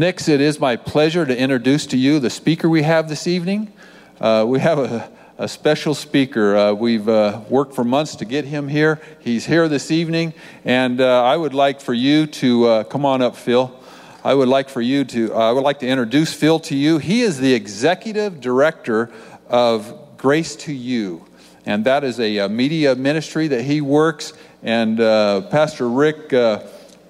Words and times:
Next, 0.00 0.28
it 0.28 0.40
is 0.40 0.58
my 0.58 0.76
pleasure 0.76 1.26
to 1.26 1.38
introduce 1.38 1.84
to 1.88 1.98
you 1.98 2.20
the 2.20 2.30
speaker 2.30 2.70
we 2.70 2.80
have 2.84 3.10
this 3.10 3.26
evening. 3.26 3.70
Uh, 4.18 4.46
we 4.48 4.58
have 4.58 4.78
a, 4.78 5.12
a 5.36 5.46
special 5.46 5.94
speaker. 5.94 6.56
Uh, 6.56 6.72
we've 6.72 7.06
uh, 7.06 7.42
worked 7.50 7.74
for 7.74 7.84
months 7.84 8.16
to 8.16 8.24
get 8.24 8.46
him 8.46 8.66
here. 8.66 8.98
He's 9.18 9.44
here 9.44 9.68
this 9.68 9.90
evening, 9.90 10.32
and 10.64 11.02
uh, 11.02 11.22
I 11.24 11.36
would 11.36 11.52
like 11.52 11.82
for 11.82 11.92
you 11.92 12.26
to 12.26 12.66
uh, 12.66 12.84
come 12.84 13.04
on 13.04 13.20
up, 13.20 13.36
Phil. 13.36 13.78
I 14.24 14.32
would 14.32 14.48
like 14.48 14.70
for 14.70 14.80
you 14.80 15.04
to, 15.04 15.34
uh, 15.34 15.50
I 15.50 15.52
would 15.52 15.64
like 15.64 15.80
to 15.80 15.86
introduce 15.86 16.32
Phil 16.32 16.60
to 16.60 16.74
you. 16.74 16.96
He 16.96 17.20
is 17.20 17.38
the 17.38 17.52
executive 17.52 18.40
director 18.40 19.10
of 19.50 20.16
Grace 20.16 20.56
to 20.56 20.72
You, 20.72 21.26
and 21.66 21.84
that 21.84 22.04
is 22.04 22.18
a, 22.18 22.38
a 22.38 22.48
media 22.48 22.94
ministry 22.94 23.48
that 23.48 23.64
he 23.64 23.82
works. 23.82 24.32
And 24.62 24.96
Pastor 24.96 25.90
Rick 25.90 26.32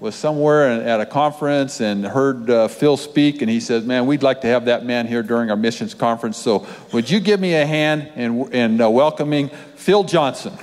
was 0.00 0.14
somewhere 0.14 0.66
at 0.66 0.98
a 0.98 1.06
conference 1.06 1.80
and 1.82 2.06
heard 2.06 2.48
uh, 2.48 2.68
Phil 2.68 2.96
speak, 2.96 3.42
and 3.42 3.50
he 3.50 3.60
said, 3.60 3.86
Man, 3.86 4.06
we'd 4.06 4.22
like 4.22 4.40
to 4.40 4.46
have 4.46 4.64
that 4.64 4.84
man 4.84 5.06
here 5.06 5.22
during 5.22 5.50
our 5.50 5.56
missions 5.56 5.92
conference. 5.92 6.38
So, 6.38 6.66
would 6.92 7.10
you 7.10 7.20
give 7.20 7.38
me 7.38 7.54
a 7.54 7.66
hand 7.66 8.10
in, 8.16 8.50
in 8.52 8.80
uh, 8.80 8.88
welcoming 8.88 9.50
Phil 9.76 10.02
Johnson, 10.04 10.54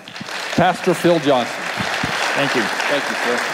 Pastor 0.55 0.95
Phil 0.95 1.19
Johnson? 1.19 1.55
Thank 1.55 2.55
you. 2.55 2.63
Thank 2.63 3.03
you, 3.09 3.15
sir. 3.15 3.53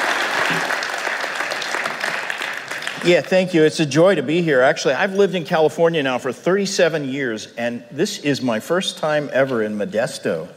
Yeah, 3.05 3.19
thank 3.19 3.53
you. 3.53 3.63
It's 3.63 3.81
a 3.81 3.85
joy 3.85 4.15
to 4.15 4.23
be 4.23 4.41
here. 4.41 4.61
Actually, 4.61 4.93
I've 4.93 5.15
lived 5.15 5.35
in 5.35 5.43
California 5.43 6.01
now 6.01 6.17
for 6.17 6.31
37 6.31 7.09
years, 7.09 7.53
and 7.57 7.83
this 7.91 8.19
is 8.19 8.41
my 8.41 8.61
first 8.61 8.97
time 8.97 9.29
ever 9.33 9.61
in 9.61 9.77
Modesto. 9.77 10.47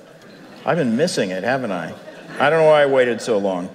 I've 0.64 0.76
been 0.76 0.96
missing 0.96 1.30
it, 1.30 1.42
haven't 1.42 1.72
I? 1.72 1.92
I 2.38 2.48
don't 2.48 2.60
know 2.60 2.66
why 2.66 2.82
I 2.82 2.86
waited 2.86 3.20
so 3.20 3.38
long. 3.38 3.68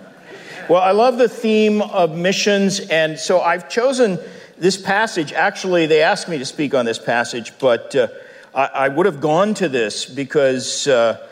Well, 0.69 0.81
I 0.81 0.91
love 0.91 1.17
the 1.17 1.27
theme 1.27 1.81
of 1.81 2.15
missions, 2.15 2.79
and 2.79 3.17
so 3.17 3.41
I've 3.41 3.67
chosen 3.67 4.19
this 4.57 4.77
passage. 4.77 5.33
Actually, 5.33 5.87
they 5.87 6.03
asked 6.03 6.29
me 6.29 6.37
to 6.37 6.45
speak 6.45 6.73
on 6.73 6.85
this 6.85 6.99
passage, 6.99 7.57
but 7.59 7.95
uh, 7.95 8.07
I, 8.53 8.65
I, 8.65 8.87
would 8.89 9.07
have 9.07 9.19
gone 9.19 9.55
to 9.55 9.67
this 9.67 10.05
because 10.05 10.87
uh, 10.87 11.27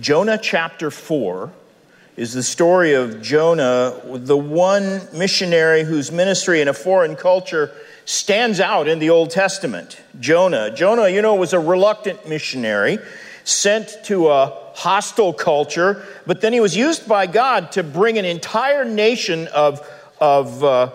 Jonah 0.00 0.38
chapter 0.38 0.90
4 0.90 1.50
is 2.16 2.34
the 2.34 2.42
story 2.42 2.92
of 2.92 3.22
Jonah, 3.22 4.00
the 4.04 4.36
one 4.36 5.00
missionary 5.14 5.82
whose 5.82 6.12
ministry 6.12 6.60
in 6.60 6.68
a 6.68 6.74
foreign 6.74 7.16
culture 7.16 7.72
stands 8.04 8.60
out 8.60 8.86
in 8.86 8.98
the 8.98 9.10
Old 9.10 9.30
Testament. 9.30 10.00
Jonah. 10.20 10.70
Jonah, 10.74 11.08
you 11.08 11.22
know, 11.22 11.34
was 11.34 11.54
a 11.54 11.58
reluctant 11.58 12.28
missionary 12.28 12.98
sent 13.44 13.96
to 14.04 14.28
a 14.28 14.63
hostile 14.74 15.32
culture, 15.32 16.04
but 16.26 16.40
then 16.40 16.52
he 16.52 16.60
was 16.60 16.76
used 16.76 17.08
by 17.08 17.26
God 17.26 17.72
to 17.72 17.82
bring 17.82 18.18
an 18.18 18.24
entire 18.24 18.84
nation 18.84 19.46
of, 19.48 19.80
of 20.20 20.62
uh, 20.62 20.90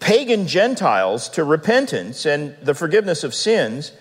pagan 0.00 0.46
Gentiles 0.46 1.28
to 1.30 1.44
repentance 1.44 2.26
and 2.26 2.56
the 2.62 2.74
forgiveness 2.74 3.24
of 3.24 3.34
sins. 3.34 3.92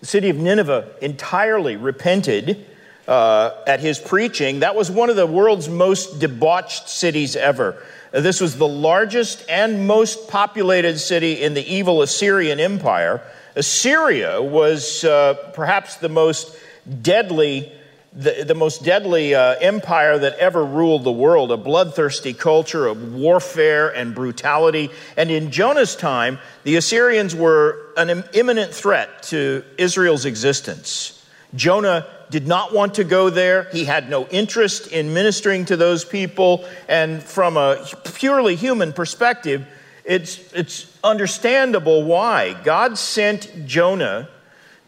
The 0.00 0.06
city 0.06 0.28
of 0.28 0.36
Nineveh 0.36 0.90
entirely 1.00 1.76
repented 1.76 2.66
uh, 3.08 3.50
at 3.66 3.80
his 3.80 3.98
preaching. 3.98 4.60
That 4.60 4.74
was 4.74 4.90
one 4.90 5.10
of 5.10 5.16
the 5.16 5.26
world's 5.26 5.68
most 5.68 6.20
debauched 6.20 6.88
cities 6.88 7.36
ever. 7.36 7.82
This 8.12 8.40
was 8.40 8.56
the 8.56 8.68
largest 8.68 9.44
and 9.48 9.86
most 9.86 10.28
populated 10.28 10.98
city 10.98 11.42
in 11.42 11.54
the 11.54 11.66
evil 11.66 12.02
Assyrian 12.02 12.60
Empire. 12.60 13.20
Assyria 13.56 14.40
was 14.42 15.04
uh, 15.04 15.34
perhaps 15.54 15.96
the 15.96 16.08
most 16.08 16.56
deadly 17.02 17.72
the, 18.14 18.44
the 18.46 18.54
most 18.54 18.84
deadly 18.84 19.34
uh, 19.34 19.56
empire 19.60 20.18
that 20.18 20.38
ever 20.38 20.64
ruled 20.64 21.04
the 21.04 21.12
world, 21.12 21.50
a 21.50 21.56
bloodthirsty 21.56 22.32
culture 22.32 22.86
of 22.86 23.12
warfare 23.14 23.88
and 23.88 24.14
brutality. 24.14 24.90
And 25.16 25.30
in 25.30 25.50
Jonah's 25.50 25.96
time, 25.96 26.38
the 26.62 26.76
Assyrians 26.76 27.34
were 27.34 27.88
an 27.96 28.24
imminent 28.32 28.72
threat 28.72 29.24
to 29.24 29.64
Israel's 29.78 30.26
existence. 30.26 31.26
Jonah 31.56 32.06
did 32.30 32.46
not 32.46 32.72
want 32.72 32.94
to 32.94 33.04
go 33.04 33.30
there. 33.30 33.64
He 33.72 33.84
had 33.84 34.08
no 34.08 34.26
interest 34.26 34.88
in 34.88 35.12
ministering 35.12 35.64
to 35.66 35.76
those 35.76 36.04
people. 36.04 36.64
And 36.88 37.22
from 37.22 37.56
a 37.56 37.84
purely 38.14 38.56
human 38.56 38.92
perspective, 38.92 39.66
it's, 40.04 40.52
it's 40.52 40.86
understandable 41.02 42.04
why. 42.04 42.60
God 42.62 42.98
sent 42.98 43.66
Jonah 43.66 44.28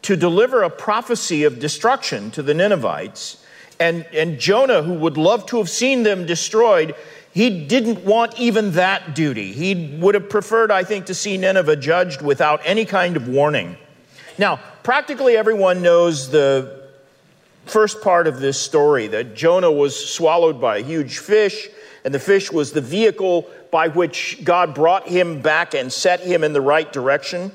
to 0.07 0.17
deliver 0.17 0.63
a 0.63 0.71
prophecy 0.71 1.43
of 1.43 1.59
destruction 1.59 2.31
to 2.31 2.41
the 2.41 2.55
Ninevites. 2.55 3.45
And, 3.81 4.07
and 4.13 4.39
Jonah, 4.39 4.81
who 4.81 4.95
would 4.95 5.17
love 5.17 5.47
to 5.47 5.57
have 5.57 5.69
seen 5.69 6.05
them 6.05 6.27
destroyed, 6.27 6.95
he 7.35 7.67
didn't 7.67 8.05
want 8.05 8.39
even 8.39 8.71
that 8.75 9.17
duty. 9.17 9.53
He 9.53 9.99
would 10.01 10.15
have 10.15 10.31
preferred, 10.31 10.71
I 10.71 10.85
think, 10.85 11.07
to 11.07 11.15
see 11.15 11.37
Nineveh 11.37 11.75
judged 11.75 12.23
without 12.23 12.61
any 12.65 12.85
kind 12.85 13.17
of 13.17 13.27
warning. 13.27 13.77
Now, 14.39 14.61
practically 14.85 15.37
everyone 15.37 15.83
knows 15.83 16.31
the 16.31 16.89
first 17.65 18.01
part 18.01 18.29
of 18.29 18.39
this 18.39 18.61
story 18.61 19.09
that 19.09 19.35
Jonah 19.35 19.73
was 19.73 20.15
swallowed 20.15 20.61
by 20.61 20.77
a 20.77 20.83
huge 20.85 21.19
fish, 21.19 21.69
and 22.05 22.15
the 22.15 22.21
fish 22.21 22.53
was 22.53 22.71
the 22.71 22.81
vehicle 22.81 23.51
by 23.73 23.89
which 23.89 24.45
God 24.45 24.73
brought 24.73 25.09
him 25.09 25.43
back 25.43 25.75
and 25.75 25.93
set 25.93 26.21
him 26.21 26.45
in 26.45 26.53
the 26.53 26.61
right 26.61 26.93
direction. 26.93 27.51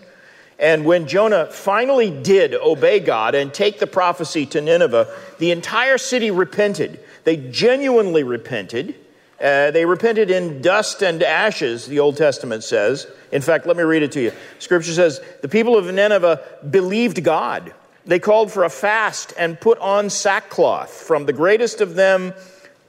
And 0.61 0.85
when 0.85 1.07
Jonah 1.07 1.47
finally 1.47 2.11
did 2.11 2.53
obey 2.53 2.99
God 2.99 3.33
and 3.33 3.51
take 3.51 3.79
the 3.79 3.87
prophecy 3.87 4.45
to 4.45 4.61
Nineveh, 4.61 5.11
the 5.39 5.49
entire 5.49 5.97
city 5.97 6.29
repented. 6.29 6.99
They 7.23 7.35
genuinely 7.35 8.21
repented. 8.21 8.95
Uh, 9.41 9.71
they 9.71 9.85
repented 9.85 10.29
in 10.29 10.61
dust 10.61 11.01
and 11.01 11.23
ashes, 11.23 11.87
the 11.87 11.99
Old 11.99 12.15
Testament 12.15 12.63
says. 12.63 13.07
In 13.31 13.41
fact, 13.41 13.65
let 13.65 13.75
me 13.75 13.81
read 13.81 14.03
it 14.03 14.11
to 14.11 14.21
you. 14.21 14.31
Scripture 14.59 14.93
says, 14.93 15.19
The 15.41 15.49
people 15.49 15.77
of 15.77 15.91
Nineveh 15.91 16.39
believed 16.69 17.23
God. 17.23 17.73
They 18.05 18.19
called 18.19 18.51
for 18.51 18.63
a 18.63 18.69
fast 18.69 19.33
and 19.39 19.59
put 19.59 19.79
on 19.79 20.11
sackcloth, 20.11 20.91
from 20.91 21.25
the 21.25 21.33
greatest 21.33 21.81
of 21.81 21.95
them 21.95 22.35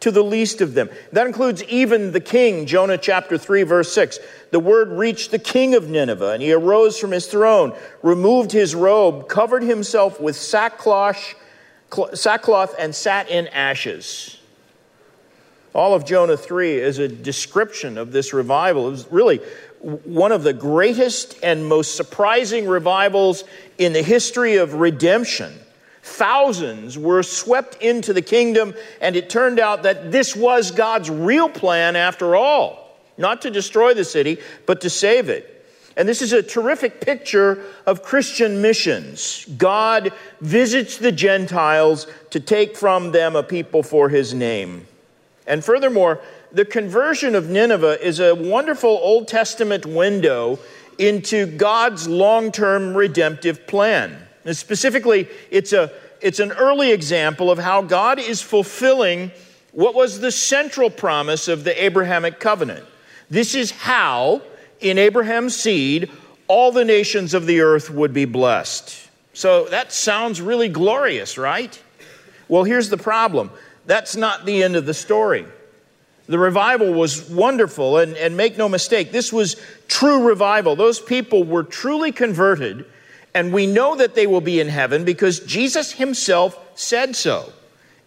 to 0.02 0.10
the 0.10 0.22
least 0.22 0.60
of 0.60 0.74
them. 0.74 0.90
That 1.12 1.28
includes 1.28 1.62
even 1.64 2.10
the 2.10 2.20
king, 2.20 2.66
Jonah 2.66 2.98
chapter 2.98 3.38
3, 3.38 3.62
verse 3.62 3.92
6. 3.92 4.18
The 4.50 4.58
word 4.58 4.90
reached 4.90 5.30
the 5.30 5.38
king 5.38 5.74
of 5.74 5.88
Nineveh, 5.88 6.32
and 6.32 6.42
he 6.42 6.52
arose 6.52 6.98
from 6.98 7.12
his 7.12 7.28
throne, 7.28 7.72
removed 8.02 8.50
his 8.50 8.74
robe, 8.74 9.28
covered 9.28 9.62
himself 9.62 10.20
with 10.20 10.34
sackcloth, 10.34 11.34
sackcloth 12.14 12.74
and 12.78 12.92
sat 12.92 13.28
in 13.28 13.46
ashes. 13.48 14.38
All 15.72 15.94
of 15.94 16.04
Jonah 16.04 16.36
3 16.36 16.78
is 16.78 16.98
a 16.98 17.06
description 17.06 17.96
of 17.96 18.10
this 18.10 18.32
revival. 18.32 18.88
It 18.88 18.90
was 18.90 19.06
really 19.10 19.38
one 20.04 20.32
of 20.32 20.42
the 20.42 20.52
greatest 20.52 21.38
and 21.44 21.66
most 21.66 21.96
surprising 21.96 22.66
revivals 22.66 23.44
in 23.78 23.92
the 23.92 24.02
history 24.02 24.56
of 24.56 24.74
redemption. 24.74 25.52
Thousands 26.02 26.98
were 26.98 27.22
swept 27.22 27.80
into 27.82 28.12
the 28.12 28.22
kingdom, 28.22 28.74
and 29.00 29.14
it 29.16 29.30
turned 29.30 29.60
out 29.60 29.84
that 29.84 30.10
this 30.10 30.34
was 30.34 30.70
God's 30.70 31.10
real 31.10 31.48
plan 31.48 31.96
after 31.96 32.36
all 32.36 32.82
not 33.18 33.42
to 33.42 33.50
destroy 33.50 33.94
the 33.94 34.04
city, 34.04 34.38
but 34.66 34.80
to 34.82 34.90
save 34.90 35.28
it. 35.28 35.48
And 35.96 36.08
this 36.08 36.22
is 36.22 36.32
a 36.32 36.42
terrific 36.42 37.00
picture 37.00 37.62
of 37.86 38.02
Christian 38.02 38.62
missions. 38.62 39.46
God 39.58 40.12
visits 40.40 40.96
the 40.96 41.12
Gentiles 41.12 42.06
to 42.30 42.40
take 42.40 42.76
from 42.76 43.12
them 43.12 43.36
a 43.36 43.42
people 43.42 43.82
for 43.82 44.08
his 44.08 44.32
name. 44.32 44.86
And 45.46 45.62
furthermore, 45.62 46.20
the 46.50 46.64
conversion 46.64 47.34
of 47.34 47.50
Nineveh 47.50 48.04
is 48.04 48.20
a 48.20 48.34
wonderful 48.34 48.90
Old 48.90 49.28
Testament 49.28 49.84
window 49.84 50.58
into 50.98 51.46
God's 51.46 52.08
long 52.08 52.52
term 52.52 52.94
redemptive 52.94 53.66
plan. 53.66 54.21
And 54.44 54.56
specifically, 54.56 55.28
it's, 55.50 55.72
a, 55.72 55.92
it's 56.20 56.40
an 56.40 56.52
early 56.52 56.92
example 56.92 57.50
of 57.50 57.58
how 57.58 57.82
God 57.82 58.18
is 58.18 58.42
fulfilling 58.42 59.30
what 59.72 59.94
was 59.94 60.20
the 60.20 60.30
central 60.30 60.90
promise 60.90 61.48
of 61.48 61.64
the 61.64 61.84
Abrahamic 61.84 62.40
covenant. 62.40 62.84
This 63.30 63.54
is 63.54 63.70
how, 63.70 64.42
in 64.80 64.98
Abraham's 64.98 65.56
seed, 65.56 66.10
all 66.48 66.72
the 66.72 66.84
nations 66.84 67.32
of 67.32 67.46
the 67.46 67.60
earth 67.60 67.88
would 67.88 68.12
be 68.12 68.26
blessed. 68.26 69.08
So 69.32 69.64
that 69.66 69.92
sounds 69.92 70.40
really 70.40 70.68
glorious, 70.68 71.38
right? 71.38 71.80
Well, 72.48 72.64
here's 72.64 72.90
the 72.90 72.98
problem 72.98 73.50
that's 73.86 74.14
not 74.14 74.44
the 74.44 74.62
end 74.62 74.76
of 74.76 74.86
the 74.86 74.94
story. 74.94 75.46
The 76.26 76.38
revival 76.38 76.92
was 76.92 77.28
wonderful, 77.28 77.98
and, 77.98 78.16
and 78.16 78.36
make 78.36 78.56
no 78.56 78.68
mistake, 78.68 79.10
this 79.10 79.32
was 79.32 79.56
true 79.88 80.28
revival. 80.28 80.76
Those 80.76 81.00
people 81.00 81.42
were 81.42 81.64
truly 81.64 82.12
converted 82.12 82.84
and 83.34 83.52
we 83.52 83.66
know 83.66 83.96
that 83.96 84.14
they 84.14 84.26
will 84.26 84.40
be 84.40 84.60
in 84.60 84.68
heaven 84.68 85.04
because 85.04 85.40
Jesus 85.40 85.92
himself 85.92 86.58
said 86.74 87.16
so. 87.16 87.52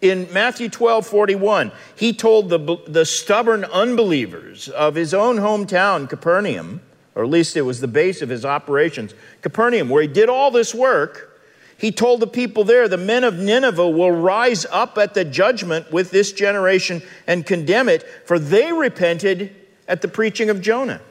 In 0.01 0.31
Matthew 0.31 0.69
12 0.69 1.07
41, 1.07 1.72
he 1.95 2.13
told 2.13 2.50
the, 2.50 2.77
the 2.86 3.06
stubborn 3.06 3.63
unbelievers 3.66 4.69
of 4.69 4.95
his 4.95 5.13
own 5.13 5.38
hometown, 5.38 6.10
Capernaum, 6.10 6.81
or 7.16 7.24
at 7.24 7.30
least 7.30 7.56
it 7.56 7.62
was 7.62 7.80
the 7.80 7.88
base 7.88 8.22
of 8.22 8.30
his 8.30 8.45
operations, 8.45 9.13
Capernaum, 9.42 9.89
where 9.89 10.01
he 10.01 10.07
did 10.07 10.30
all 10.30 10.51
this 10.51 10.75
work. 10.75 11.31
He 11.77 11.92
told 11.92 12.19
the 12.19 12.27
people 12.27 12.63
there, 12.63 12.88
the 12.88 12.98
men 12.98 13.24
of 13.24 13.39
Nineveh 13.39 13.89
will 13.89 14.12
rise 14.12 14.66
up 14.66 14.98
at 14.98 15.13
the 15.13 15.25
judgment 15.25 15.92
with 15.92 16.12
this 16.12 16.31
generation 16.31 17.01
and 17.27 17.45
condemn 17.45 17.89
it, 17.89 18.04
for 18.25 18.38
they 18.39 18.72
repented 18.72 19.54
at 19.88 20.01
the 20.01 20.07
preaching 20.07 20.50
of 20.50 20.62
Jonah. 20.62 21.01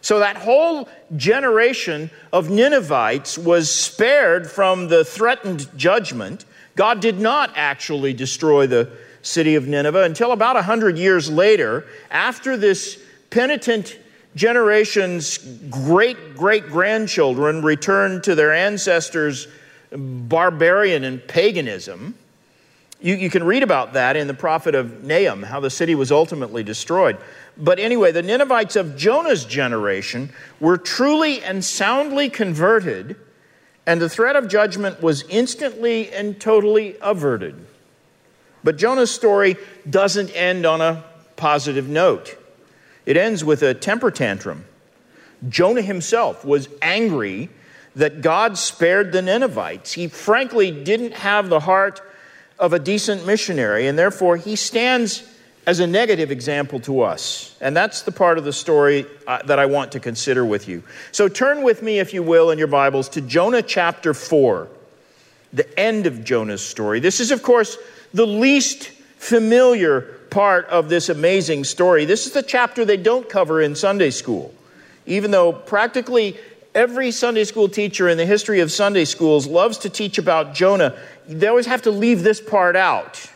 So 0.00 0.20
that 0.20 0.36
whole 0.36 0.88
generation 1.14 2.10
of 2.32 2.50
Ninevites 2.50 3.38
was 3.38 3.70
spared 3.72 4.50
from 4.50 4.88
the 4.88 5.04
threatened 5.04 5.68
judgment. 5.76 6.44
God 6.74 7.00
did 7.00 7.20
not 7.20 7.52
actually 7.54 8.12
destroy 8.12 8.66
the 8.66 8.90
city 9.22 9.54
of 9.54 9.66
Nineveh 9.66 10.04
until 10.04 10.32
about 10.32 10.56
100 10.56 10.98
years 10.98 11.30
later, 11.30 11.86
after 12.10 12.56
this 12.56 12.98
penitent 13.30 13.98
generation's 14.34 15.38
great 15.70 16.36
great 16.36 16.68
grandchildren 16.68 17.62
returned 17.62 18.22
to 18.24 18.34
their 18.34 18.52
ancestors' 18.52 19.48
barbarian 19.90 21.04
and 21.04 21.26
paganism. 21.26 22.14
You, 23.06 23.14
you, 23.14 23.30
can 23.30 23.44
read 23.44 23.62
about 23.62 23.92
that 23.92 24.16
in 24.16 24.26
the 24.26 24.34
prophet 24.34 24.74
of 24.74 25.04
Nahum, 25.04 25.44
how 25.44 25.60
the 25.60 25.70
city 25.70 25.94
was 25.94 26.10
ultimately 26.10 26.64
destroyed. 26.64 27.16
But 27.56 27.78
anyway, 27.78 28.10
the 28.10 28.20
Ninevites 28.20 28.74
of 28.74 28.96
Jonah's 28.96 29.44
generation 29.44 30.30
were 30.58 30.76
truly 30.76 31.40
and 31.40 31.64
soundly 31.64 32.28
converted, 32.28 33.14
and 33.86 34.00
the 34.00 34.08
threat 34.08 34.34
of 34.34 34.48
judgment 34.48 35.00
was 35.00 35.22
instantly 35.28 36.10
and 36.10 36.40
totally 36.40 36.96
averted. 37.00 37.54
But 38.64 38.76
Jonah's 38.76 39.12
story 39.12 39.54
doesn't 39.88 40.30
end 40.30 40.66
on 40.66 40.80
a 40.80 41.04
positive 41.36 41.88
note. 41.88 42.36
It 43.04 43.16
ends 43.16 43.44
with 43.44 43.62
a 43.62 43.72
temper 43.72 44.10
tantrum. 44.10 44.64
Jonah 45.48 45.82
himself 45.82 46.44
was 46.44 46.68
angry 46.82 47.50
that 47.94 48.20
God 48.20 48.58
spared 48.58 49.12
the 49.12 49.22
Ninevites. 49.22 49.92
He 49.92 50.08
frankly 50.08 50.72
didn't 50.72 51.12
have 51.12 51.48
the 51.48 51.60
heart 51.60 52.00
of 52.58 52.72
a 52.72 52.78
decent 52.78 53.26
missionary, 53.26 53.86
and 53.86 53.98
therefore 53.98 54.36
he 54.36 54.56
stands 54.56 55.22
as 55.66 55.80
a 55.80 55.86
negative 55.86 56.30
example 56.30 56.78
to 56.80 57.00
us. 57.00 57.56
And 57.60 57.76
that's 57.76 58.02
the 58.02 58.12
part 58.12 58.38
of 58.38 58.44
the 58.44 58.52
story 58.52 59.04
uh, 59.26 59.42
that 59.42 59.58
I 59.58 59.66
want 59.66 59.92
to 59.92 60.00
consider 60.00 60.44
with 60.44 60.68
you. 60.68 60.82
So 61.10 61.28
turn 61.28 61.64
with 61.64 61.82
me, 61.82 61.98
if 61.98 62.14
you 62.14 62.22
will, 62.22 62.50
in 62.50 62.58
your 62.58 62.68
Bibles 62.68 63.08
to 63.10 63.20
Jonah 63.20 63.62
chapter 63.62 64.14
4, 64.14 64.68
the 65.52 65.78
end 65.78 66.06
of 66.06 66.24
Jonah's 66.24 66.64
story. 66.64 67.00
This 67.00 67.18
is, 67.18 67.32
of 67.32 67.42
course, 67.42 67.76
the 68.14 68.26
least 68.26 68.90
familiar 69.18 70.02
part 70.30 70.66
of 70.66 70.88
this 70.88 71.08
amazing 71.08 71.64
story. 71.64 72.04
This 72.04 72.26
is 72.26 72.32
the 72.32 72.42
chapter 72.42 72.84
they 72.84 72.96
don't 72.96 73.28
cover 73.28 73.60
in 73.60 73.74
Sunday 73.74 74.10
school, 74.10 74.54
even 75.04 75.32
though 75.32 75.52
practically 75.52 76.36
every 76.76 77.10
Sunday 77.10 77.44
school 77.44 77.68
teacher 77.68 78.08
in 78.08 78.18
the 78.18 78.26
history 78.26 78.60
of 78.60 78.70
Sunday 78.70 79.06
schools 79.06 79.46
loves 79.46 79.78
to 79.78 79.88
teach 79.88 80.18
about 80.18 80.54
Jonah. 80.54 80.96
They 81.26 81.48
always 81.48 81.66
have 81.66 81.82
to 81.82 81.90
leave 81.90 82.22
this 82.22 82.40
part 82.40 82.76
out 82.76 83.28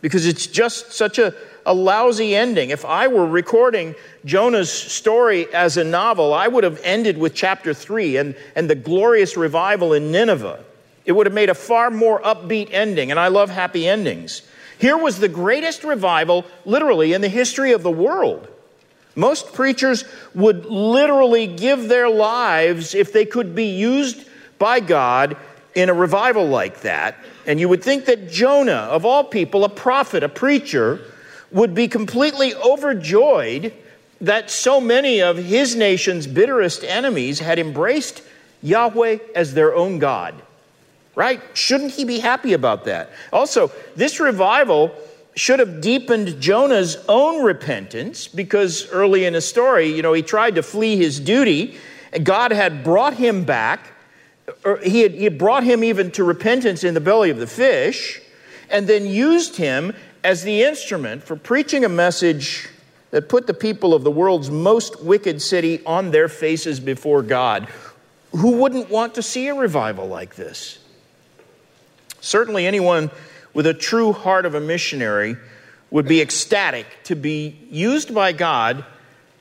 because 0.00 0.24
it's 0.24 0.46
just 0.46 0.92
such 0.92 1.18
a, 1.18 1.34
a 1.66 1.74
lousy 1.74 2.36
ending. 2.36 2.70
If 2.70 2.84
I 2.84 3.08
were 3.08 3.26
recording 3.26 3.96
Jonah's 4.24 4.70
story 4.70 5.52
as 5.52 5.76
a 5.76 5.82
novel, 5.82 6.32
I 6.32 6.46
would 6.46 6.62
have 6.62 6.80
ended 6.84 7.18
with 7.18 7.34
chapter 7.34 7.74
3 7.74 8.18
and, 8.18 8.36
and 8.54 8.70
the 8.70 8.76
glorious 8.76 9.36
revival 9.36 9.92
in 9.92 10.12
Nineveh. 10.12 10.62
It 11.04 11.12
would 11.12 11.26
have 11.26 11.34
made 11.34 11.50
a 11.50 11.54
far 11.54 11.90
more 11.90 12.20
upbeat 12.22 12.68
ending, 12.70 13.10
and 13.10 13.18
I 13.18 13.28
love 13.28 13.50
happy 13.50 13.88
endings. 13.88 14.42
Here 14.78 14.96
was 14.96 15.18
the 15.18 15.28
greatest 15.28 15.82
revival, 15.82 16.44
literally, 16.64 17.14
in 17.14 17.20
the 17.20 17.28
history 17.28 17.72
of 17.72 17.82
the 17.82 17.90
world. 17.90 18.48
Most 19.14 19.52
preachers 19.52 20.04
would 20.34 20.66
literally 20.66 21.46
give 21.46 21.88
their 21.88 22.08
lives 22.08 22.94
if 22.94 23.12
they 23.12 23.24
could 23.24 23.54
be 23.54 23.66
used 23.66 24.26
by 24.58 24.80
God 24.80 25.36
in 25.74 25.88
a 25.88 25.94
revival 25.94 26.46
like 26.46 26.80
that. 26.80 27.16
And 27.46 27.60
you 27.60 27.68
would 27.68 27.82
think 27.82 28.06
that 28.06 28.30
Jonah, 28.30 28.72
of 28.72 29.04
all 29.04 29.24
people, 29.24 29.64
a 29.64 29.68
prophet, 29.68 30.22
a 30.22 30.28
preacher, 30.28 31.00
would 31.50 31.74
be 31.74 31.88
completely 31.88 32.54
overjoyed 32.54 33.72
that 34.20 34.50
so 34.50 34.80
many 34.80 35.20
of 35.20 35.36
his 35.36 35.76
nation's 35.76 36.26
bitterest 36.26 36.82
enemies 36.84 37.38
had 37.40 37.58
embraced 37.58 38.22
Yahweh 38.62 39.18
as 39.34 39.54
their 39.54 39.74
own 39.74 39.98
God 39.98 40.34
right? 41.14 41.40
Shouldn't 41.54 41.92
he 41.92 42.04
be 42.04 42.18
happy 42.18 42.52
about 42.52 42.84
that? 42.84 43.10
Also, 43.32 43.70
this 43.96 44.20
revival 44.20 44.94
should 45.34 45.58
have 45.58 45.80
deepened 45.80 46.40
Jonah's 46.40 46.96
own 47.08 47.42
repentance 47.42 48.28
because 48.28 48.88
early 48.90 49.24
in 49.24 49.34
his 49.34 49.46
story, 49.46 49.94
you 49.94 50.02
know, 50.02 50.12
he 50.12 50.22
tried 50.22 50.54
to 50.54 50.62
flee 50.62 50.96
his 50.96 51.18
duty, 51.18 51.76
God 52.22 52.52
had 52.52 52.84
brought 52.84 53.14
him 53.14 53.44
back. 53.44 53.92
Or 54.64 54.76
he 54.78 55.00
had, 55.00 55.12
he 55.12 55.24
had 55.24 55.38
brought 55.38 55.64
him 55.64 55.82
even 55.82 56.10
to 56.12 56.24
repentance 56.24 56.84
in 56.84 56.94
the 56.94 57.00
belly 57.00 57.30
of 57.30 57.38
the 57.38 57.46
fish, 57.46 58.20
and 58.70 58.86
then 58.86 59.06
used 59.06 59.56
him 59.56 59.94
as 60.22 60.42
the 60.42 60.62
instrument 60.62 61.22
for 61.22 61.34
preaching 61.34 61.84
a 61.84 61.88
message 61.88 62.68
that 63.10 63.28
put 63.28 63.46
the 63.46 63.54
people 63.54 63.94
of 63.94 64.04
the 64.04 64.10
world's 64.10 64.50
most 64.50 65.02
wicked 65.02 65.40
city 65.40 65.80
on 65.86 66.10
their 66.10 66.28
faces 66.28 66.78
before 66.78 67.22
God. 67.22 67.68
Who 68.32 68.52
wouldn't 68.58 68.90
want 68.90 69.14
to 69.14 69.22
see 69.22 69.48
a 69.48 69.54
revival 69.54 70.06
like 70.06 70.34
this? 70.34 70.78
Certainly, 72.20 72.66
anyone 72.66 73.10
with 73.54 73.66
a 73.66 73.74
true 73.74 74.12
heart 74.12 74.44
of 74.44 74.54
a 74.54 74.60
missionary 74.60 75.36
would 75.90 76.06
be 76.06 76.20
ecstatic 76.20 76.86
to 77.04 77.14
be 77.14 77.56
used 77.70 78.14
by 78.14 78.32
God 78.32 78.84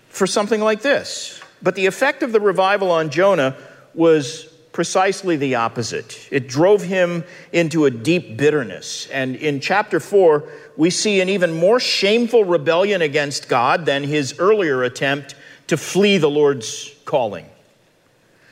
for 0.10 0.28
something 0.28 0.62
like 0.62 0.82
this. 0.82 1.42
But 1.62 1.76
the 1.76 1.88
effect 1.88 2.24
of 2.24 2.32
the 2.32 2.40
revival 2.40 2.92
on 2.92 3.10
Jonah 3.10 3.58
was 3.94 4.46
precisely 4.72 5.36
the 5.36 5.56
opposite. 5.56 6.28
It 6.32 6.48
drove 6.48 6.82
him 6.82 7.24
into 7.52 7.86
a 7.86 7.92
deep 7.92 8.38
bitterness. 8.38 9.08
And 9.12 9.36
in 9.36 9.60
chapter 9.60 10.00
4, 10.00 10.44
we 10.78 10.90
see 10.90 11.22
an 11.22 11.30
even 11.30 11.54
more 11.54 11.80
shameful 11.80 12.44
rebellion 12.44 13.02
against 13.02 13.48
God 13.48 13.86
than 13.86 14.04
his 14.04 14.40
earlier 14.40 14.84
attempt 14.84 15.36
to 15.68 15.78
flee 15.78 16.18
the 16.18 16.30
Lord's 16.30 16.94
calling. 17.06 17.46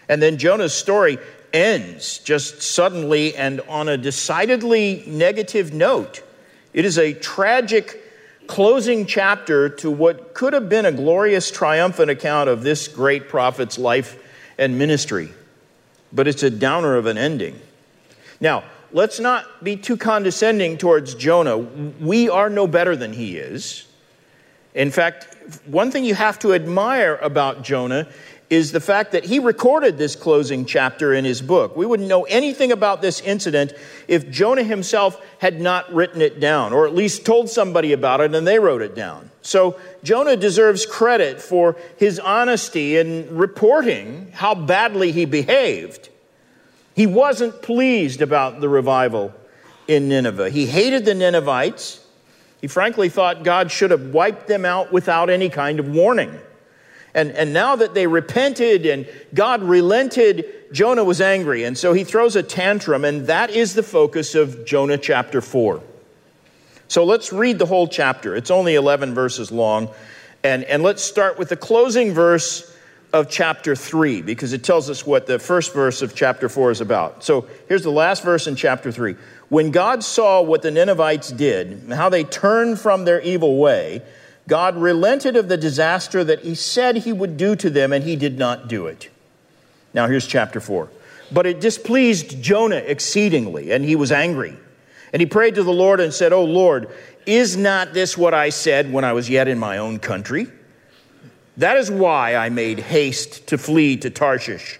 And 0.07 0.21
then 0.21 0.37
Jonah's 0.37 0.73
story 0.73 1.17
ends 1.53 2.19
just 2.19 2.62
suddenly 2.62 3.36
and 3.36 3.62
on 3.62 3.89
a 3.89 3.98
decidedly 3.98 5.03
negative 5.07 5.74
note. 5.74 6.24
It 6.74 6.86
is 6.86 6.98
a 6.98 7.13
tragic 7.13 8.01
closing 8.48 9.06
chapter 9.06 9.69
to 9.69 9.89
what 9.89 10.33
could 10.33 10.53
have 10.53 10.68
been 10.69 10.86
a 10.86 10.92
glorious, 10.92 11.51
triumphant 11.51 12.09
account 12.09 12.50
of 12.50 12.63
this 12.63 12.88
great 12.88 13.30
prophet's 13.30 13.77
life 13.77 14.18
and 14.57 14.77
ministry. 14.77 15.30
But 16.12 16.27
it's 16.27 16.44
a 16.44 16.50
downer 16.50 16.98
of 16.98 17.06
an 17.06 17.18
ending. 17.18 17.59
Now, 18.39 18.63
let's 18.92 19.19
not 19.19 19.63
be 19.63 19.77
too 19.77 19.95
condescending 19.97 20.77
towards 20.77 21.15
Jonah. 21.15 21.57
We 21.57 22.30
are 22.30 22.50
no 22.50 22.68
better 22.68 22.95
than 22.95 23.13
he 23.13 23.38
is. 23.38 23.88
In 24.74 24.92
fact, 24.92 25.27
one 25.65 25.92
thing 25.92 26.06
you 26.06 26.15
have 26.15 26.39
to 26.39 26.54
admire 26.54 27.18
about 27.21 27.63
Jonah 27.63 28.07
is 28.51 28.73
the 28.73 28.81
fact 28.81 29.13
that 29.13 29.23
he 29.23 29.39
recorded 29.39 29.97
this 29.97 30.13
closing 30.13 30.65
chapter 30.65 31.13
in 31.13 31.23
his 31.23 31.41
book. 31.41 31.77
We 31.77 31.85
wouldn't 31.85 32.09
know 32.09 32.23
anything 32.23 32.73
about 32.73 33.01
this 33.01 33.21
incident 33.21 33.71
if 34.09 34.29
Jonah 34.29 34.63
himself 34.63 35.25
had 35.39 35.61
not 35.61 35.91
written 35.93 36.21
it 36.21 36.41
down, 36.41 36.73
or 36.73 36.85
at 36.85 36.93
least 36.93 37.25
told 37.25 37.49
somebody 37.49 37.93
about 37.93 38.19
it 38.19 38.35
and 38.35 38.45
they 38.45 38.59
wrote 38.59 38.81
it 38.81 38.93
down. 38.93 39.31
So 39.41 39.79
Jonah 40.03 40.35
deserves 40.35 40.85
credit 40.85 41.41
for 41.41 41.77
his 41.95 42.19
honesty 42.19 42.97
in 42.97 43.33
reporting 43.33 44.33
how 44.33 44.53
badly 44.53 45.13
he 45.13 45.23
behaved. 45.23 46.09
He 46.93 47.07
wasn't 47.07 47.61
pleased 47.61 48.21
about 48.21 48.59
the 48.59 48.67
revival 48.67 49.33
in 49.87 50.09
Nineveh. 50.09 50.49
He 50.49 50.65
hated 50.65 51.05
the 51.05 51.15
Ninevites. 51.15 52.05
He 52.59 52.67
frankly 52.67 53.07
thought 53.07 53.43
God 53.43 53.71
should 53.71 53.91
have 53.91 54.07
wiped 54.07 54.49
them 54.49 54.65
out 54.65 54.91
without 54.91 55.29
any 55.29 55.47
kind 55.47 55.79
of 55.79 55.87
warning. 55.87 56.37
And, 57.13 57.31
and 57.31 57.53
now 57.53 57.75
that 57.75 57.94
they 57.94 58.07
repented 58.07 58.85
and 58.85 59.07
God 59.33 59.63
relented, 59.63 60.45
Jonah 60.71 61.03
was 61.03 61.19
angry. 61.19 61.63
And 61.65 61.77
so 61.77 61.94
he 61.94 62.03
throws 62.03 62.35
a 62.35 62.44
tantrum, 62.44 63.03
and 63.03 63.27
that 63.27 63.49
is 63.49 63.73
the 63.73 63.83
focus 63.83 64.35
of 64.35 64.65
Jonah 64.65 64.97
chapter 64.97 65.41
4. 65.41 65.81
So 66.87 67.03
let's 67.03 67.31
read 67.31 67.59
the 67.59 67.65
whole 67.65 67.87
chapter. 67.87 68.35
It's 68.35 68.51
only 68.51 68.75
11 68.75 69.13
verses 69.13 69.51
long. 69.51 69.89
And, 70.44 70.63
and 70.63 70.83
let's 70.83 71.03
start 71.03 71.37
with 71.37 71.49
the 71.49 71.57
closing 71.57 72.13
verse 72.13 72.68
of 73.13 73.30
chapter 73.30 73.75
3, 73.75 74.21
because 74.21 74.53
it 74.53 74.63
tells 74.63 74.89
us 74.89 75.06
what 75.06 75.27
the 75.27 75.37
first 75.37 75.73
verse 75.73 76.01
of 76.01 76.15
chapter 76.15 76.47
4 76.47 76.71
is 76.71 76.81
about. 76.81 77.25
So 77.25 77.47
here's 77.68 77.83
the 77.83 77.91
last 77.91 78.23
verse 78.23 78.47
in 78.47 78.56
chapter 78.56 78.91
3. 78.91 79.15
When 79.49 79.71
God 79.71 80.01
saw 80.01 80.41
what 80.41 80.61
the 80.61 80.71
Ninevites 80.71 81.30
did, 81.30 81.91
how 81.91 82.07
they 82.07 82.23
turned 82.23 82.80
from 82.80 83.03
their 83.03 83.19
evil 83.19 83.57
way, 83.57 84.01
God 84.48 84.76
relented 84.76 85.36
of 85.36 85.48
the 85.48 85.57
disaster 85.57 86.24
that 86.24 86.42
he 86.42 86.56
said 86.56 86.98
he 86.98 87.14
would 87.14 87.38
do 87.38 87.56
to 87.56 87.69
them, 87.69 87.94
and 87.94 88.04
he 88.04 88.16
did 88.16 88.38
not 88.38 88.68
do 88.68 88.88
it. 88.88 89.10
Now, 89.94 90.07
here's 90.07 90.28
chapter 90.28 90.60
4. 90.60 90.90
But 91.31 91.45
it 91.45 91.62
displeased 91.62 92.42
Jonah 92.42 92.76
exceedingly, 92.76 93.71
and 93.71 93.86
he 93.86 93.95
was 93.95 94.12
angry. 94.12 94.56
And 95.14 95.21
he 95.21 95.26
prayed 95.26 95.56
to 95.56 95.64
the 95.64 95.71
Lord 95.71 96.00
and 96.00 96.14
said, 96.14 96.33
O 96.33 96.44
Lord, 96.44 96.90
is 97.26 97.56
not 97.56 97.94
this 97.94 98.18
what 98.18 98.33
I 98.33 98.50
said 98.50 98.92
when 98.92 99.04
I 99.04 99.14
was 99.14 99.30
yet 99.30 99.48
in 99.48 99.60
my 99.60 99.78
own 99.78 100.00
country? 100.00 100.48
That 101.57 101.78
is 101.78 101.92
why 101.92 102.36
I 102.36 102.50
made 102.50 102.80
haste 102.80 103.48
to 103.48 103.57
flee 103.57 103.98
to 103.98 104.10
Tarshish. 104.10 104.80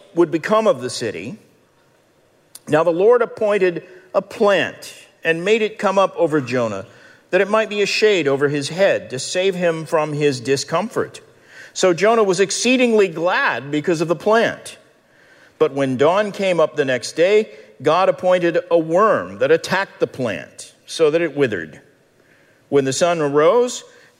would 0.15 0.31
become 0.31 0.67
of 0.67 0.81
the 0.81 0.89
city. 0.89 1.37
Now 2.67 2.83
the 2.83 2.91
Lord 2.91 3.21
appointed 3.21 3.85
a 4.13 4.21
plant 4.21 4.93
and 5.23 5.45
made 5.45 5.61
it 5.61 5.77
come 5.77 5.97
up 5.97 6.15
over 6.15 6.41
Jonah, 6.41 6.85
that 7.29 7.41
it 7.41 7.49
might 7.49 7.69
be 7.69 7.81
a 7.81 7.85
shade 7.85 8.27
over 8.27 8.49
his 8.49 8.69
head 8.69 9.09
to 9.11 9.19
save 9.19 9.55
him 9.55 9.85
from 9.85 10.13
his 10.13 10.39
discomfort. 10.39 11.21
So 11.73 11.93
Jonah 11.93 12.23
was 12.23 12.39
exceedingly 12.39 13.07
glad 13.07 13.71
because 13.71 14.01
of 14.01 14.07
the 14.07 14.15
plant. 14.15 14.77
But 15.57 15.73
when 15.73 15.95
dawn 15.95 16.31
came 16.31 16.59
up 16.59 16.75
the 16.75 16.85
next 16.85 17.13
day, 17.13 17.55
God 17.81 18.09
appointed 18.09 18.57
a 18.69 18.77
worm 18.77 19.39
that 19.39 19.51
attacked 19.51 19.99
the 19.99 20.07
plant 20.07 20.73
so 20.85 21.11
that 21.11 21.21
it 21.21 21.35
withered. 21.35 21.81
When 22.69 22.85
the 22.85 22.93
sun 22.93 23.21
arose, 23.21 23.83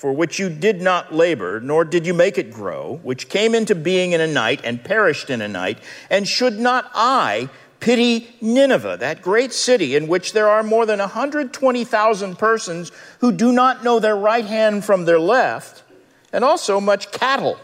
for 0.00 0.14
which 0.14 0.38
you 0.38 0.48
did 0.48 0.80
not 0.80 1.14
labor, 1.14 1.60
nor 1.60 1.84
did 1.84 2.06
you 2.06 2.14
make 2.14 2.38
it 2.38 2.50
grow, 2.50 2.98
which 3.02 3.28
came 3.28 3.54
into 3.54 3.74
being 3.74 4.12
in 4.12 4.20
a 4.22 4.26
night 4.26 4.58
and 4.64 4.82
perished 4.82 5.28
in 5.28 5.42
a 5.42 5.46
night. 5.46 5.78
And 6.08 6.26
should 6.26 6.58
not 6.58 6.90
I 6.94 7.50
pity 7.80 8.34
Nineveh, 8.40 8.96
that 9.00 9.20
great 9.20 9.52
city 9.52 9.94
in 9.94 10.08
which 10.08 10.32
there 10.32 10.48
are 10.48 10.62
more 10.62 10.86
than 10.86 11.00
120,000 11.00 12.38
persons 12.38 12.92
who 13.18 13.30
do 13.30 13.52
not 13.52 13.84
know 13.84 13.98
their 13.98 14.16
right 14.16 14.46
hand 14.46 14.86
from 14.86 15.04
their 15.04 15.20
left, 15.20 15.82
and 16.32 16.46
also 16.46 16.80
much 16.80 17.12
cattle? 17.12 17.58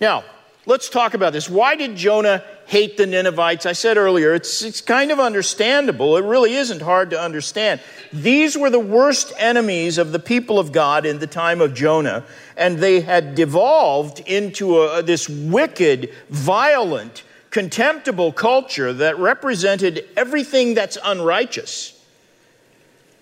Now, 0.00 0.24
let's 0.64 0.88
talk 0.88 1.12
about 1.12 1.34
this. 1.34 1.50
Why 1.50 1.76
did 1.76 1.94
Jonah 1.94 2.42
hate 2.66 2.96
the 2.96 3.06
Ninevites. 3.06 3.64
I 3.64 3.72
said 3.72 3.96
earlier, 3.96 4.34
it's, 4.34 4.62
it's 4.62 4.80
kind 4.80 5.10
of 5.10 5.20
understandable. 5.20 6.16
It 6.16 6.24
really 6.24 6.54
isn't 6.54 6.82
hard 6.82 7.10
to 7.10 7.20
understand. 7.20 7.80
These 8.12 8.58
were 8.58 8.70
the 8.70 8.80
worst 8.80 9.32
enemies 9.38 9.98
of 9.98 10.12
the 10.12 10.18
people 10.18 10.58
of 10.58 10.72
God 10.72 11.06
in 11.06 11.20
the 11.20 11.26
time 11.26 11.60
of 11.60 11.74
Jonah, 11.74 12.24
and 12.56 12.78
they 12.78 13.00
had 13.00 13.34
devolved 13.34 14.20
into 14.20 14.80
a, 14.80 15.02
this 15.02 15.28
wicked, 15.28 16.12
violent, 16.28 17.22
contemptible 17.50 18.32
culture 18.32 18.92
that 18.92 19.18
represented 19.18 20.04
everything 20.16 20.74
that's 20.74 20.98
unrighteous. 21.02 21.92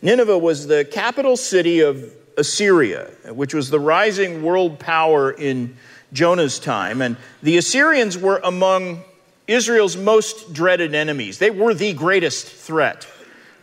Nineveh 0.00 0.38
was 0.38 0.66
the 0.66 0.84
capital 0.84 1.36
city 1.36 1.80
of 1.80 2.12
Assyria, 2.36 3.10
which 3.28 3.54
was 3.54 3.70
the 3.70 3.80
rising 3.80 4.42
world 4.42 4.78
power 4.78 5.30
in 5.30 5.76
Jonah's 6.12 6.58
time. 6.58 7.00
And 7.00 7.16
the 7.42 7.56
Assyrians 7.58 8.18
were 8.18 8.40
among 8.42 9.02
Israel's 9.46 9.96
most 9.96 10.52
dreaded 10.52 10.94
enemies. 10.94 11.38
They 11.38 11.50
were 11.50 11.74
the 11.74 11.92
greatest 11.92 12.46
threat 12.46 13.06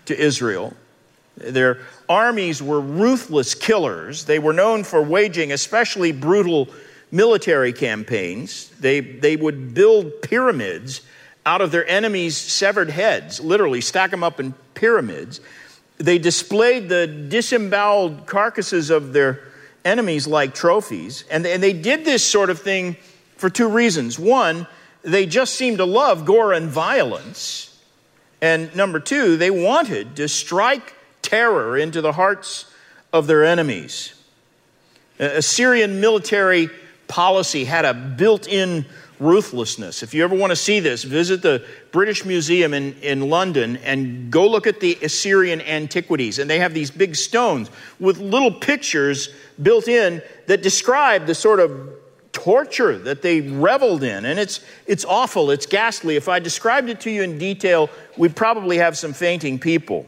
to 0.05 0.19
Israel. 0.19 0.73
Their 1.37 1.79
armies 2.07 2.61
were 2.61 2.79
ruthless 2.79 3.55
killers. 3.55 4.25
They 4.25 4.39
were 4.39 4.53
known 4.53 4.83
for 4.83 5.01
waging 5.01 5.51
especially 5.51 6.11
brutal 6.11 6.69
military 7.11 7.73
campaigns. 7.73 8.69
They, 8.79 8.99
they 8.99 9.35
would 9.35 9.73
build 9.73 10.21
pyramids 10.21 11.01
out 11.45 11.61
of 11.61 11.71
their 11.71 11.87
enemies' 11.87 12.37
severed 12.37 12.89
heads, 12.89 13.39
literally 13.39 13.81
stack 13.81 14.11
them 14.11 14.23
up 14.23 14.39
in 14.39 14.53
pyramids. 14.75 15.41
They 15.97 16.19
displayed 16.19 16.89
the 16.89 17.07
disemboweled 17.07 18.27
carcasses 18.27 18.89
of 18.89 19.13
their 19.13 19.41
enemies 19.83 20.27
like 20.27 20.53
trophies. 20.53 21.23
And 21.29 21.45
and 21.45 21.61
they 21.61 21.73
did 21.73 22.05
this 22.05 22.23
sort 22.23 22.49
of 22.49 22.59
thing 22.59 22.95
for 23.37 23.49
two 23.49 23.67
reasons. 23.67 24.19
One, 24.19 24.67
they 25.03 25.25
just 25.25 25.55
seemed 25.55 25.77
to 25.77 25.85
love 25.85 26.25
gore 26.25 26.53
and 26.53 26.69
violence. 26.69 27.79
And 28.41 28.75
number 28.75 28.99
two, 28.99 29.37
they 29.37 29.51
wanted 29.51 30.15
to 30.17 30.27
strike 30.27 30.95
terror 31.21 31.77
into 31.77 32.01
the 32.01 32.13
hearts 32.13 32.65
of 33.13 33.27
their 33.27 33.45
enemies. 33.45 34.13
Assyrian 35.19 36.01
military 36.01 36.69
policy 37.07 37.65
had 37.65 37.85
a 37.85 37.93
built 37.93 38.47
in 38.47 38.85
ruthlessness. 39.19 40.01
If 40.01 40.15
you 40.15 40.23
ever 40.23 40.35
want 40.35 40.49
to 40.49 40.55
see 40.55 40.79
this, 40.79 41.03
visit 41.03 41.43
the 41.43 41.63
British 41.91 42.25
Museum 42.25 42.73
in, 42.73 42.93
in 43.01 43.29
London 43.29 43.77
and 43.77 44.31
go 44.31 44.47
look 44.47 44.65
at 44.65 44.79
the 44.79 44.97
Assyrian 45.03 45.61
antiquities. 45.61 46.39
And 46.39 46.49
they 46.49 46.57
have 46.57 46.73
these 46.73 46.89
big 46.89 47.15
stones 47.15 47.69
with 47.99 48.17
little 48.17 48.51
pictures 48.51 49.29
built 49.61 49.87
in 49.87 50.23
that 50.47 50.63
describe 50.63 51.27
the 51.27 51.35
sort 51.35 51.59
of 51.59 52.00
torture 52.31 52.97
that 52.97 53.21
they 53.21 53.41
reveled 53.41 54.03
in. 54.03 54.25
And 54.25 54.39
it's, 54.39 54.61
it's 54.85 55.05
awful, 55.05 55.51
it's 55.51 55.65
ghastly. 55.65 56.15
If 56.15 56.29
I 56.29 56.39
described 56.39 56.89
it 56.89 56.99
to 57.01 57.11
you 57.11 57.23
in 57.23 57.37
detail, 57.37 57.89
we'd 58.17 58.35
probably 58.35 58.77
have 58.77 58.97
some 58.97 59.13
fainting 59.13 59.59
people. 59.59 60.05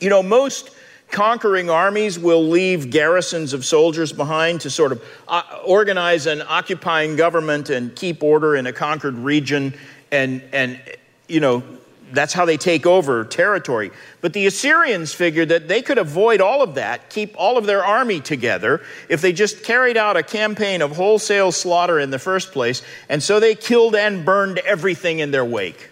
You 0.00 0.10
know, 0.10 0.22
most 0.22 0.70
conquering 1.10 1.70
armies 1.70 2.18
will 2.18 2.42
leave 2.42 2.90
garrisons 2.90 3.52
of 3.52 3.64
soldiers 3.64 4.12
behind 4.12 4.60
to 4.62 4.70
sort 4.70 4.92
of 4.92 5.04
uh, 5.28 5.42
organize 5.64 6.26
an 6.26 6.42
occupying 6.42 7.16
government 7.16 7.70
and 7.70 7.94
keep 7.94 8.22
order 8.22 8.56
in 8.56 8.66
a 8.66 8.72
conquered 8.72 9.14
region 9.14 9.74
and, 10.10 10.42
and 10.52 10.80
you 11.28 11.40
know, 11.40 11.62
that's 12.12 12.32
how 12.32 12.44
they 12.44 12.56
take 12.56 12.86
over 12.86 13.24
territory. 13.24 13.90
But 14.20 14.32
the 14.32 14.46
Assyrians 14.46 15.12
figured 15.12 15.48
that 15.48 15.68
they 15.68 15.82
could 15.82 15.98
avoid 15.98 16.40
all 16.40 16.62
of 16.62 16.74
that, 16.74 17.10
keep 17.10 17.34
all 17.36 17.56
of 17.56 17.66
their 17.66 17.84
army 17.84 18.20
together, 18.20 18.82
if 19.08 19.20
they 19.20 19.32
just 19.32 19.64
carried 19.64 19.96
out 19.96 20.16
a 20.16 20.22
campaign 20.22 20.82
of 20.82 20.96
wholesale 20.96 21.52
slaughter 21.52 21.98
in 21.98 22.10
the 22.10 22.18
first 22.18 22.52
place. 22.52 22.82
And 23.08 23.22
so 23.22 23.40
they 23.40 23.54
killed 23.54 23.94
and 23.94 24.24
burned 24.24 24.58
everything 24.58 25.18
in 25.18 25.30
their 25.30 25.44
wake. 25.44 25.90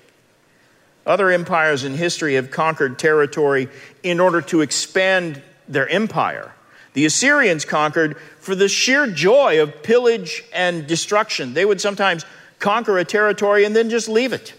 Other 1.06 1.30
empires 1.30 1.82
in 1.82 1.94
history 1.94 2.34
have 2.34 2.50
conquered 2.50 2.98
territory 2.98 3.68
in 4.02 4.20
order 4.20 4.40
to 4.42 4.60
expand 4.60 5.42
their 5.68 5.88
empire. 5.88 6.52
The 6.92 7.06
Assyrians 7.06 7.64
conquered 7.64 8.16
for 8.38 8.54
the 8.54 8.68
sheer 8.68 9.06
joy 9.06 9.62
of 9.62 9.82
pillage 9.82 10.44
and 10.52 10.86
destruction. 10.86 11.54
They 11.54 11.64
would 11.64 11.80
sometimes 11.80 12.24
conquer 12.58 12.98
a 12.98 13.04
territory 13.04 13.64
and 13.64 13.74
then 13.74 13.90
just 13.90 14.08
leave 14.08 14.32
it. 14.32 14.54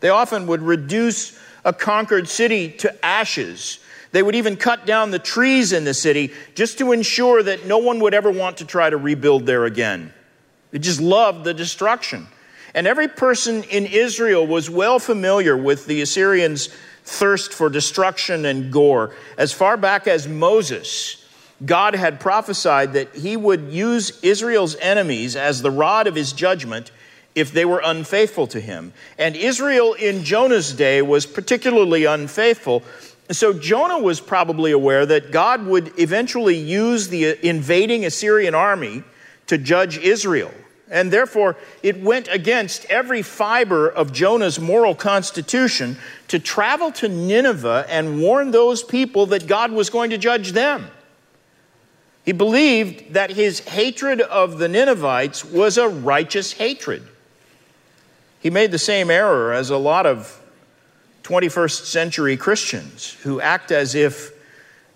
They 0.00 0.08
often 0.08 0.46
would 0.46 0.62
reduce 0.62 1.38
a 1.64 1.72
conquered 1.72 2.28
city 2.28 2.70
to 2.78 3.04
ashes. 3.04 3.78
They 4.12 4.22
would 4.22 4.34
even 4.34 4.56
cut 4.56 4.86
down 4.86 5.10
the 5.10 5.18
trees 5.18 5.72
in 5.72 5.84
the 5.84 5.94
city 5.94 6.32
just 6.54 6.78
to 6.78 6.92
ensure 6.92 7.42
that 7.42 7.66
no 7.66 7.78
one 7.78 8.00
would 8.00 8.14
ever 8.14 8.30
want 8.30 8.56
to 8.58 8.64
try 8.64 8.90
to 8.90 8.96
rebuild 8.96 9.46
there 9.46 9.66
again. 9.66 10.12
They 10.70 10.78
just 10.78 11.00
loved 11.00 11.44
the 11.44 11.54
destruction. 11.54 12.26
And 12.74 12.86
every 12.86 13.08
person 13.08 13.64
in 13.64 13.86
Israel 13.86 14.46
was 14.46 14.70
well 14.70 14.98
familiar 14.98 15.56
with 15.56 15.86
the 15.86 16.02
Assyrians' 16.02 16.68
thirst 17.04 17.52
for 17.52 17.68
destruction 17.68 18.44
and 18.44 18.72
gore. 18.72 19.14
As 19.36 19.52
far 19.52 19.76
back 19.76 20.06
as 20.06 20.28
Moses, 20.28 21.24
God 21.64 21.94
had 21.94 22.20
prophesied 22.20 22.92
that 22.94 23.14
he 23.14 23.36
would 23.36 23.72
use 23.72 24.18
Israel's 24.22 24.76
enemies 24.76 25.36
as 25.36 25.60
the 25.60 25.70
rod 25.70 26.06
of 26.06 26.14
his 26.14 26.32
judgment 26.32 26.90
if 27.34 27.52
they 27.52 27.64
were 27.64 27.80
unfaithful 27.84 28.46
to 28.48 28.60
him. 28.60 28.92
And 29.18 29.36
Israel 29.36 29.94
in 29.94 30.24
Jonah's 30.24 30.72
day 30.72 31.02
was 31.02 31.26
particularly 31.26 32.04
unfaithful. 32.04 32.82
So 33.30 33.52
Jonah 33.52 33.98
was 33.98 34.20
probably 34.20 34.72
aware 34.72 35.06
that 35.06 35.30
God 35.30 35.64
would 35.66 35.92
eventually 35.98 36.56
use 36.56 37.08
the 37.08 37.38
invading 37.46 38.04
Assyrian 38.04 38.54
army 38.54 39.04
to 39.46 39.58
judge 39.58 39.98
Israel. 39.98 40.52
And 40.90 41.12
therefore, 41.12 41.56
it 41.84 42.02
went 42.02 42.26
against 42.28 42.84
every 42.86 43.22
fiber 43.22 43.88
of 43.88 44.12
Jonah's 44.12 44.58
moral 44.58 44.96
constitution 44.96 45.96
to 46.26 46.40
travel 46.40 46.90
to 46.92 47.08
Nineveh 47.08 47.86
and 47.88 48.20
warn 48.20 48.50
those 48.50 48.82
people 48.82 49.26
that 49.26 49.46
God 49.46 49.70
was 49.70 49.88
going 49.88 50.10
to 50.10 50.18
judge 50.18 50.50
them. 50.50 50.90
He 52.24 52.32
believed 52.32 53.14
that 53.14 53.30
his 53.30 53.60
hatred 53.60 54.20
of 54.20 54.58
the 54.58 54.68
Ninevites 54.68 55.44
was 55.44 55.78
a 55.78 55.88
righteous 55.88 56.52
hatred. 56.52 57.06
He 58.40 58.50
made 58.50 58.70
the 58.70 58.78
same 58.78 59.10
error 59.10 59.52
as 59.52 59.70
a 59.70 59.76
lot 59.76 60.06
of 60.06 60.42
21st 61.24 61.84
century 61.84 62.36
Christians 62.36 63.12
who 63.22 63.40
act 63.40 63.70
as 63.70 63.94
if, 63.94 64.32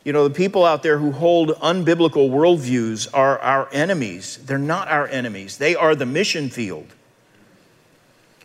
you 0.02 0.12
know, 0.12 0.26
the 0.26 0.34
people 0.34 0.64
out 0.64 0.82
there 0.82 0.98
who 0.98 1.12
hold 1.12 1.50
unbiblical 1.50 2.30
worldviews 2.30 3.06
are 3.12 3.38
our 3.38 3.68
enemies. 3.70 4.38
They're 4.44 4.58
not 4.58 4.88
our 4.88 5.06
enemies, 5.06 5.58
they 5.58 5.76
are 5.76 5.94
the 5.94 6.06
mission 6.06 6.48
field. 6.48 6.86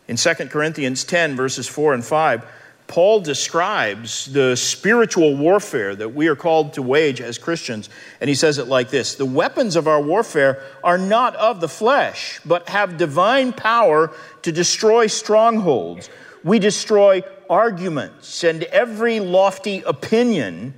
In 0.06 0.16
2 0.16 0.34
Corinthians 0.48 1.04
10, 1.04 1.34
verses 1.34 1.66
4 1.66 1.94
and 1.94 2.04
5, 2.04 2.44
Paul 2.90 3.20
describes 3.20 4.26
the 4.32 4.56
spiritual 4.56 5.36
warfare 5.36 5.94
that 5.94 6.12
we 6.12 6.26
are 6.26 6.34
called 6.34 6.72
to 6.72 6.82
wage 6.82 7.20
as 7.20 7.38
Christians, 7.38 7.88
and 8.20 8.28
he 8.28 8.34
says 8.34 8.58
it 8.58 8.66
like 8.66 8.90
this 8.90 9.14
The 9.14 9.24
weapons 9.24 9.76
of 9.76 9.86
our 9.86 10.02
warfare 10.02 10.60
are 10.82 10.98
not 10.98 11.36
of 11.36 11.60
the 11.60 11.68
flesh, 11.68 12.40
but 12.44 12.68
have 12.68 12.96
divine 12.96 13.52
power 13.52 14.12
to 14.42 14.50
destroy 14.50 15.06
strongholds. 15.06 16.10
We 16.42 16.58
destroy 16.58 17.22
arguments 17.48 18.42
and 18.42 18.64
every 18.64 19.20
lofty 19.20 19.82
opinion 19.82 20.74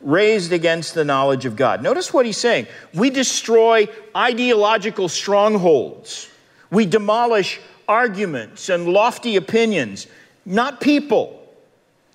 raised 0.00 0.52
against 0.52 0.94
the 0.94 1.04
knowledge 1.04 1.44
of 1.44 1.56
God. 1.56 1.82
Notice 1.82 2.14
what 2.14 2.24
he's 2.24 2.36
saying. 2.36 2.68
We 2.94 3.10
destroy 3.10 3.88
ideological 4.14 5.08
strongholds, 5.08 6.30
we 6.70 6.86
demolish 6.86 7.58
arguments 7.88 8.68
and 8.68 8.86
lofty 8.86 9.34
opinions, 9.34 10.06
not 10.46 10.80
people. 10.80 11.34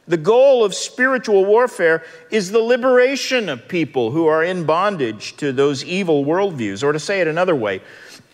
The 0.08 0.18
goal 0.18 0.66
of 0.66 0.76
spiritual 0.76 1.46
warfare 1.46 2.04
is 2.30 2.52
the 2.52 2.60
liberation 2.60 3.48
of 3.48 3.68
people 3.68 4.12
who 4.12 4.28
are 4.28 4.44
in 4.44 4.66
bondage 4.66 5.38
to 5.38 5.54
those 5.54 5.84
evil 5.86 6.26
worldviews. 6.26 6.84
Or 6.84 6.92
to 6.92 7.00
say 7.00 7.22
it 7.22 7.28
another 7.28 7.56
way, 7.56 7.82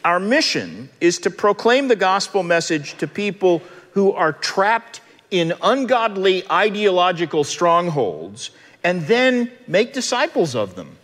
our 0.03 0.19
mission 0.19 0.89
is 0.99 1.19
to 1.19 1.29
proclaim 1.29 1.88
the 1.88 1.95
gospel 1.95 2.41
message 2.41 2.97
to 2.97 3.07
people 3.07 3.61
who 3.91 4.11
are 4.13 4.33
trapped 4.33 5.01
in 5.29 5.53
ungodly 5.61 6.49
ideological 6.49 7.43
strongholds 7.43 8.49
and 8.83 9.03
then 9.03 9.51
make 9.67 9.93
disciples 9.93 10.55
of 10.55 10.75
them. 10.75 10.97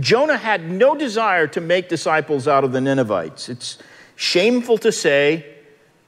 Jonah 0.00 0.36
had 0.36 0.68
no 0.68 0.96
desire 0.96 1.46
to 1.46 1.60
make 1.60 1.88
disciples 1.88 2.48
out 2.48 2.64
of 2.64 2.72
the 2.72 2.80
Ninevites. 2.80 3.48
It's 3.48 3.78
shameful 4.16 4.78
to 4.78 4.90
say, 4.90 5.46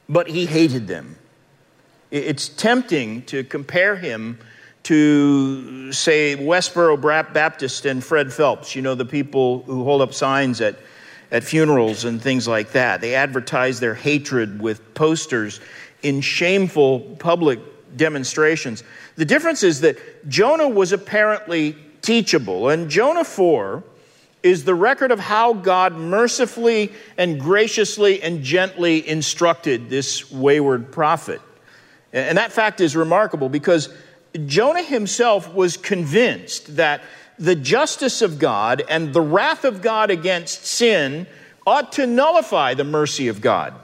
but 0.08 0.28
he 0.28 0.46
hated 0.46 0.88
them. 0.88 1.17
It's 2.10 2.48
tempting 2.48 3.22
to 3.22 3.44
compare 3.44 3.96
him 3.96 4.38
to, 4.84 5.92
say, 5.92 6.36
Westboro 6.36 6.98
Baptist 7.34 7.84
and 7.84 8.02
Fred 8.02 8.32
Phelps, 8.32 8.74
you 8.74 8.80
know, 8.80 8.94
the 8.94 9.04
people 9.04 9.62
who 9.64 9.84
hold 9.84 10.00
up 10.00 10.14
signs 10.14 10.62
at, 10.62 10.76
at 11.30 11.44
funerals 11.44 12.04
and 12.04 12.22
things 12.22 12.48
like 12.48 12.72
that. 12.72 13.02
They 13.02 13.14
advertise 13.14 13.80
their 13.80 13.94
hatred 13.94 14.62
with 14.62 14.94
posters 14.94 15.60
in 16.02 16.22
shameful 16.22 17.00
public 17.18 17.60
demonstrations. 17.96 18.82
The 19.16 19.26
difference 19.26 19.62
is 19.62 19.82
that 19.82 19.98
Jonah 20.28 20.68
was 20.68 20.92
apparently 20.92 21.76
teachable, 22.00 22.70
and 22.70 22.88
Jonah 22.88 23.24
4 23.24 23.82
is 24.42 24.64
the 24.64 24.74
record 24.74 25.10
of 25.10 25.18
how 25.18 25.52
God 25.52 25.94
mercifully 25.94 26.92
and 27.18 27.40
graciously 27.40 28.22
and 28.22 28.42
gently 28.42 29.06
instructed 29.06 29.90
this 29.90 30.30
wayward 30.30 30.92
prophet. 30.92 31.42
And 32.12 32.38
that 32.38 32.52
fact 32.52 32.80
is 32.80 32.96
remarkable 32.96 33.48
because 33.48 33.88
Jonah 34.46 34.82
himself 34.82 35.52
was 35.52 35.76
convinced 35.76 36.76
that 36.76 37.02
the 37.38 37.54
justice 37.54 38.22
of 38.22 38.38
God 38.38 38.82
and 38.88 39.12
the 39.12 39.20
wrath 39.20 39.64
of 39.64 39.82
God 39.82 40.10
against 40.10 40.66
sin 40.66 41.26
ought 41.66 41.92
to 41.92 42.06
nullify 42.06 42.74
the 42.74 42.84
mercy 42.84 43.28
of 43.28 43.40
God, 43.40 43.74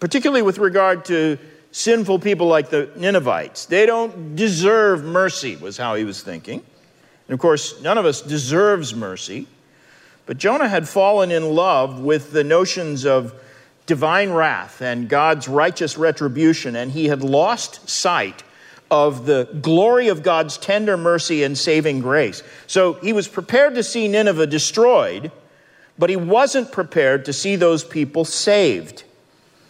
particularly 0.00 0.42
with 0.42 0.58
regard 0.58 1.04
to 1.06 1.38
sinful 1.70 2.18
people 2.18 2.48
like 2.48 2.68
the 2.68 2.90
Ninevites. 2.96 3.66
They 3.66 3.86
don't 3.86 4.36
deserve 4.36 5.04
mercy, 5.04 5.56
was 5.56 5.76
how 5.76 5.94
he 5.94 6.04
was 6.04 6.22
thinking. 6.22 6.62
And 7.28 7.34
of 7.34 7.40
course, 7.40 7.80
none 7.80 7.96
of 7.96 8.04
us 8.04 8.20
deserves 8.20 8.94
mercy. 8.94 9.46
But 10.26 10.38
Jonah 10.38 10.68
had 10.68 10.88
fallen 10.88 11.30
in 11.30 11.54
love 11.54 12.00
with 12.00 12.32
the 12.32 12.44
notions 12.44 13.06
of 13.06 13.34
divine 13.86 14.30
wrath 14.30 14.80
and 14.80 15.08
God's 15.08 15.48
righteous 15.48 15.98
retribution, 15.98 16.76
and 16.76 16.92
he 16.92 17.06
had 17.06 17.22
lost 17.22 17.88
sight 17.88 18.42
of 18.90 19.24
the 19.24 19.48
glory 19.60 20.08
of 20.08 20.22
God's 20.22 20.58
tender 20.58 20.96
mercy 20.96 21.42
and 21.42 21.56
saving 21.56 22.00
grace. 22.00 22.42
So 22.66 22.94
he 22.94 23.12
was 23.12 23.26
prepared 23.26 23.74
to 23.76 23.82
see 23.82 24.06
Nineveh 24.06 24.46
destroyed, 24.46 25.32
but 25.98 26.10
he 26.10 26.16
wasn't 26.16 26.72
prepared 26.72 27.24
to 27.24 27.32
see 27.32 27.56
those 27.56 27.84
people 27.84 28.24
saved. 28.24 29.04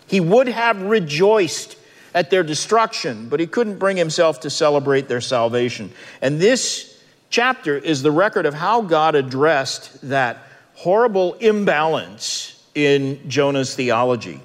He 0.09 0.21
would 0.21 0.49
have 0.49 0.83
rejoiced 0.83 1.77
at 2.15 2.31
their 2.31 2.43
destruction, 2.43 3.29
but 3.29 3.41
he 3.41 3.47
couldn't 3.47 3.79
bring 3.79 3.97
himself 3.97 4.41
to 4.41 4.51
celebrate 4.51 5.09
their 5.09 5.21
salvation. 5.21 5.93
And 6.21 6.41
this 6.41 7.01
chapter 7.31 7.79
is 7.79 8.03
the 8.03 8.11
record 8.11 8.45
of 8.45 8.55
how 8.55 8.83
God 8.83 9.15
addressed 9.15 10.09
that 10.11 10.39
horrible 10.75 11.35
imbalance 11.35 12.52
in 12.75 13.29
Jonah's 13.29 13.75
theology. 13.75 14.41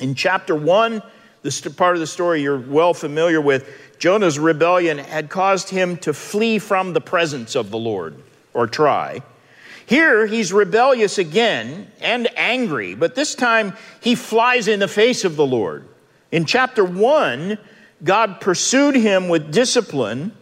In 0.00 0.14
chapter 0.14 0.54
1, 0.54 1.02
this 1.42 1.60
part 1.60 1.96
of 1.96 2.00
the 2.00 2.06
story 2.06 2.42
you're 2.42 2.58
well 2.58 2.94
familiar 2.94 3.40
with, 3.40 3.68
Jonah's 3.98 4.38
rebellion 4.38 4.98
had 4.98 5.28
caused 5.28 5.68
him 5.68 5.96
to 5.98 6.12
flee 6.12 6.58
from 6.58 6.92
the 6.92 7.00
presence 7.00 7.54
of 7.54 7.70
the 7.70 7.78
Lord, 7.78 8.16
or 8.54 8.66
try. 8.66 9.22
Here, 9.86 10.26
he's 10.26 10.52
rebellious 10.52 11.18
again 11.18 11.90
and 12.00 12.28
angry, 12.36 12.94
but 12.94 13.14
this 13.14 13.34
time 13.34 13.76
he 14.00 14.14
flies 14.14 14.68
in 14.68 14.80
the 14.80 14.88
face 14.88 15.24
of 15.24 15.36
the 15.36 15.46
Lord. 15.46 15.86
In 16.30 16.44
chapter 16.44 16.84
1, 16.84 17.58
God 18.02 18.40
pursued 18.40 18.94
him 18.94 19.28
with 19.28 19.52
discipline, 19.52 20.32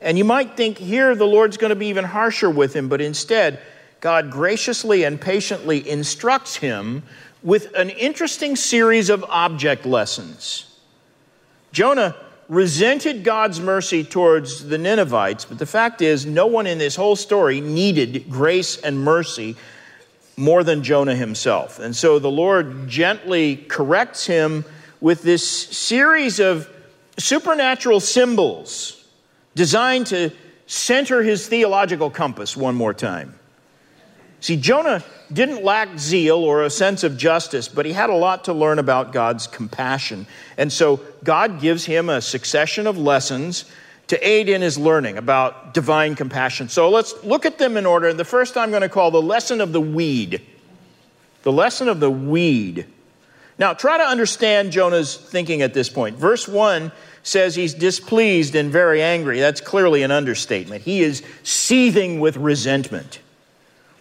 and 0.00 0.18
you 0.18 0.24
might 0.24 0.56
think 0.56 0.78
here 0.78 1.14
the 1.14 1.26
Lord's 1.26 1.56
going 1.56 1.70
to 1.70 1.76
be 1.76 1.86
even 1.86 2.04
harsher 2.04 2.50
with 2.50 2.74
him, 2.74 2.88
but 2.88 3.00
instead, 3.00 3.60
God 4.00 4.30
graciously 4.30 5.04
and 5.04 5.20
patiently 5.20 5.88
instructs 5.88 6.56
him 6.56 7.02
with 7.42 7.72
an 7.74 7.90
interesting 7.90 8.56
series 8.56 9.10
of 9.10 9.24
object 9.24 9.86
lessons. 9.86 10.64
Jonah 11.72 12.16
resented 12.48 13.24
God's 13.24 13.60
mercy 13.60 14.02
towards 14.02 14.68
the 14.68 14.78
Ninevites, 14.78 15.44
but 15.44 15.58
the 15.58 15.66
fact 15.66 16.00
is, 16.00 16.24
no 16.24 16.46
one 16.46 16.66
in 16.66 16.78
this 16.78 16.96
whole 16.96 17.16
story 17.16 17.60
needed 17.60 18.30
grace 18.30 18.78
and 18.78 19.04
mercy 19.04 19.56
more 20.36 20.64
than 20.64 20.82
Jonah 20.82 21.14
himself. 21.14 21.78
And 21.78 21.94
so 21.94 22.18
the 22.18 22.30
Lord 22.30 22.88
gently 22.88 23.56
corrects 23.56 24.26
him 24.26 24.64
with 25.00 25.22
this 25.22 25.46
series 25.46 26.40
of 26.40 26.68
supernatural 27.18 28.00
symbols 28.00 29.04
designed 29.54 30.06
to 30.06 30.30
center 30.66 31.22
his 31.22 31.46
theological 31.48 32.10
compass 32.10 32.56
one 32.56 32.74
more 32.74 32.94
time. 32.94 33.37
See, 34.40 34.56
Jonah 34.56 35.02
didn't 35.32 35.64
lack 35.64 35.98
zeal 35.98 36.36
or 36.36 36.62
a 36.62 36.70
sense 36.70 37.04
of 37.04 37.16
justice, 37.16 37.68
but 37.68 37.84
he 37.86 37.92
had 37.92 38.08
a 38.08 38.14
lot 38.14 38.44
to 38.44 38.52
learn 38.52 38.78
about 38.78 39.12
God's 39.12 39.46
compassion. 39.46 40.26
And 40.56 40.72
so 40.72 41.00
God 41.24 41.60
gives 41.60 41.84
him 41.84 42.08
a 42.08 42.20
succession 42.20 42.86
of 42.86 42.96
lessons 42.96 43.64
to 44.06 44.26
aid 44.26 44.48
in 44.48 44.62
his 44.62 44.78
learning 44.78 45.18
about 45.18 45.74
divine 45.74 46.14
compassion. 46.14 46.68
So 46.68 46.88
let's 46.88 47.22
look 47.24 47.44
at 47.44 47.58
them 47.58 47.76
in 47.76 47.84
order. 47.84 48.12
The 48.12 48.24
first 48.24 48.56
I'm 48.56 48.70
going 48.70 48.82
to 48.82 48.88
call 48.88 49.10
the 49.10 49.20
lesson 49.20 49.60
of 49.60 49.72
the 49.72 49.80
weed. 49.80 50.40
The 51.42 51.52
lesson 51.52 51.88
of 51.88 52.00
the 52.00 52.10
weed. 52.10 52.86
Now, 53.58 53.74
try 53.74 53.98
to 53.98 54.04
understand 54.04 54.72
Jonah's 54.72 55.16
thinking 55.16 55.62
at 55.62 55.74
this 55.74 55.88
point. 55.88 56.16
Verse 56.16 56.46
1 56.46 56.92
says 57.22 57.54
he's 57.54 57.74
displeased 57.74 58.54
and 58.54 58.70
very 58.70 59.02
angry. 59.02 59.40
That's 59.40 59.60
clearly 59.60 60.04
an 60.04 60.10
understatement. 60.10 60.82
He 60.82 61.02
is 61.02 61.22
seething 61.42 62.20
with 62.20 62.36
resentment. 62.36 63.18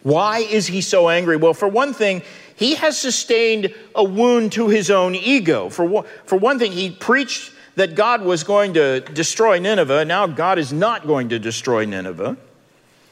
Why 0.07 0.39
is 0.39 0.67
he 0.67 0.79
so 0.79 1.09
angry? 1.09 1.35
Well, 1.35 1.53
for 1.53 1.67
one 1.67 1.93
thing, 1.93 2.21
he 2.55 2.75
has 2.75 2.97
sustained 2.97 3.75
a 3.93 4.05
wound 4.05 4.53
to 4.53 4.69
his 4.69 4.89
own 4.89 5.15
ego. 5.15 5.67
For 5.67 5.83
one, 5.83 6.05
for 6.23 6.37
one 6.37 6.59
thing, 6.59 6.71
he 6.71 6.91
preached 6.91 7.51
that 7.75 7.93
God 7.93 8.21
was 8.21 8.45
going 8.45 8.75
to 8.75 9.01
destroy 9.01 9.59
Nineveh. 9.59 10.05
Now, 10.05 10.25
God 10.25 10.59
is 10.59 10.71
not 10.71 11.07
going 11.07 11.27
to 11.29 11.39
destroy 11.39 11.83
Nineveh. 11.83 12.37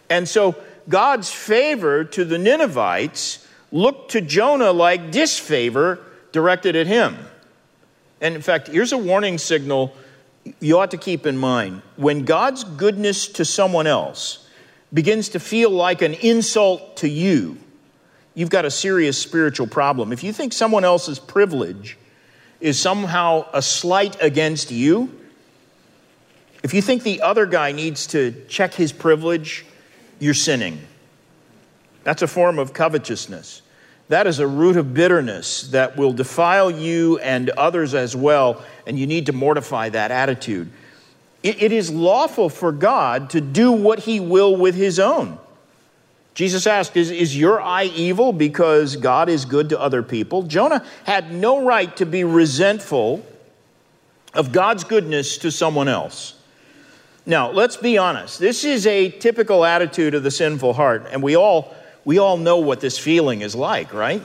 And 0.10 0.26
so, 0.26 0.56
God's 0.88 1.30
favor 1.30 2.06
to 2.06 2.24
the 2.24 2.38
Ninevites 2.38 3.46
looked 3.74 4.12
to 4.12 4.22
Jonah 4.22 4.72
like 4.72 5.12
disfavor 5.12 6.00
directed 6.32 6.78
at 6.78 6.88
him. 6.88 7.18
And 8.22 8.36
in 8.36 8.42
fact, 8.42 8.70
here's 8.70 8.94
a 8.94 8.98
warning 8.98 9.38
signal 9.38 9.94
you 10.62 10.80
ought 10.80 10.92
to 10.92 10.98
keep 10.98 11.26
in 11.26 11.36
mind. 11.36 11.82
When 11.98 12.24
God's 12.24 12.64
goodness 12.64 13.28
to 13.34 13.44
someone 13.44 13.86
else 13.86 14.45
begins 14.96 15.30
to 15.30 15.40
feel 15.40 15.70
like 15.70 16.02
an 16.02 16.14
insult 16.16 16.98
to 16.98 17.10
you, 17.10 17.58
you've 18.34 18.50
got 18.50 18.66
a 18.66 18.72
serious 18.72 19.22
spiritual 19.22 19.68
problem. 19.68 20.14
If 20.14 20.24
you 20.24 20.34
think 20.34 20.54
someone 20.54 20.86
else's 20.86 21.20
privilege 21.20 21.98
is 22.62 22.80
somehow 22.80 23.46
a 23.54 23.62
slight 23.62 24.18
against 24.22 24.72
you, 24.72 25.12
if 26.64 26.74
you 26.74 26.82
think 26.82 27.04
the 27.04 27.22
other 27.22 27.46
guy 27.46 27.74
needs 27.74 28.08
to 28.08 28.46
check 28.48 28.74
his 28.74 28.94
privilege, 28.94 29.66
you're 30.20 30.34
sinning. 30.34 30.80
That's 32.06 32.22
a 32.22 32.28
form 32.28 32.58
of 32.58 32.74
covetousness. 32.74 33.62
That 34.08 34.28
is 34.28 34.40
a 34.40 34.48
root 34.48 34.78
of 34.78 34.94
bitterness 34.94 35.64
that 35.72 35.98
will 35.98 36.14
defile 36.14 36.72
you 36.72 37.20
and 37.20 37.50
others 37.52 37.94
as 37.94 38.16
well, 38.16 38.64
and 38.88 38.98
you 38.98 39.08
need 39.08 39.26
to 39.26 39.34
mortify 39.34 39.90
that 39.90 40.12
attitude. 40.12 40.72
It, 41.46 41.62
it 41.62 41.72
is 41.72 41.92
lawful 41.92 42.50
for 42.50 42.72
God 42.72 43.30
to 43.30 43.40
do 43.40 43.72
what 43.72 44.00
he 44.00 44.20
will 44.20 44.56
with 44.56 44.74
his 44.74 45.00
own. 45.00 45.38
Jesus 46.34 46.66
asked, 46.66 46.98
is, 46.98 47.12
is 47.12 47.38
your 47.38 47.62
eye 47.62 47.86
evil 47.86 48.34
because 48.34 48.96
God 48.96 49.30
is 49.30 49.46
good 49.46 49.70
to 49.70 49.80
other 49.80 50.02
people? 50.02 50.42
Jonah 50.42 50.84
had 51.04 51.32
no 51.32 51.64
right 51.64 51.96
to 51.98 52.06
be 52.08 52.24
resentful 52.24 53.24
of 54.34 54.52
God's 54.52 54.84
goodness 54.84 55.38
to 55.38 55.52
someone 55.52 55.88
else. 55.88 56.34
Now, 57.28 57.52
let's 57.52 57.78
be 57.78 58.00
honest. 58.00 58.40
This 58.40 58.64
is 58.64 58.88
a 58.88 59.12
typical 59.12 59.64
attitude 59.64 60.16
of 60.16 60.24
the 60.24 60.32
sinful 60.32 60.74
heart, 60.74 61.06
and 61.12 61.22
we 61.22 61.38
all, 61.38 61.76
we 62.06 62.18
all 62.18 62.38
know 62.38 62.58
what 62.58 62.82
this 62.82 62.98
feeling 62.98 63.42
is 63.42 63.54
like, 63.56 63.94
right? 63.94 64.24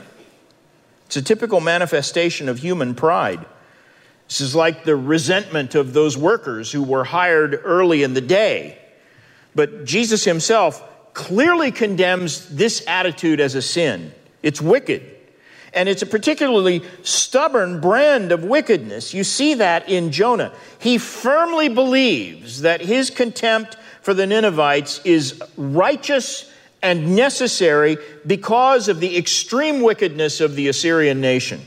It's 1.04 1.16
a 1.16 1.22
typical 1.22 1.60
manifestation 1.60 2.48
of 2.48 2.60
human 2.60 2.94
pride. 2.94 3.44
This 4.30 4.40
is 4.40 4.54
like 4.54 4.84
the 4.84 4.94
resentment 4.94 5.74
of 5.74 5.92
those 5.92 6.16
workers 6.16 6.70
who 6.70 6.84
were 6.84 7.02
hired 7.02 7.60
early 7.64 8.04
in 8.04 8.14
the 8.14 8.20
day. 8.20 8.78
But 9.56 9.84
Jesus 9.84 10.22
himself 10.22 10.80
clearly 11.14 11.72
condemns 11.72 12.48
this 12.48 12.84
attitude 12.86 13.40
as 13.40 13.56
a 13.56 13.60
sin. 13.60 14.14
It's 14.40 14.60
wicked. 14.60 15.02
And 15.74 15.88
it's 15.88 16.02
a 16.02 16.06
particularly 16.06 16.84
stubborn 17.02 17.80
brand 17.80 18.30
of 18.30 18.44
wickedness. 18.44 19.12
You 19.12 19.24
see 19.24 19.54
that 19.54 19.88
in 19.88 20.12
Jonah. 20.12 20.52
He 20.78 20.96
firmly 20.96 21.68
believes 21.68 22.60
that 22.60 22.80
his 22.80 23.10
contempt 23.10 23.76
for 24.00 24.14
the 24.14 24.28
Ninevites 24.28 25.00
is 25.04 25.42
righteous 25.56 26.48
and 26.80 27.16
necessary 27.16 27.98
because 28.24 28.86
of 28.86 29.00
the 29.00 29.16
extreme 29.16 29.80
wickedness 29.80 30.40
of 30.40 30.54
the 30.54 30.68
Assyrian 30.68 31.20
nation. 31.20 31.62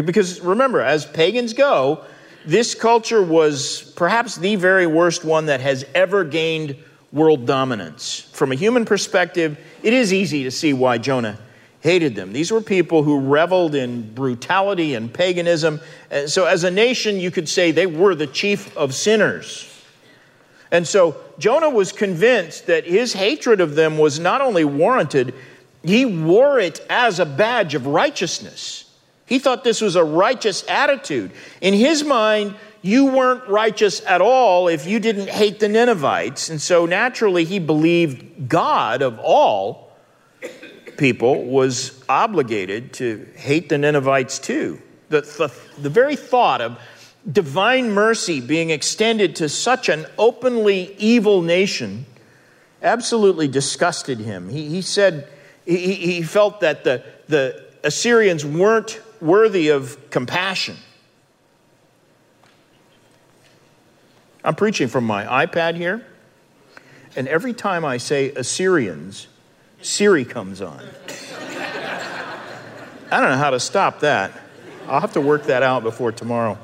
Because 0.00 0.40
remember, 0.40 0.80
as 0.80 1.04
pagans 1.04 1.52
go, 1.52 2.04
this 2.46 2.74
culture 2.74 3.22
was 3.22 3.92
perhaps 3.94 4.36
the 4.36 4.56
very 4.56 4.86
worst 4.86 5.24
one 5.24 5.46
that 5.46 5.60
has 5.60 5.84
ever 5.94 6.24
gained 6.24 6.76
world 7.12 7.46
dominance. 7.46 8.20
From 8.32 8.52
a 8.52 8.54
human 8.54 8.84
perspective, 8.84 9.58
it 9.82 9.92
is 9.92 10.12
easy 10.12 10.44
to 10.44 10.50
see 10.50 10.72
why 10.72 10.98
Jonah 10.98 11.38
hated 11.80 12.14
them. 12.14 12.32
These 12.32 12.50
were 12.50 12.60
people 12.60 13.02
who 13.02 13.18
reveled 13.20 13.74
in 13.74 14.14
brutality 14.14 14.94
and 14.94 15.12
paganism. 15.12 15.80
Uh, 16.10 16.26
so, 16.26 16.46
as 16.46 16.64
a 16.64 16.70
nation, 16.70 17.20
you 17.20 17.30
could 17.30 17.48
say 17.48 17.70
they 17.70 17.86
were 17.86 18.14
the 18.14 18.26
chief 18.26 18.74
of 18.76 18.94
sinners. 18.94 19.68
And 20.70 20.88
so, 20.88 21.16
Jonah 21.38 21.68
was 21.68 21.92
convinced 21.92 22.66
that 22.66 22.86
his 22.86 23.12
hatred 23.12 23.60
of 23.60 23.74
them 23.74 23.98
was 23.98 24.18
not 24.18 24.40
only 24.40 24.64
warranted, 24.64 25.34
he 25.82 26.06
wore 26.06 26.58
it 26.58 26.80
as 26.88 27.18
a 27.18 27.26
badge 27.26 27.74
of 27.74 27.86
righteousness. 27.86 28.91
He 29.26 29.38
thought 29.38 29.64
this 29.64 29.80
was 29.80 29.96
a 29.96 30.04
righteous 30.04 30.64
attitude. 30.68 31.30
In 31.60 31.74
his 31.74 32.04
mind, 32.04 32.54
you 32.82 33.06
weren't 33.06 33.48
righteous 33.48 34.04
at 34.06 34.20
all 34.20 34.68
if 34.68 34.86
you 34.86 34.98
didn't 34.98 35.28
hate 35.28 35.60
the 35.60 35.68
Ninevites. 35.68 36.50
And 36.50 36.60
so 36.60 36.84
naturally, 36.84 37.44
he 37.44 37.58
believed 37.58 38.48
God 38.48 39.02
of 39.02 39.18
all 39.20 39.92
people 40.96 41.44
was 41.44 42.02
obligated 42.08 42.92
to 42.94 43.26
hate 43.36 43.68
the 43.68 43.78
Ninevites 43.78 44.38
too. 44.38 44.80
The, 45.08 45.20
the, 45.22 45.52
the 45.80 45.90
very 45.90 46.16
thought 46.16 46.60
of 46.60 46.78
divine 47.30 47.90
mercy 47.92 48.40
being 48.40 48.70
extended 48.70 49.36
to 49.36 49.48
such 49.48 49.88
an 49.88 50.06
openly 50.18 50.94
evil 50.98 51.42
nation 51.42 52.06
absolutely 52.82 53.46
disgusted 53.46 54.18
him. 54.18 54.48
He, 54.48 54.68
he 54.68 54.82
said 54.82 55.28
he, 55.64 55.94
he 55.94 56.22
felt 56.22 56.60
that 56.60 56.82
the, 56.82 57.04
the 57.28 57.64
Assyrians 57.84 58.44
weren't 58.44 59.00
worthy 59.22 59.68
of 59.68 60.10
compassion. 60.10 60.76
I'm 64.44 64.56
preaching 64.56 64.88
from 64.88 65.04
my 65.04 65.46
iPad 65.46 65.76
here, 65.76 66.04
and 67.14 67.28
every 67.28 67.52
time 67.52 67.84
I 67.84 67.98
say 67.98 68.32
Assyrians, 68.32 69.28
Siri 69.80 70.24
comes 70.24 70.60
on. 70.60 70.82
I 73.10 73.20
don't 73.20 73.30
know 73.30 73.36
how 73.36 73.50
to 73.50 73.60
stop 73.60 74.00
that. 74.00 74.32
I'll 74.88 75.00
have 75.00 75.12
to 75.12 75.20
work 75.20 75.44
that 75.44 75.62
out 75.62 75.84
before 75.84 76.10
tomorrow. 76.10 76.58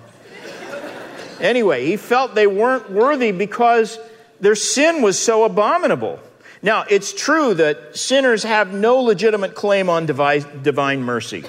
Anyway, 1.40 1.86
he 1.86 1.96
felt 1.96 2.34
they 2.34 2.48
weren't 2.48 2.90
worthy 2.90 3.30
because 3.30 3.96
their 4.40 4.56
sin 4.56 5.02
was 5.02 5.16
so 5.16 5.44
abominable. 5.44 6.18
Now, 6.60 6.84
it's 6.90 7.12
true 7.12 7.54
that 7.54 7.96
sinners 7.96 8.42
have 8.42 8.74
no 8.74 8.96
legitimate 8.96 9.54
claim 9.54 9.88
on 9.88 10.06
divine 10.06 11.02
mercy. 11.02 11.44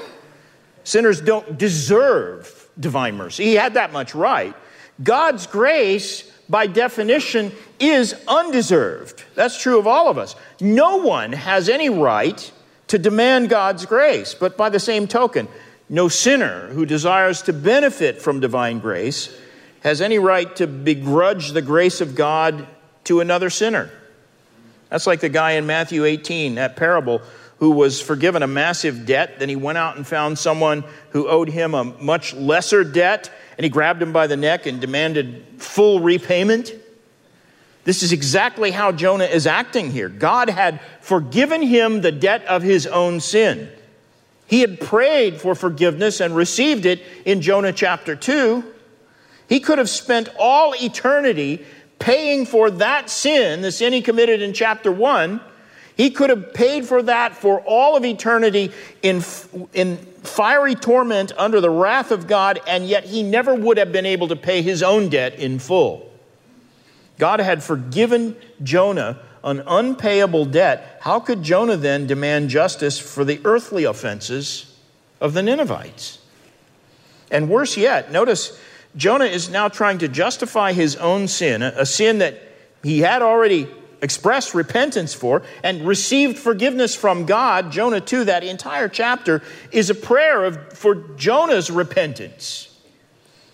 Sinners 0.90 1.22
don't 1.22 1.56
deserve 1.56 2.68
divine 2.80 3.16
mercy. 3.16 3.44
He 3.44 3.54
had 3.54 3.76
that 3.76 3.94
much 3.94 4.16
right. 4.16 4.56
God's 5.04 5.46
grace, 5.46 6.24
by 6.50 6.66
definition, 6.66 7.52
is 7.80 8.16
undeserved. 8.28 9.24
That's 9.36 9.62
true 9.62 9.78
of 9.78 9.86
all 9.86 10.10
of 10.10 10.18
us. 10.18 10.36
No 10.60 10.98
one 10.98 11.32
has 11.32 11.70
any 11.70 11.92
right 11.92 12.52
to 12.88 12.98
demand 12.98 13.50
God's 13.50 13.86
grace, 13.86 14.34
but 14.34 14.58
by 14.58 14.70
the 14.70 14.80
same 14.80 15.08
token, 15.08 15.48
no 15.90 16.08
sinner 16.08 16.70
who 16.70 16.88
desires 16.88 17.44
to 17.44 17.54
benefit 17.54 18.20
from 18.20 18.40
divine 18.40 18.80
grace 18.80 19.32
has 19.82 20.02
any 20.02 20.18
right 20.18 20.56
to 20.56 20.66
begrudge 20.66 21.52
the 21.52 21.62
grace 21.62 22.02
of 22.02 22.16
God 22.16 22.66
to 23.04 23.20
another 23.20 23.52
sinner. 23.52 23.92
That's 24.90 25.06
like 25.06 25.20
the 25.20 25.30
guy 25.30 25.52
in 25.52 25.68
Matthew 25.68 26.04
18, 26.04 26.56
that 26.56 26.78
parable, 26.78 27.22
who 27.60 27.72
was 27.72 28.02
forgiven 28.02 28.42
a 28.42 28.48
massive 28.48 29.06
debt. 29.06 29.40
Then 29.40 29.50
he 29.50 29.56
went 29.56 29.78
out 29.78 29.98
and 29.98 30.08
found 30.08 30.40
someone 30.40 30.84
who 31.12 31.28
owed 31.28 31.50
him 31.50 31.74
a 31.74 31.84
much 31.84 32.34
lesser 32.34 32.84
debt 32.84 33.30
and 33.58 33.64
he 33.66 33.70
grabbed 33.70 34.02
him 34.02 34.14
by 34.14 34.28
the 34.28 34.38
neck 34.38 34.66
and 34.66 34.80
demanded 34.80 35.46
full 35.58 36.00
repayment. 36.00 36.74
This 37.84 38.04
is 38.04 38.14
exactly 38.14 38.72
how 38.72 38.94
Jonah 38.94 39.26
is 39.26 39.46
acting 39.46 39.92
here. 39.92 40.08
God 40.08 40.50
had 40.50 40.80
forgiven 41.02 41.62
him 41.62 42.02
the 42.02 42.12
debt 42.12 42.46
of 42.46 42.62
his 42.62 42.88
own 42.88 43.20
sin. 43.20 43.70
He 44.48 44.62
had 44.62 44.80
prayed 44.80 45.42
for 45.42 45.56
forgiveness 45.56 46.22
and 46.22 46.36
received 46.36 46.86
it 46.86 47.04
in 47.26 47.42
Jonah 47.42 47.74
chapter 47.74 48.16
2. 48.16 48.64
He 49.50 49.60
could 49.60 49.78
have 49.78 49.90
spent 49.90 50.30
all 50.40 50.74
eternity 50.82 51.66
paying 52.00 52.46
for 52.46 52.72
that 52.72 53.10
sin, 53.10 53.62
the 53.62 53.72
sin 53.72 53.92
he 53.92 54.02
committed 54.02 54.42
in 54.42 54.54
chapter 54.54 54.92
1. 54.92 55.42
He 56.00 56.12
could 56.12 56.30
have 56.30 56.54
paid 56.54 56.86
for 56.86 57.04
that 57.04 57.36
for 57.36 57.60
all 57.60 57.98
of 57.98 58.06
eternity 58.06 58.72
in, 59.04 59.22
in 59.74 59.98
fiery 59.98 60.74
torment 60.74 61.34
under 61.38 61.60
the 61.60 61.70
wrath 61.70 62.12
of 62.12 62.26
God, 62.26 62.62
and 62.66 62.88
yet 62.88 63.04
he 63.04 63.22
never 63.22 63.54
would 63.54 63.78
have 63.78 63.92
been 63.92 64.06
able 64.06 64.30
to 64.30 64.38
pay 64.38 64.62
his 64.62 64.82
own 64.82 65.10
debt 65.10 65.34
in 65.34 65.60
full. 65.60 66.10
God 67.18 67.42
had 67.42 67.62
forgiven 67.62 68.38
Jonah 68.64 69.20
an 69.44 69.62
unpayable 69.68 70.46
debt. 70.46 71.00
How 71.02 71.20
could 71.20 71.44
Jonah 71.44 71.76
then 71.76 72.08
demand 72.08 72.50
justice 72.50 72.98
for 72.98 73.26
the 73.26 73.42
earthly 73.44 73.84
offenses 73.84 74.74
of 75.20 75.34
the 75.34 75.44
Ninevites? 75.44 76.20
And 77.30 77.50
worse 77.50 77.76
yet, 77.76 78.10
notice 78.10 78.58
Jonah 78.96 79.26
is 79.26 79.50
now 79.50 79.68
trying 79.68 79.98
to 79.98 80.08
justify 80.08 80.72
his 80.72 80.96
own 80.96 81.28
sin, 81.28 81.62
a 81.62 81.86
sin 81.86 82.20
that 82.20 82.42
he 82.84 83.00
had 83.00 83.22
already 83.22 83.68
expressed 84.02 84.54
repentance 84.54 85.14
for 85.14 85.44
and 85.64 85.86
received 85.86 86.38
forgiveness 86.38 86.96
from 86.96 87.26
God. 87.26 87.72
Jonah 87.72 88.02
2, 88.02 88.26
that 88.26 88.44
entire 88.44 88.88
chapter, 88.88 89.42
is 89.72 89.90
a 89.90 89.96
prayer 89.96 90.46
of, 90.46 90.74
for 90.74 90.96
Jonah's 90.96 91.70
repentance. 91.70 92.66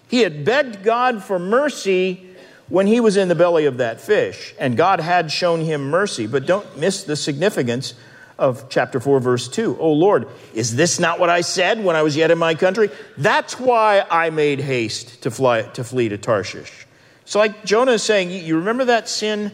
He 0.08 0.22
had 0.22 0.46
begged 0.46 0.84
God 0.84 1.24
for 1.24 1.40
mercy 1.40 2.30
when 2.68 2.88
he 2.88 3.00
was 3.00 3.18
in 3.18 3.28
the 3.28 3.36
belly 3.36 3.66
of 3.66 3.78
that 3.78 4.02
fish, 4.02 4.56
and 4.60 4.78
God 4.78 5.00
had 5.00 5.32
shown 5.32 5.62
him 5.62 5.90
mercy. 5.90 6.28
But 6.28 6.46
don't 6.46 6.78
miss 6.78 7.04
the 7.04 7.16
significance 7.16 7.94
of 8.38 8.70
chapter 8.70 9.00
4, 9.00 9.20
verse 9.20 9.48
2. 9.48 9.78
Oh 9.80 9.94
Lord, 9.94 10.28
is 10.54 10.76
this 10.76 11.00
not 11.00 11.20
what 11.20 11.30
I 11.30 11.42
said 11.42 11.84
when 11.84 11.96
I 11.96 12.02
was 12.02 12.16
yet 12.18 12.32
in 12.32 12.38
my 12.38 12.56
country? 12.56 12.90
That's 13.18 13.60
why 13.60 14.06
I 14.10 14.30
made 14.30 14.60
haste 14.60 15.24
to, 15.24 15.32
fly, 15.32 15.64
to 15.64 15.84
flee 15.84 16.10
to 16.10 16.18
Tarshish. 16.18 16.86
So, 17.26 17.40
like 17.40 17.66
Jonah 17.66 17.94
is 17.94 18.04
saying, 18.04 18.32
you 18.32 18.58
remember 18.58 18.86
that 18.86 19.10
sin 19.10 19.52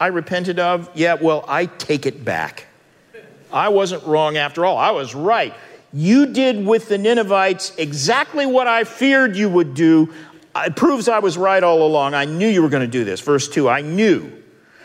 I 0.00 0.08
repented 0.08 0.58
of? 0.58 0.90
Yeah, 0.94 1.14
well, 1.14 1.44
I 1.48 1.66
take 1.66 2.06
it 2.06 2.24
back. 2.24 2.66
I 3.52 3.68
wasn't 3.68 4.04
wrong 4.04 4.36
after 4.36 4.64
all. 4.64 4.76
I 4.76 4.90
was 4.90 5.14
right. 5.14 5.54
You 5.92 6.26
did 6.26 6.66
with 6.66 6.88
the 6.88 6.98
Ninevites 6.98 7.74
exactly 7.76 8.44
what 8.46 8.66
I 8.66 8.84
feared 8.84 9.36
you 9.36 9.48
would 9.48 9.74
do. 9.74 10.12
Uh, 10.54 10.64
it 10.66 10.76
proves 10.76 11.08
I 11.08 11.18
was 11.20 11.38
right 11.38 11.62
all 11.62 11.86
along. 11.86 12.14
I 12.14 12.26
knew 12.26 12.48
you 12.48 12.62
were 12.62 12.68
going 12.68 12.82
to 12.82 12.86
do 12.86 13.04
this. 13.04 13.20
Verse 13.20 13.48
2 13.48 13.68
I 13.68 13.80
knew 13.80 14.32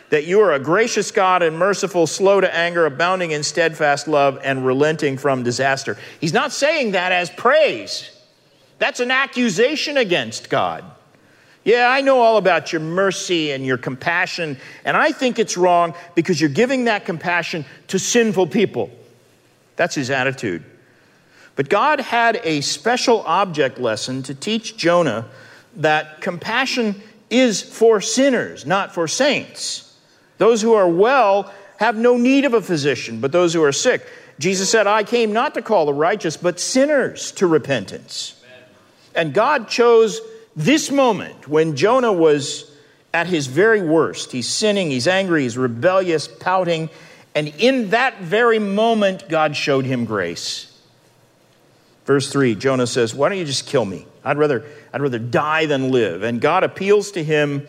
that 0.09 0.25
you 0.25 0.39
are 0.41 0.53
a 0.53 0.59
gracious 0.59 1.11
God 1.11 1.41
and 1.41 1.57
merciful, 1.57 2.05
slow 2.05 2.39
to 2.39 2.55
anger, 2.55 2.85
abounding 2.85 3.31
in 3.31 3.43
steadfast 3.43 4.07
love, 4.07 4.39
and 4.43 4.65
relenting 4.65 5.17
from 5.17 5.43
disaster. 5.43 5.97
He's 6.21 6.33
not 6.33 6.51
saying 6.51 6.91
that 6.91 7.11
as 7.11 7.31
praise, 7.31 8.11
that's 8.77 8.99
an 8.99 9.11
accusation 9.11 9.97
against 9.97 10.49
God. 10.49 10.85
Yeah, 11.63 11.87
I 11.89 12.01
know 12.01 12.19
all 12.19 12.37
about 12.37 12.73
your 12.73 12.81
mercy 12.81 13.51
and 13.51 13.65
your 13.65 13.77
compassion, 13.77 14.57
and 14.83 14.97
I 14.97 15.13
think 15.13 15.39
it's 15.39 15.55
wrong 15.55 15.93
because 16.13 16.41
you're 16.41 16.49
giving 16.49 16.85
that 16.85 17.05
compassion 17.05 17.65
to 17.87 17.97
sinful 17.97 18.47
people. 18.47 18.89
That's 19.77 19.95
his 19.95 20.09
attitude. 20.09 20.63
But 21.55 21.69
God 21.69 22.01
had 22.01 22.41
a 22.43 22.61
special 22.61 23.21
object 23.21 23.79
lesson 23.79 24.23
to 24.23 24.35
teach 24.35 24.75
Jonah 24.75 25.25
that 25.77 26.19
compassion 26.21 27.01
is 27.29 27.61
for 27.61 28.01
sinners, 28.01 28.65
not 28.65 28.93
for 28.93 29.07
saints. 29.07 29.97
Those 30.39 30.61
who 30.61 30.73
are 30.73 30.89
well 30.89 31.51
have 31.77 31.95
no 31.95 32.17
need 32.17 32.45
of 32.45 32.53
a 32.53 32.61
physician, 32.61 33.21
but 33.21 33.31
those 33.31 33.53
who 33.53 33.63
are 33.63 33.71
sick. 33.71 34.05
Jesus 34.39 34.69
said, 34.69 34.87
I 34.87 35.03
came 35.03 35.31
not 35.31 35.53
to 35.53 35.61
call 35.61 35.85
the 35.85 35.93
righteous, 35.93 36.37
but 36.37 36.59
sinners 36.59 37.31
to 37.33 37.47
repentance. 37.47 38.39
And 39.15 39.33
God 39.33 39.69
chose 39.69 40.19
this 40.55 40.91
moment 40.91 41.47
when 41.47 41.75
Jonah 41.75 42.13
was 42.13 42.69
at 43.13 43.27
his 43.27 43.47
very 43.47 43.81
worst. 43.81 44.31
He's 44.31 44.47
sinning, 44.47 44.89
he's 44.89 45.07
angry, 45.07 45.43
he's 45.43 45.57
rebellious, 45.57 46.27
pouting. 46.27 46.89
And 47.35 47.47
in 47.59 47.91
that 47.91 48.21
very 48.21 48.59
moment, 48.59 49.29
God 49.29 49.55
showed 49.55 49.85
him 49.85 50.05
grace. 50.05 50.69
Verse 52.05 52.31
3, 52.31 52.55
Jonah 52.55 52.87
says, 52.87 53.13
Why 53.13 53.29
don't 53.29 53.37
you 53.37 53.45
just 53.45 53.67
kill 53.67 53.85
me? 53.85 54.05
I'd 54.23 54.37
rather, 54.37 54.65
I'd 54.93 55.01
rather 55.01 55.19
die 55.19 55.65
than 55.65 55.91
live. 55.91 56.23
And 56.23 56.41
God 56.41 56.63
appeals 56.63 57.11
to 57.11 57.23
him 57.23 57.67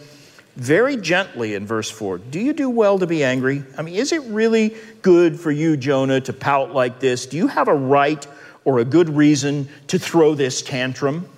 very 0.57 0.97
gently 0.97 1.55
in 1.55 1.67
verse 1.67 1.91
4 1.91 2.19
Do 2.19 2.41
you 2.41 2.53
do 2.53 2.71
well 2.71 2.99
to 2.99 3.07
be 3.07 3.25
angry? 3.25 3.63
I 3.77 3.83
mean, 3.83 3.95
is 3.95 4.13
it 4.13 4.23
really 4.23 4.75
good 5.03 5.39
for 5.39 5.51
you, 5.51 5.77
Jonah, 5.77 6.21
to 6.23 6.33
pout 6.33 6.73
like 6.73 7.01
this? 7.01 7.27
Do 7.27 7.37
you 7.37 7.49
have 7.49 7.69
a 7.69 7.75
right 7.75 8.27
or 8.65 8.79
a 8.79 8.85
good 8.85 9.11
reason 9.11 9.69
to 9.89 9.99
throw 9.99 10.35
this 10.35 10.63
tantrum? 10.63 11.29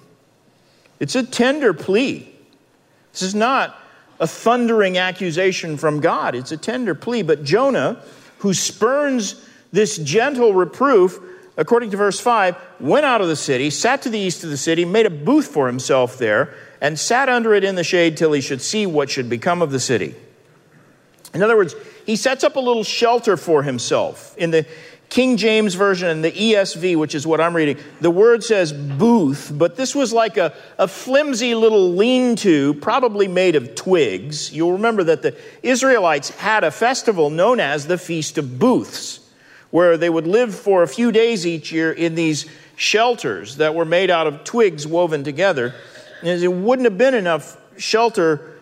It's 1.01 1.15
a 1.15 1.23
tender 1.23 1.73
plea. 1.73 2.33
This 3.13 3.23
is 3.23 3.35
not 3.35 3.79
a 4.19 4.27
thundering 4.27 4.99
accusation 4.99 5.77
from 5.77 6.01
God, 6.01 6.35
it's 6.35 6.53
a 6.53 6.57
tender 6.57 6.95
plea. 6.95 7.23
But 7.23 7.45
Jonah, 7.45 8.03
who 8.39 8.55
spurns 8.55 9.43
this 9.73 9.99
gentle 9.99 10.55
reproof, 10.55 11.19
according 11.57 11.91
to 11.91 11.97
verse 11.97 12.21
5, 12.21 12.57
went 12.81 13.05
out 13.05 13.21
of 13.21 13.29
the 13.29 13.37
city, 13.37 13.71
sat 13.71 14.03
to 14.03 14.11
the 14.11 14.19
east 14.19 14.45
of 14.45 14.51
the 14.51 14.57
city, 14.57 14.85
made 14.85 15.07
a 15.07 15.11
booth 15.11 15.49
for 15.49 15.67
himself 15.67 16.19
there, 16.19 16.55
and 16.81 16.99
sat 16.99 17.29
under 17.29 17.55
it 17.55 17.65
in 17.65 17.75
the 17.75 17.85
shade 17.85 18.17
till 18.17 18.33
he 18.33 18.41
should 18.41 18.63
see 18.63 18.87
what 18.87 19.11
should 19.11 19.29
become 19.29 19.63
of 19.63 19.71
the 19.71 19.81
city. 19.81 20.15
In 21.35 21.43
other 21.43 21.57
words, 21.57 21.75
he 22.07 22.17
sets 22.17 22.45
up 22.45 22.57
a 22.57 22.61
little 22.61 22.85
shelter 22.85 23.37
for 23.37 23.63
himself. 23.63 24.35
In 24.39 24.51
the 24.51 24.67
King 25.09 25.37
James 25.37 25.75
Version 25.75 26.09
and 26.09 26.25
the 26.25 26.33
ESV, 26.33 26.97
which 26.97 27.14
is 27.14 27.27
what 27.27 27.40
I'm 27.40 27.55
reading, 27.55 27.79
the 28.01 28.11
word 28.11 28.42
says 28.42 28.73
booth, 28.73 29.53
but 29.55 29.77
this 29.77 29.95
was 29.95 30.12
like 30.12 30.37
a, 30.37 30.53
a 30.79 30.88
flimsy 30.88 31.55
little 31.55 31.92
lean 31.92 32.37
to, 32.37 32.75
probably 32.75 33.29
made 33.29 33.57
of 33.57 33.75
twigs. 33.75 34.53
You'll 34.53 34.73
remember 34.73 35.05
that 35.05 35.23
the 35.23 35.37
Israelites 35.62 36.31
had 36.31 36.64
a 36.64 36.71
festival 36.71 37.31
known 37.31 37.61
as 37.61 37.87
the 37.87 37.99
Feast 37.99 38.37
of 38.37 38.59
Booths, 38.59 39.21
where 39.71 39.97
they 39.97 40.11
would 40.11 40.27
live 40.27 40.55
for 40.55 40.83
a 40.83 40.88
few 40.88 41.12
days 41.12 41.47
each 41.47 41.71
year 41.71 41.92
in 41.92 42.14
these 42.14 42.47
shelters 42.77 43.57
that 43.57 43.75
were 43.75 43.85
made 43.85 44.11
out 44.11 44.27
of 44.27 44.45
twigs 44.45 44.87
woven 44.87 45.25
together. 45.25 45.75
And 46.23 46.42
it 46.42 46.53
wouldn't 46.53 46.85
have 46.85 46.99
been 46.99 47.14
enough 47.14 47.57
shelter 47.79 48.59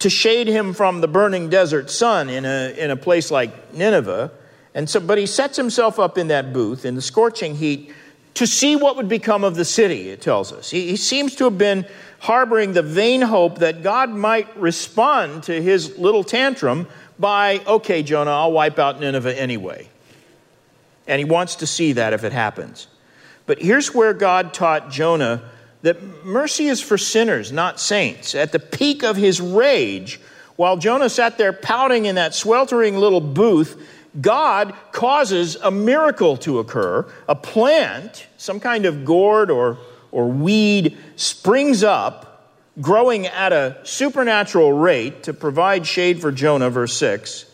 to 0.00 0.10
shade 0.10 0.48
him 0.48 0.74
from 0.74 1.00
the 1.00 1.08
burning 1.08 1.48
desert 1.48 1.90
sun 1.90 2.28
in 2.28 2.44
a, 2.44 2.74
in 2.76 2.90
a 2.90 2.96
place 2.96 3.30
like 3.30 3.74
Nineveh. 3.74 4.32
And 4.74 4.88
so, 4.88 5.00
but 5.00 5.18
he 5.18 5.26
sets 5.26 5.56
himself 5.56 5.98
up 5.98 6.16
in 6.16 6.28
that 6.28 6.52
booth 6.52 6.84
in 6.84 6.94
the 6.94 7.02
scorching 7.02 7.56
heat 7.56 7.92
to 8.34 8.46
see 8.46 8.76
what 8.76 8.96
would 8.96 9.08
become 9.08 9.44
of 9.44 9.56
the 9.56 9.64
city, 9.64 10.08
it 10.08 10.22
tells 10.22 10.52
us. 10.52 10.70
He, 10.70 10.88
he 10.88 10.96
seems 10.96 11.34
to 11.36 11.44
have 11.44 11.58
been 11.58 11.86
harboring 12.20 12.72
the 12.72 12.82
vain 12.82 13.20
hope 13.20 13.58
that 13.58 13.82
God 13.82 14.10
might 14.10 14.56
respond 14.56 15.42
to 15.44 15.62
his 15.62 15.98
little 15.98 16.24
tantrum 16.24 16.86
by, 17.18 17.60
okay, 17.66 18.02
Jonah, 18.02 18.30
I'll 18.30 18.52
wipe 18.52 18.78
out 18.78 19.00
Nineveh 19.00 19.38
anyway. 19.38 19.88
And 21.06 21.18
he 21.18 21.24
wants 21.24 21.56
to 21.56 21.66
see 21.66 21.92
that 21.94 22.12
if 22.12 22.24
it 22.24 22.32
happens. 22.32 22.86
But 23.44 23.60
here's 23.60 23.94
where 23.94 24.14
God 24.14 24.54
taught 24.54 24.90
Jonah 24.90 25.42
that 25.82 26.24
mercy 26.24 26.68
is 26.68 26.80
for 26.80 26.96
sinners, 26.96 27.50
not 27.50 27.80
saints. 27.80 28.34
At 28.34 28.52
the 28.52 28.60
peak 28.60 29.02
of 29.02 29.16
his 29.16 29.40
rage, 29.40 30.20
while 30.56 30.76
Jonah 30.76 31.10
sat 31.10 31.38
there 31.38 31.52
pouting 31.52 32.04
in 32.04 32.14
that 32.14 32.34
sweltering 32.34 32.96
little 32.96 33.20
booth, 33.20 33.84
God 34.20 34.74
causes 34.92 35.56
a 35.56 35.70
miracle 35.70 36.36
to 36.38 36.58
occur. 36.58 37.06
A 37.28 37.34
plant, 37.34 38.26
some 38.36 38.60
kind 38.60 38.84
of 38.84 39.04
gourd 39.04 39.50
or, 39.50 39.78
or 40.10 40.28
weed, 40.28 40.98
springs 41.16 41.82
up, 41.82 42.52
growing 42.80 43.26
at 43.26 43.52
a 43.52 43.78
supernatural 43.84 44.72
rate 44.72 45.22
to 45.24 45.32
provide 45.32 45.86
shade 45.86 46.20
for 46.20 46.30
Jonah, 46.30 46.70
verse 46.70 46.96
6. 46.96 47.46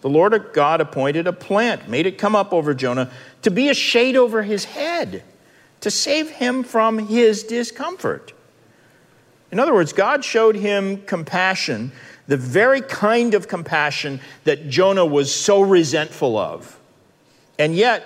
The 0.00 0.08
Lord 0.08 0.50
God 0.52 0.80
appointed 0.80 1.26
a 1.26 1.32
plant, 1.32 1.88
made 1.88 2.06
it 2.06 2.18
come 2.18 2.36
up 2.36 2.52
over 2.52 2.74
Jonah 2.74 3.10
to 3.42 3.50
be 3.50 3.68
a 3.68 3.74
shade 3.74 4.16
over 4.16 4.42
his 4.42 4.64
head, 4.64 5.22
to 5.80 5.90
save 5.90 6.30
him 6.30 6.62
from 6.62 6.98
his 6.98 7.42
discomfort. 7.42 8.32
In 9.50 9.60
other 9.60 9.74
words, 9.74 9.92
God 9.92 10.24
showed 10.24 10.56
him 10.56 11.02
compassion 11.02 11.92
the 12.26 12.36
very 12.36 12.80
kind 12.80 13.34
of 13.34 13.48
compassion 13.48 14.20
that 14.44 14.68
Jonah 14.68 15.06
was 15.06 15.32
so 15.32 15.60
resentful 15.60 16.36
of. 16.36 16.78
And 17.58 17.74
yet, 17.74 18.04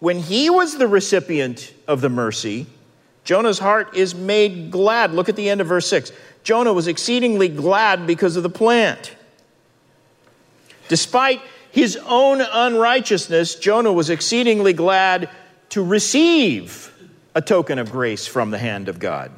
when 0.00 0.18
he 0.18 0.50
was 0.50 0.78
the 0.78 0.88
recipient 0.88 1.72
of 1.86 2.00
the 2.00 2.08
mercy, 2.08 2.66
Jonah's 3.24 3.58
heart 3.58 3.96
is 3.96 4.14
made 4.14 4.70
glad. 4.70 5.12
Look 5.12 5.28
at 5.28 5.36
the 5.36 5.48
end 5.48 5.60
of 5.60 5.66
verse 5.66 5.86
6. 5.88 6.12
Jonah 6.42 6.72
was 6.72 6.88
exceedingly 6.88 7.48
glad 7.48 8.06
because 8.06 8.36
of 8.36 8.42
the 8.42 8.50
plant. 8.50 9.14
Despite 10.88 11.40
his 11.70 11.96
own 12.06 12.40
unrighteousness, 12.40 13.54
Jonah 13.56 13.92
was 13.92 14.10
exceedingly 14.10 14.72
glad 14.72 15.30
to 15.68 15.84
receive 15.84 16.92
a 17.34 17.40
token 17.40 17.78
of 17.78 17.92
grace 17.92 18.26
from 18.26 18.50
the 18.50 18.58
hand 18.58 18.88
of 18.88 18.98
God. 18.98 19.30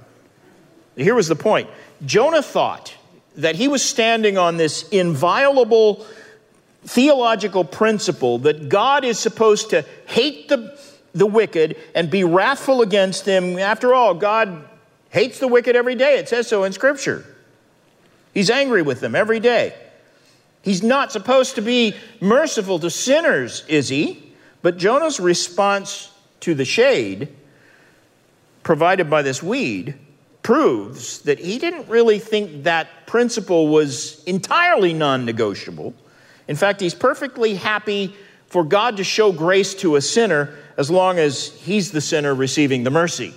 Here 0.96 1.14
was 1.14 1.28
the 1.28 1.36
point 1.36 1.68
Jonah 2.06 2.42
thought 2.42 2.94
that 3.36 3.56
he 3.56 3.68
was 3.68 3.82
standing 3.82 4.38
on 4.38 4.56
this 4.56 4.88
inviolable 4.90 6.04
theological 6.84 7.64
principle 7.64 8.38
that 8.38 8.68
God 8.68 9.04
is 9.04 9.18
supposed 9.18 9.70
to 9.70 9.84
hate 10.06 10.48
the, 10.48 10.78
the 11.12 11.26
wicked 11.26 11.76
and 11.94 12.10
be 12.10 12.24
wrathful 12.24 12.82
against 12.82 13.24
them. 13.24 13.58
After 13.58 13.94
all, 13.94 14.14
God 14.14 14.68
hates 15.10 15.38
the 15.38 15.48
wicked 15.48 15.76
every 15.76 15.94
day. 15.94 16.18
It 16.18 16.28
says 16.28 16.48
so 16.48 16.64
in 16.64 16.72
Scripture. 16.72 17.24
He's 18.34 18.50
angry 18.50 18.82
with 18.82 19.00
them 19.00 19.14
every 19.14 19.40
day. 19.40 19.74
He's 20.62 20.82
not 20.82 21.12
supposed 21.12 21.56
to 21.56 21.62
be 21.62 21.94
merciful 22.20 22.78
to 22.80 22.90
sinners, 22.90 23.64
is 23.68 23.88
he? 23.88 24.32
But 24.62 24.78
Jonah's 24.78 25.18
response 25.18 26.10
to 26.40 26.54
the 26.54 26.64
shade 26.64 27.28
provided 28.62 29.10
by 29.10 29.22
this 29.22 29.42
weed 29.42 29.94
proves 30.42 31.20
that 31.22 31.38
he 31.38 31.58
didn't 31.58 31.88
really 31.88 32.18
think 32.18 32.64
that 32.64 33.06
principle 33.06 33.68
was 33.68 34.22
entirely 34.24 34.92
non 34.92 35.24
negotiable. 35.24 35.94
In 36.48 36.56
fact, 36.56 36.80
he's 36.80 36.94
perfectly 36.94 37.54
happy 37.54 38.14
for 38.48 38.64
God 38.64 38.96
to 38.98 39.04
show 39.04 39.32
grace 39.32 39.74
to 39.76 39.96
a 39.96 40.00
sinner 40.00 40.54
as 40.76 40.90
long 40.90 41.18
as 41.18 41.52
he's 41.60 41.92
the 41.92 42.00
sinner 42.00 42.34
receiving 42.34 42.84
the 42.84 42.90
mercy. 42.90 43.32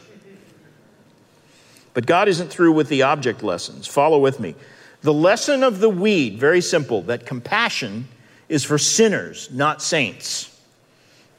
But 1.94 2.06
God 2.06 2.28
isn't 2.28 2.50
through 2.50 2.74
with 2.74 2.90
the 2.90 3.04
object 3.04 3.42
lessons. 3.42 3.88
Follow 3.88 4.20
with 4.20 4.40
me. 4.40 4.56
The 5.02 5.14
lesson 5.14 5.64
of 5.64 5.80
the 5.80 5.90
weed, 5.90 6.40
very 6.40 6.62
simple, 6.62 7.04
that 7.04 7.26
compassion 7.26 8.08
is 8.50 8.64
for 8.64 8.78
sinners, 8.78 9.50
not 9.52 9.82
saints. 9.82 10.52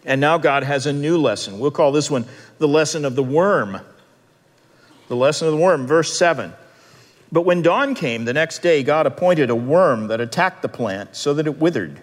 And 0.05 0.21
now 0.21 0.39
God 0.39 0.63
has 0.63 0.87
a 0.87 0.93
new 0.93 1.19
lesson. 1.19 1.59
We'll 1.59 1.73
call 1.73 1.93
this 1.93 2.11
one 2.11 2.25
the 2.59 2.69
lesson 2.69 3.05
of 3.05 3.17
the 3.17 3.23
worm. 3.23 3.81
The 5.09 5.17
lesson 5.17 5.49
of 5.49 5.55
the 5.55 5.61
worm, 5.61 5.87
verse 5.87 6.17
7. 6.19 6.53
But 7.31 7.43
when 7.43 7.63
dawn 7.63 7.95
came 7.95 8.25
the 8.25 8.33
next 8.33 8.61
day, 8.61 8.83
God 8.83 9.07
appointed 9.07 9.51
a 9.51 9.55
worm 9.55 10.09
that 10.09 10.21
attacked 10.21 10.63
the 10.63 10.69
plant 10.69 11.17
so 11.17 11.35
that 11.35 11.47
it 11.47 11.59
withered. 11.59 12.01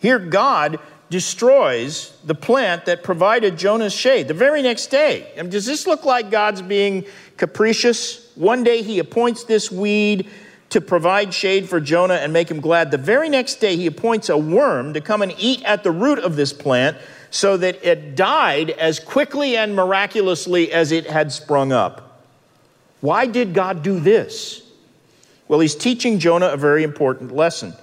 Here, 0.00 0.18
God 0.18 0.78
destroys 1.10 2.12
the 2.24 2.34
plant 2.34 2.84
that 2.86 3.02
provided 3.02 3.56
Jonah's 3.56 3.94
shade 3.94 4.28
the 4.28 4.34
very 4.34 4.62
next 4.62 4.88
day. 4.88 5.30
I 5.38 5.42
mean, 5.42 5.50
does 5.50 5.66
this 5.66 5.86
look 5.86 6.04
like 6.04 6.30
God's 6.30 6.62
being 6.62 7.06
capricious? 7.36 8.30
One 8.34 8.62
day 8.62 8.82
he 8.82 8.98
appoints 8.98 9.44
this 9.44 9.72
weed 9.72 10.28
to 10.70 10.80
provide 10.82 11.32
shade 11.32 11.68
for 11.68 11.80
Jonah 11.80 12.14
and 12.14 12.32
make 12.32 12.50
him 12.50 12.60
glad. 12.60 12.90
The 12.90 12.98
very 12.98 13.30
next 13.30 13.56
day 13.56 13.76
he 13.76 13.86
appoints 13.86 14.28
a 14.28 14.36
worm 14.36 14.92
to 14.92 15.00
come 15.00 15.22
and 15.22 15.34
eat 15.38 15.62
at 15.64 15.82
the 15.82 15.90
root 15.90 16.18
of 16.18 16.36
this 16.36 16.52
plant 16.52 16.98
so 17.30 17.56
that 17.56 17.84
it 17.84 18.14
died 18.16 18.70
as 18.70 19.00
quickly 19.00 19.56
and 19.56 19.74
miraculously 19.74 20.72
as 20.72 20.92
it 20.92 21.06
had 21.06 21.32
sprung 21.32 21.72
up. 21.72 22.24
Why 23.00 23.26
did 23.26 23.54
God 23.54 23.82
do 23.82 24.00
this? 24.00 24.62
Well, 25.46 25.60
he's 25.60 25.74
teaching 25.74 26.18
Jonah 26.18 26.48
a 26.48 26.56
very 26.56 26.82
important 26.82 27.34
lesson 27.34 27.74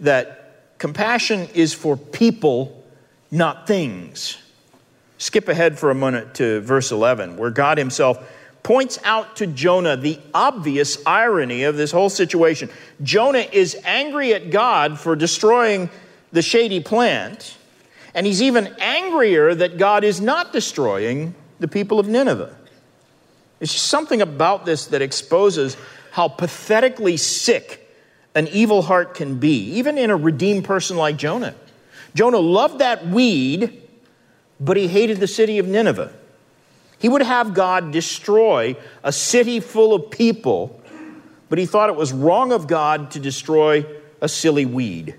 that 0.00 0.78
compassion 0.78 1.48
is 1.54 1.74
for 1.74 1.96
people, 1.96 2.84
not 3.30 3.66
things. 3.66 4.38
Skip 5.18 5.48
ahead 5.48 5.78
for 5.78 5.90
a 5.90 5.94
minute 5.94 6.34
to 6.34 6.60
verse 6.60 6.92
11, 6.92 7.36
where 7.36 7.50
God 7.50 7.78
himself 7.78 8.18
points 8.62 8.98
out 9.04 9.36
to 9.36 9.46
Jonah 9.46 9.96
the 9.96 10.20
obvious 10.32 10.98
irony 11.06 11.64
of 11.64 11.76
this 11.76 11.90
whole 11.90 12.10
situation. 12.10 12.70
Jonah 13.02 13.46
is 13.52 13.76
angry 13.84 14.34
at 14.34 14.50
God 14.50 15.00
for 15.00 15.16
destroying 15.16 15.90
the 16.30 16.42
shady 16.42 16.80
plant, 16.80 17.56
and 18.18 18.26
he's 18.26 18.42
even 18.42 18.74
angrier 18.80 19.54
that 19.54 19.78
God 19.78 20.02
is 20.02 20.20
not 20.20 20.52
destroying 20.52 21.36
the 21.60 21.68
people 21.68 22.00
of 22.00 22.08
Nineveh. 22.08 22.52
Just 23.60 23.86
something 23.86 24.20
about 24.20 24.66
this 24.66 24.86
that 24.86 25.02
exposes 25.02 25.76
how 26.10 26.26
pathetically 26.26 27.16
sick 27.16 27.88
an 28.34 28.48
evil 28.48 28.82
heart 28.82 29.14
can 29.14 29.38
be, 29.38 29.70
even 29.74 29.96
in 29.96 30.10
a 30.10 30.16
redeemed 30.16 30.64
person 30.64 30.96
like 30.96 31.16
Jonah. 31.16 31.54
Jonah 32.12 32.38
loved 32.40 32.80
that 32.80 33.06
weed, 33.06 33.80
but 34.58 34.76
he 34.76 34.88
hated 34.88 35.18
the 35.18 35.28
city 35.28 35.60
of 35.60 35.68
Nineveh. 35.68 36.12
He 36.98 37.08
would 37.08 37.22
have 37.22 37.54
God 37.54 37.92
destroy 37.92 38.74
a 39.04 39.12
city 39.12 39.60
full 39.60 39.94
of 39.94 40.10
people, 40.10 40.82
but 41.48 41.56
he 41.60 41.66
thought 41.66 41.88
it 41.88 41.94
was 41.94 42.12
wrong 42.12 42.50
of 42.50 42.66
God 42.66 43.12
to 43.12 43.20
destroy 43.20 43.86
a 44.20 44.28
silly 44.28 44.66
weed. 44.66 45.14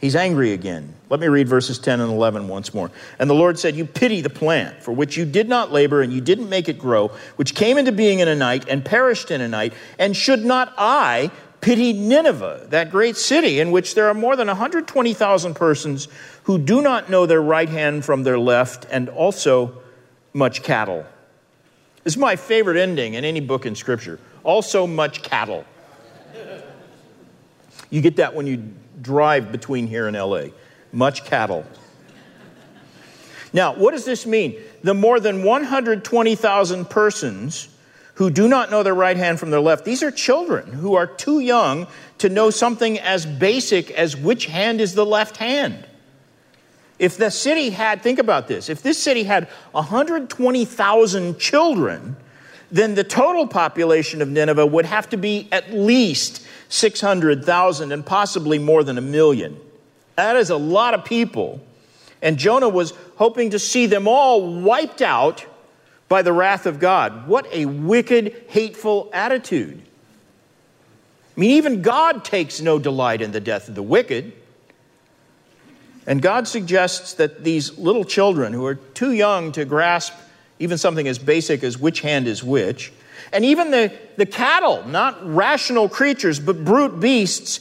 He's 0.00 0.16
angry 0.16 0.52
again. 0.54 0.94
Let 1.10 1.20
me 1.20 1.28
read 1.28 1.46
verses 1.46 1.78
10 1.78 2.00
and 2.00 2.10
11 2.10 2.48
once 2.48 2.72
more. 2.72 2.90
And 3.18 3.28
the 3.28 3.34
Lord 3.34 3.58
said, 3.58 3.76
You 3.76 3.84
pity 3.84 4.22
the 4.22 4.30
plant 4.30 4.82
for 4.82 4.92
which 4.92 5.16
you 5.16 5.26
did 5.26 5.46
not 5.46 5.72
labor 5.72 6.00
and 6.00 6.10
you 6.10 6.22
didn't 6.22 6.48
make 6.48 6.70
it 6.70 6.78
grow, 6.78 7.08
which 7.36 7.54
came 7.54 7.76
into 7.76 7.92
being 7.92 8.20
in 8.20 8.28
a 8.28 8.34
night 8.34 8.66
and 8.66 8.82
perished 8.82 9.30
in 9.30 9.42
a 9.42 9.48
night. 9.48 9.74
And 9.98 10.16
should 10.16 10.42
not 10.42 10.72
I 10.78 11.30
pity 11.60 11.92
Nineveh, 11.92 12.68
that 12.70 12.90
great 12.90 13.18
city 13.18 13.60
in 13.60 13.70
which 13.70 13.94
there 13.94 14.08
are 14.08 14.14
more 14.14 14.36
than 14.36 14.46
120,000 14.48 15.54
persons 15.54 16.08
who 16.44 16.58
do 16.58 16.80
not 16.80 17.10
know 17.10 17.26
their 17.26 17.42
right 17.42 17.68
hand 17.68 18.02
from 18.02 18.22
their 18.22 18.38
left, 18.38 18.86
and 18.90 19.10
also 19.10 19.82
much 20.32 20.62
cattle? 20.62 21.04
This 22.04 22.14
is 22.14 22.18
my 22.18 22.36
favorite 22.36 22.78
ending 22.78 23.12
in 23.12 23.26
any 23.26 23.40
book 23.40 23.66
in 23.66 23.74
Scripture. 23.74 24.18
Also 24.42 24.86
much 24.86 25.22
cattle. 25.22 25.66
You 27.90 28.00
get 28.00 28.16
that 28.16 28.34
when 28.34 28.46
you 28.46 28.72
drive 29.00 29.52
between 29.52 29.86
here 29.86 30.06
and 30.06 30.16
LA. 30.16 30.46
Much 30.92 31.24
cattle. 31.24 31.64
Now, 33.52 33.74
what 33.74 33.92
does 33.92 34.04
this 34.04 34.26
mean? 34.26 34.56
The 34.82 34.94
more 34.94 35.20
than 35.20 35.42
120,000 35.42 36.88
persons 36.88 37.68
who 38.14 38.30
do 38.30 38.48
not 38.48 38.70
know 38.70 38.82
their 38.82 38.94
right 38.94 39.16
hand 39.16 39.40
from 39.40 39.50
their 39.50 39.60
left, 39.60 39.84
these 39.84 40.02
are 40.02 40.10
children 40.10 40.72
who 40.72 40.94
are 40.94 41.06
too 41.06 41.40
young 41.40 41.86
to 42.18 42.28
know 42.28 42.50
something 42.50 42.98
as 42.98 43.26
basic 43.26 43.90
as 43.90 44.16
which 44.16 44.46
hand 44.46 44.80
is 44.80 44.94
the 44.94 45.06
left 45.06 45.38
hand. 45.38 45.86
If 46.98 47.16
the 47.16 47.30
city 47.30 47.70
had, 47.70 48.02
think 48.02 48.18
about 48.18 48.46
this, 48.46 48.68
if 48.68 48.82
this 48.82 49.02
city 49.02 49.24
had 49.24 49.48
120,000 49.72 51.38
children, 51.38 52.16
then 52.70 52.94
the 52.94 53.04
total 53.04 53.46
population 53.46 54.20
of 54.20 54.28
Nineveh 54.28 54.66
would 54.66 54.84
have 54.84 55.08
to 55.08 55.16
be 55.16 55.48
at 55.50 55.72
least 55.72 56.46
600,000 56.70 57.92
and 57.92 58.06
possibly 58.06 58.58
more 58.58 58.82
than 58.82 58.96
a 58.96 59.02
million. 59.02 59.60
That 60.16 60.36
is 60.36 60.48
a 60.48 60.56
lot 60.56 60.94
of 60.94 61.04
people. 61.04 61.60
And 62.22 62.38
Jonah 62.38 62.68
was 62.68 62.94
hoping 63.16 63.50
to 63.50 63.58
see 63.58 63.86
them 63.86 64.08
all 64.08 64.60
wiped 64.60 65.02
out 65.02 65.44
by 66.08 66.22
the 66.22 66.32
wrath 66.32 66.66
of 66.66 66.78
God. 66.78 67.26
What 67.28 67.46
a 67.52 67.66
wicked, 67.66 68.44
hateful 68.48 69.10
attitude. 69.12 69.82
I 71.36 71.40
mean, 71.40 71.50
even 71.52 71.82
God 71.82 72.24
takes 72.24 72.60
no 72.60 72.78
delight 72.78 73.22
in 73.22 73.32
the 73.32 73.40
death 73.40 73.68
of 73.68 73.74
the 73.74 73.82
wicked. 73.82 74.32
And 76.06 76.20
God 76.20 76.48
suggests 76.48 77.14
that 77.14 77.44
these 77.44 77.78
little 77.78 78.04
children 78.04 78.52
who 78.52 78.64
are 78.66 78.74
too 78.74 79.12
young 79.12 79.52
to 79.52 79.64
grasp 79.64 80.12
even 80.58 80.78
something 80.78 81.08
as 81.08 81.18
basic 81.18 81.64
as 81.64 81.78
which 81.78 82.00
hand 82.00 82.28
is 82.28 82.44
which, 82.44 82.92
and 83.32 83.44
even 83.44 83.70
the, 83.70 83.92
the 84.16 84.26
cattle, 84.26 84.86
not 84.86 85.18
rational 85.24 85.88
creatures, 85.88 86.40
but 86.40 86.64
brute 86.64 87.00
beasts, 87.00 87.60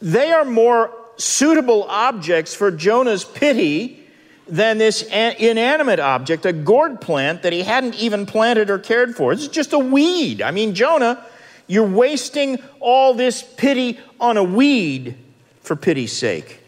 they 0.00 0.30
are 0.30 0.44
more 0.44 0.92
suitable 1.16 1.84
objects 1.84 2.54
for 2.54 2.70
Jonah's 2.70 3.24
pity 3.24 4.04
than 4.46 4.78
this 4.78 5.02
inanimate 5.02 6.00
object, 6.00 6.46
a 6.46 6.52
gourd 6.52 7.00
plant 7.00 7.42
that 7.42 7.52
he 7.52 7.62
hadn't 7.62 7.94
even 7.96 8.26
planted 8.26 8.70
or 8.70 8.78
cared 8.78 9.14
for. 9.14 9.32
It's 9.32 9.48
just 9.48 9.72
a 9.72 9.78
weed. 9.78 10.40
I 10.40 10.50
mean, 10.52 10.74
Jonah, 10.74 11.24
you're 11.66 11.86
wasting 11.86 12.58
all 12.80 13.14
this 13.14 13.42
pity 13.42 13.98
on 14.18 14.36
a 14.36 14.44
weed 14.44 15.16
for 15.60 15.76
pity's 15.76 16.16
sake. 16.16 16.60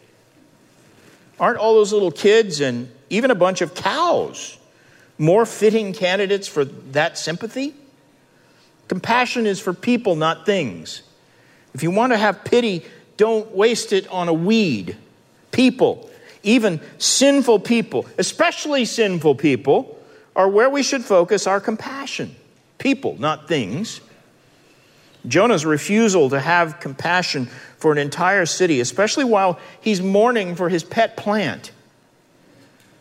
Aren't 1.38 1.56
all 1.56 1.74
those 1.74 1.92
little 1.92 2.10
kids 2.10 2.60
and 2.60 2.90
even 3.08 3.30
a 3.30 3.34
bunch 3.34 3.62
of 3.62 3.74
cows 3.74 4.58
more 5.16 5.46
fitting 5.46 5.94
candidates 5.94 6.46
for 6.46 6.64
that 6.64 7.16
sympathy? 7.16 7.74
Compassion 8.90 9.46
is 9.46 9.60
for 9.60 9.72
people, 9.72 10.16
not 10.16 10.44
things. 10.44 11.02
If 11.74 11.84
you 11.84 11.92
want 11.92 12.12
to 12.12 12.16
have 12.16 12.42
pity, 12.42 12.84
don't 13.16 13.48
waste 13.52 13.92
it 13.92 14.08
on 14.08 14.26
a 14.26 14.32
weed. 14.32 14.96
People, 15.52 16.10
even 16.42 16.80
sinful 16.98 17.60
people, 17.60 18.04
especially 18.18 18.84
sinful 18.84 19.36
people, 19.36 19.96
are 20.34 20.48
where 20.48 20.68
we 20.68 20.82
should 20.82 21.04
focus 21.04 21.46
our 21.46 21.60
compassion. 21.60 22.34
People, 22.78 23.16
not 23.20 23.46
things. 23.46 24.00
Jonah's 25.28 25.64
refusal 25.64 26.28
to 26.30 26.40
have 26.40 26.80
compassion 26.80 27.46
for 27.78 27.92
an 27.92 27.98
entire 27.98 28.44
city, 28.44 28.80
especially 28.80 29.22
while 29.22 29.60
he's 29.80 30.02
mourning 30.02 30.56
for 30.56 30.68
his 30.68 30.82
pet 30.82 31.16
plant. 31.16 31.70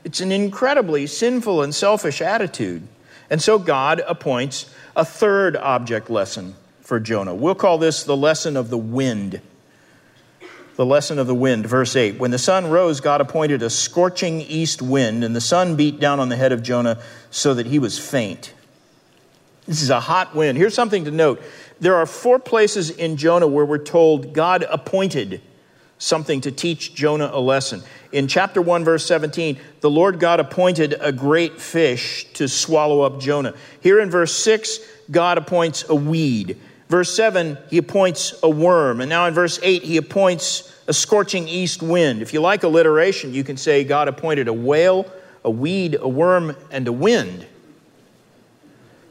It's 0.03 0.21
an 0.21 0.31
incredibly 0.31 1.07
sinful 1.07 1.63
and 1.63 1.73
selfish 1.73 2.21
attitude. 2.21 2.87
And 3.29 3.41
so 3.41 3.59
God 3.59 4.01
appoints 4.07 4.73
a 4.95 5.05
third 5.05 5.55
object 5.55 6.09
lesson 6.09 6.55
for 6.81 6.99
Jonah. 6.99 7.35
We'll 7.35 7.55
call 7.55 7.77
this 7.77 8.03
the 8.03 8.17
lesson 8.17 8.57
of 8.57 8.69
the 8.69 8.77
wind. 8.77 9.41
The 10.75 10.85
lesson 10.85 11.19
of 11.19 11.27
the 11.27 11.35
wind, 11.35 11.65
verse 11.67 11.95
8. 11.95 12.17
When 12.17 12.31
the 12.31 12.39
sun 12.39 12.69
rose, 12.69 13.01
God 13.01 13.21
appointed 13.21 13.61
a 13.61 13.69
scorching 13.69 14.41
east 14.41 14.81
wind, 14.81 15.23
and 15.23 15.35
the 15.35 15.41
sun 15.41 15.75
beat 15.75 15.99
down 15.99 16.19
on 16.19 16.29
the 16.29 16.37
head 16.37 16.51
of 16.51 16.63
Jonah 16.63 17.01
so 17.29 17.53
that 17.53 17.67
he 17.67 17.79
was 17.79 17.99
faint. 17.99 18.53
This 19.67 19.81
is 19.81 19.89
a 19.89 19.99
hot 19.99 20.33
wind. 20.33 20.57
Here's 20.57 20.73
something 20.73 21.05
to 21.05 21.11
note 21.11 21.43
there 21.79 21.95
are 21.95 22.05
four 22.05 22.39
places 22.39 22.89
in 22.89 23.17
Jonah 23.17 23.47
where 23.47 23.65
we're 23.65 23.77
told 23.77 24.33
God 24.33 24.63
appointed 24.63 25.41
something 25.99 26.41
to 26.41 26.51
teach 26.51 26.95
Jonah 26.95 27.29
a 27.31 27.39
lesson. 27.39 27.83
In 28.11 28.27
chapter 28.27 28.61
1, 28.61 28.83
verse 28.83 29.05
17, 29.05 29.59
the 29.81 29.89
Lord 29.91 30.19
God 30.19 30.39
appointed 30.39 30.95
a 30.99 31.11
great 31.11 31.61
fish 31.61 32.25
to 32.33 32.47
swallow 32.47 33.01
up 33.01 33.19
Jonah. 33.19 33.53
Here 33.81 33.99
in 33.99 34.09
verse 34.09 34.33
6, 34.33 34.79
God 35.11 35.37
appoints 35.37 35.87
a 35.87 35.93
weed. 35.95 36.57
Verse 36.87 37.15
7, 37.15 37.57
he 37.69 37.77
appoints 37.77 38.33
a 38.41 38.49
worm. 38.49 39.01
And 39.01 39.09
now 39.09 39.27
in 39.27 39.33
verse 39.33 39.59
8, 39.61 39.83
he 39.83 39.97
appoints 39.97 40.75
a 40.87 40.93
scorching 40.93 41.47
east 41.47 41.83
wind. 41.83 42.23
If 42.23 42.33
you 42.33 42.41
like 42.41 42.63
alliteration, 42.63 43.33
you 43.33 43.43
can 43.43 43.57
say 43.57 43.83
God 43.83 44.07
appointed 44.07 44.47
a 44.47 44.53
whale, 44.53 45.05
a 45.43 45.51
weed, 45.51 45.95
a 45.99 46.07
worm, 46.07 46.55
and 46.71 46.87
a 46.87 46.93
wind. 46.93 47.45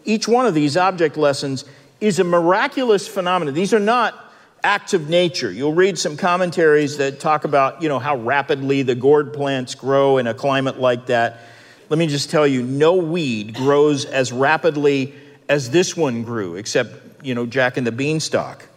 Each 0.04 0.26
one 0.26 0.46
of 0.46 0.54
these 0.54 0.76
object 0.76 1.16
lessons 1.16 1.64
is 2.00 2.18
a 2.18 2.24
miraculous 2.24 3.06
phenomenon. 3.06 3.54
These 3.54 3.74
are 3.74 3.80
not 3.80 4.27
acts 4.62 4.94
of 4.94 5.08
nature. 5.08 5.50
You'll 5.50 5.74
read 5.74 5.98
some 5.98 6.16
commentaries 6.16 6.96
that 6.98 7.20
talk 7.20 7.44
about, 7.44 7.82
you 7.82 7.88
know, 7.88 7.98
how 7.98 8.16
rapidly 8.16 8.82
the 8.82 8.94
gourd 8.94 9.32
plants 9.32 9.74
grow 9.74 10.18
in 10.18 10.26
a 10.26 10.34
climate 10.34 10.78
like 10.78 11.06
that. 11.06 11.40
Let 11.88 11.98
me 11.98 12.06
just 12.06 12.30
tell 12.30 12.46
you, 12.46 12.62
no 12.62 12.94
weed 12.94 13.54
grows 13.54 14.04
as 14.04 14.32
rapidly 14.32 15.14
as 15.48 15.70
this 15.70 15.96
one 15.96 16.22
grew, 16.22 16.56
except, 16.56 16.90
you 17.22 17.34
know, 17.34 17.46
Jack 17.46 17.76
and 17.76 17.86
the 17.86 17.92
Beanstalk. 17.92 18.68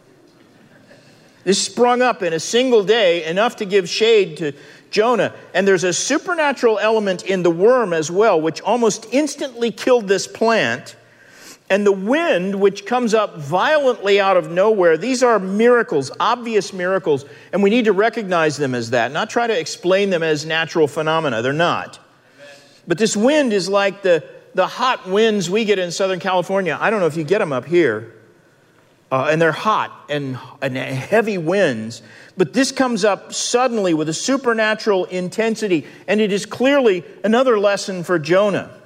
This 1.43 1.61
sprung 1.61 2.01
up 2.01 2.21
in 2.21 2.33
a 2.33 2.39
single 2.39 2.83
day, 2.83 3.25
enough 3.25 3.57
to 3.57 3.65
give 3.65 3.89
shade 3.89 4.37
to 4.37 4.53
Jonah. 4.91 5.33
And 5.53 5.67
there's 5.67 5.83
a 5.83 5.93
supernatural 5.93 6.77
element 6.77 7.23
in 7.23 7.43
the 7.43 7.49
worm 7.49 7.93
as 7.93 8.11
well, 8.11 8.39
which 8.39 8.61
almost 8.61 9.07
instantly 9.11 9.71
killed 9.71 10.07
this 10.07 10.27
plant 10.27 10.95
and 11.71 11.85
the 11.85 11.91
wind, 11.93 12.59
which 12.59 12.85
comes 12.85 13.13
up 13.13 13.37
violently 13.37 14.19
out 14.19 14.35
of 14.35 14.51
nowhere, 14.51 14.97
these 14.97 15.23
are 15.23 15.39
miracles, 15.39 16.11
obvious 16.19 16.73
miracles, 16.73 17.23
and 17.53 17.63
we 17.63 17.69
need 17.69 17.85
to 17.85 17.93
recognize 17.93 18.57
them 18.57 18.75
as 18.75 18.89
that, 18.89 19.13
not 19.13 19.29
try 19.29 19.47
to 19.47 19.57
explain 19.57 20.09
them 20.09 20.21
as 20.21 20.45
natural 20.45 20.85
phenomena. 20.85 21.41
They're 21.41 21.53
not. 21.53 21.97
But 22.85 22.97
this 22.97 23.15
wind 23.15 23.53
is 23.53 23.69
like 23.69 24.01
the, 24.01 24.21
the 24.53 24.67
hot 24.67 25.07
winds 25.07 25.49
we 25.49 25.63
get 25.63 25.79
in 25.79 25.91
Southern 25.91 26.19
California. 26.19 26.77
I 26.77 26.89
don't 26.89 26.99
know 26.99 27.05
if 27.05 27.15
you 27.15 27.23
get 27.23 27.39
them 27.39 27.53
up 27.53 27.63
here. 27.63 28.15
Uh, 29.09 29.29
and 29.31 29.41
they're 29.41 29.53
hot 29.53 30.07
and, 30.09 30.37
and 30.61 30.75
heavy 30.75 31.37
winds. 31.37 32.01
But 32.35 32.51
this 32.51 32.73
comes 32.73 33.05
up 33.05 33.33
suddenly 33.33 33.93
with 33.93 34.09
a 34.09 34.13
supernatural 34.13 35.05
intensity, 35.05 35.87
and 36.05 36.19
it 36.19 36.33
is 36.33 36.45
clearly 36.45 37.05
another 37.23 37.57
lesson 37.57 38.03
for 38.03 38.19
Jonah. 38.19 38.80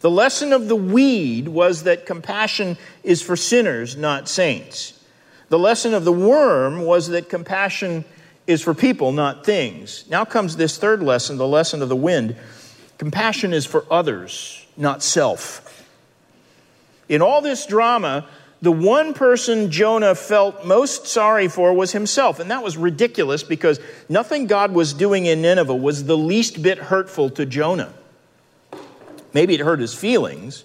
The 0.00 0.10
lesson 0.10 0.52
of 0.52 0.68
the 0.68 0.76
weed 0.76 1.48
was 1.48 1.82
that 1.82 2.06
compassion 2.06 2.76
is 3.02 3.20
for 3.20 3.36
sinners, 3.36 3.96
not 3.96 4.28
saints. 4.28 4.94
The 5.48 5.58
lesson 5.58 5.94
of 5.94 6.04
the 6.04 6.12
worm 6.12 6.84
was 6.84 7.08
that 7.08 7.28
compassion 7.28 8.04
is 8.46 8.62
for 8.62 8.74
people, 8.74 9.12
not 9.12 9.44
things. 9.44 10.04
Now 10.08 10.24
comes 10.24 10.56
this 10.56 10.78
third 10.78 11.02
lesson, 11.02 11.36
the 11.36 11.46
lesson 11.46 11.82
of 11.82 11.88
the 11.88 11.96
wind. 11.96 12.36
Compassion 12.98 13.52
is 13.52 13.66
for 13.66 13.84
others, 13.90 14.66
not 14.76 15.02
self. 15.02 15.86
In 17.08 17.22
all 17.22 17.40
this 17.40 17.66
drama, 17.66 18.26
the 18.60 18.72
one 18.72 19.14
person 19.14 19.70
Jonah 19.70 20.14
felt 20.14 20.64
most 20.66 21.06
sorry 21.06 21.48
for 21.48 21.72
was 21.72 21.92
himself. 21.92 22.40
And 22.40 22.50
that 22.50 22.62
was 22.62 22.76
ridiculous 22.76 23.42
because 23.42 23.80
nothing 24.08 24.46
God 24.46 24.72
was 24.72 24.92
doing 24.92 25.26
in 25.26 25.42
Nineveh 25.42 25.74
was 25.74 26.04
the 26.04 26.16
least 26.16 26.62
bit 26.62 26.78
hurtful 26.78 27.30
to 27.30 27.46
Jonah. 27.46 27.92
Maybe 29.34 29.54
it 29.54 29.60
hurt 29.60 29.80
his 29.80 29.94
feelings, 29.94 30.64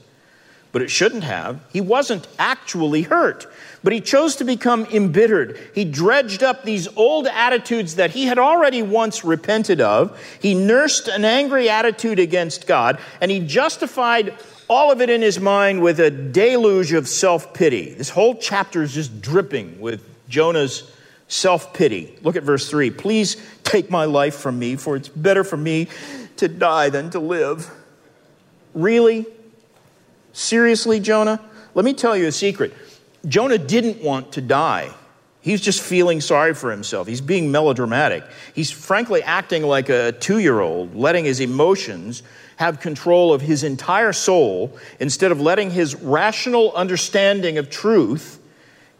but 0.71 0.81
it 0.81 0.89
shouldn't 0.89 1.23
have. 1.23 1.61
He 1.71 1.81
wasn't 1.81 2.27
actually 2.39 3.03
hurt, 3.03 3.45
but 3.83 3.93
he 3.93 4.01
chose 4.01 4.35
to 4.37 4.43
become 4.43 4.85
embittered. 4.85 5.59
He 5.75 5.85
dredged 5.85 6.41
up 6.43 6.63
these 6.63 6.87
old 6.95 7.27
attitudes 7.27 7.95
that 7.95 8.11
he 8.11 8.25
had 8.25 8.39
already 8.39 8.81
once 8.81 9.23
repented 9.23 9.79
of. 9.81 10.19
He 10.41 10.55
nursed 10.55 11.07
an 11.07 11.25
angry 11.25 11.69
attitude 11.69 12.19
against 12.19 12.65
God, 12.65 12.99
and 13.21 13.29
he 13.29 13.39
justified 13.39 14.33
all 14.67 14.91
of 14.91 15.01
it 15.01 15.09
in 15.09 15.21
his 15.21 15.39
mind 15.39 15.81
with 15.81 15.99
a 15.99 16.09
deluge 16.09 16.93
of 16.93 17.07
self 17.07 17.53
pity. 17.53 17.93
This 17.93 18.09
whole 18.09 18.35
chapter 18.35 18.81
is 18.81 18.93
just 18.93 19.21
dripping 19.21 19.79
with 19.79 20.01
Jonah's 20.27 20.91
self 21.27 21.73
pity. 21.73 22.17
Look 22.23 22.35
at 22.35 22.43
verse 22.43 22.69
3. 22.69 22.89
Please 22.89 23.37
take 23.63 23.91
my 23.91 24.05
life 24.05 24.35
from 24.35 24.57
me, 24.57 24.75
for 24.75 24.95
it's 24.95 25.09
better 25.09 25.43
for 25.43 25.57
me 25.57 25.87
to 26.37 26.47
die 26.47 26.89
than 26.89 27.11
to 27.11 27.19
live. 27.19 27.69
Really? 28.73 29.25
Seriously, 30.33 30.99
Jonah? 30.99 31.39
Let 31.75 31.85
me 31.85 31.93
tell 31.93 32.15
you 32.15 32.27
a 32.27 32.31
secret. 32.31 32.73
Jonah 33.27 33.57
didn't 33.57 34.01
want 34.03 34.33
to 34.33 34.41
die. 34.41 34.93
He's 35.41 35.59
just 35.59 35.81
feeling 35.81 36.21
sorry 36.21 36.53
for 36.53 36.71
himself. 36.71 37.05
He's 37.05 37.19
being 37.19 37.51
melodramatic. 37.51 38.23
He's 38.55 38.71
frankly 38.71 39.21
acting 39.21 39.63
like 39.63 39.89
a 39.89 40.13
two 40.13 40.39
year 40.39 40.61
old, 40.61 40.95
letting 40.95 41.25
his 41.25 41.41
emotions 41.41 42.23
have 42.55 42.79
control 42.79 43.33
of 43.33 43.41
his 43.41 43.63
entire 43.63 44.13
soul 44.13 44.77
instead 44.99 45.31
of 45.31 45.41
letting 45.41 45.69
his 45.69 45.95
rational 45.95 46.71
understanding 46.73 47.57
of 47.57 47.69
truth 47.69 48.39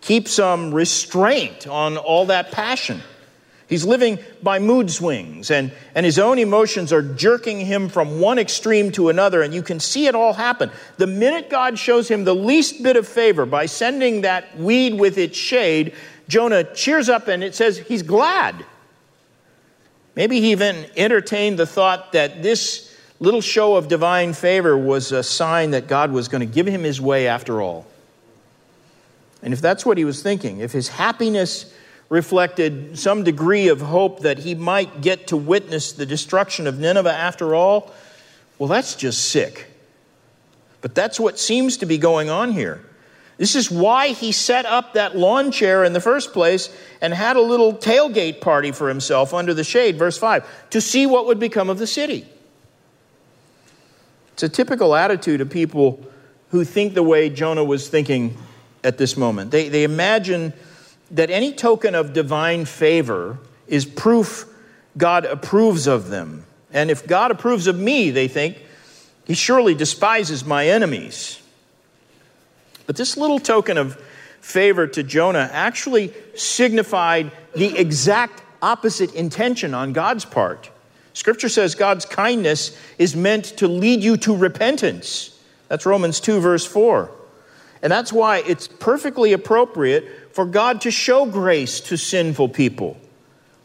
keep 0.01 0.28
some 0.28 0.74
restraint 0.74 1.65
on 1.65 1.95
all 1.95 2.26
that 2.26 2.51
passion. 2.51 3.01
He's 3.74 3.84
living 3.84 4.19
by 4.43 4.59
mood 4.59 4.91
swings, 4.91 5.49
and, 5.49 5.71
and 5.95 6.05
his 6.05 6.19
own 6.19 6.38
emotions 6.38 6.93
are 6.93 7.01
jerking 7.01 7.59
him 7.59 7.89
from 7.89 8.19
one 8.19 8.38
extreme 8.38 8.91
to 8.91 9.09
another, 9.09 9.41
and 9.41 9.51
you 9.51 9.63
can 9.63 9.80
see 9.80 10.05
it 10.05 10.13
all 10.13 10.34
happen. 10.34 10.69
The 10.97 11.07
minute 11.07 11.49
God 11.49 11.80
shows 11.80 12.07
him 12.07 12.24
the 12.24 12.36
least 12.36 12.84
bit 12.84 12.97
of 12.97 13.07
favor 13.07 13.47
by 13.47 13.65
sending 13.65 14.21
that 14.21 14.59
weed 14.59 14.99
with 14.99 15.17
its 15.17 15.36
shade, 15.36 15.95
Jonah 16.28 16.63
cheers 16.76 17.09
up 17.09 17.28
and 17.28 17.43
it 17.43 17.55
says 17.55 17.80
he's 17.80 18.03
glad. 18.03 18.63
Maybe 20.15 20.39
he 20.39 20.51
even 20.51 20.86
entertained 20.95 21.57
the 21.57 21.65
thought 21.65 22.11
that 22.11 22.43
this 22.43 22.95
little 23.19 23.41
show 23.41 23.76
of 23.76 23.88
divine 23.88 24.34
favor 24.34 24.78
was 24.78 25.11
a 25.11 25.24
sign 25.24 25.71
that 25.71 25.88
God 25.88 26.11
was 26.11 26.28
going 26.28 26.47
to 26.47 26.53
give 26.53 26.67
him 26.67 26.84
his 26.84 27.01
way 27.01 27.28
after 27.28 27.59
all. 27.59 27.88
And 29.41 29.51
if 29.51 29.61
that's 29.61 29.84
what 29.84 29.97
he 29.97 30.05
was 30.05 30.21
thinking, 30.21 30.59
if 30.59 30.74
his 30.74 30.89
happiness 30.89 31.74
reflected 32.10 32.97
some 32.97 33.24
degree 33.24 33.68
of 33.68 33.82
hope 33.82 34.22
that 34.22 34.39
he 34.39 34.56
might 34.56 35.01
get 35.01 35.28
to 35.28 35.38
witness 35.38 35.93
the 35.93 36.06
destruction 36.06 36.68
of 36.68 36.80
Nineveh 36.80 37.12
after 37.12 37.56
all, 37.56 37.91
well, 38.60 38.70
that's 38.70 38.95
just 38.95 39.30
sick. 39.30 39.68
But 40.82 40.95
that's 40.95 41.20
what 41.20 41.39
seems 41.39 41.78
to 41.78 41.86
be 41.86 41.97
going 41.97 42.30
on 42.30 42.51
here. 42.51 42.86
This 43.38 43.56
is 43.56 43.72
why 43.72 44.10
he 44.10 44.32
set 44.32 44.66
up 44.66 44.93
that 44.93 45.18
lawn 45.18 45.51
chair 45.51 45.84
in 45.84 45.93
the 45.93 45.99
first 45.99 46.34
place 46.34 46.70
and 47.01 47.14
had 47.14 47.36
a 47.36 47.41
little 47.41 47.74
tailgate 47.74 48.41
party 48.41 48.72
for 48.72 48.88
himself 48.89 49.34
under 49.34 49.54
the 49.54 49.64
shade, 49.64 49.97
verse 49.97 50.18
5, 50.18 50.70
to 50.70 50.82
see 50.82 51.06
what 51.06 51.26
would 51.26 51.39
become 51.39 51.70
of 51.70 51.80
the 51.80 51.88
city. 51.88 52.28
It's 54.34 54.43
a 54.43 54.49
typical 54.49 54.95
attitude 54.95 55.41
of 55.41 55.49
people 55.49 56.06
who 56.49 56.64
think 56.64 56.93
the 56.93 57.04
way 57.04 57.30
Jonah 57.30 57.64
was 57.64 57.89
thinking 57.89 58.38
at 58.84 58.97
this 58.97 59.18
moment. 59.18 59.51
They, 59.51 59.70
they 59.70 59.84
imagine 59.84 60.54
that 61.14 61.30
any 61.30 61.53
token 61.53 61.95
of 61.95 62.11
divine 62.11 62.66
favor 62.66 63.38
is 63.68 63.86
proof 63.86 64.45
God 64.97 65.26
approves 65.26 65.88
of 65.88 66.09
them. 66.09 66.45
And 66.72 66.91
if 66.91 67.07
God 67.07 67.32
approves 67.32 67.68
of 67.68 67.78
me, 67.78 68.09
they 68.09 68.28
think, 68.28 68.57
he 69.26 69.36
surely 69.36 69.74
despises 69.74 70.43
my 70.43 70.68
enemies. 70.68 71.39
But 72.86 72.97
this 72.97 73.16
little 73.16 73.39
token 73.39 73.78
of 73.78 73.95
favor 74.41 74.88
to 74.88 75.03
Jonah 75.03 75.49
actually 75.53 76.14
signified 76.36 77.32
the 77.55 77.78
exact 77.78 78.43
opposite 78.61 79.14
intention 79.14 79.74
on 79.74 79.93
God's 79.93 80.26
part. 80.26 80.70
Scripture 81.14 81.47
says 81.47 81.76
God's 81.76 82.05
kindness 82.05 82.78
is 82.97 83.16
meant 83.16 83.45
to 83.57 83.68
lead 83.68 84.03
you 84.03 84.18
to 84.18 84.36
repentance. 84.36 85.39
That's 85.70 85.86
Romans 85.86 86.20
2, 86.20 86.39
verse 86.39 86.66
4. 86.66 87.11
And 87.84 87.91
that's 87.91 88.11
why 88.11 88.38
it's 88.47 88.68
perfectly 88.68 89.34
appropriate 89.34 90.22
for 90.34 90.46
God 90.46 90.82
to 90.82 90.92
show 90.92 91.26
grace 91.26 91.80
to 91.82 91.98
sinful 91.98 92.50
people. 92.50 92.98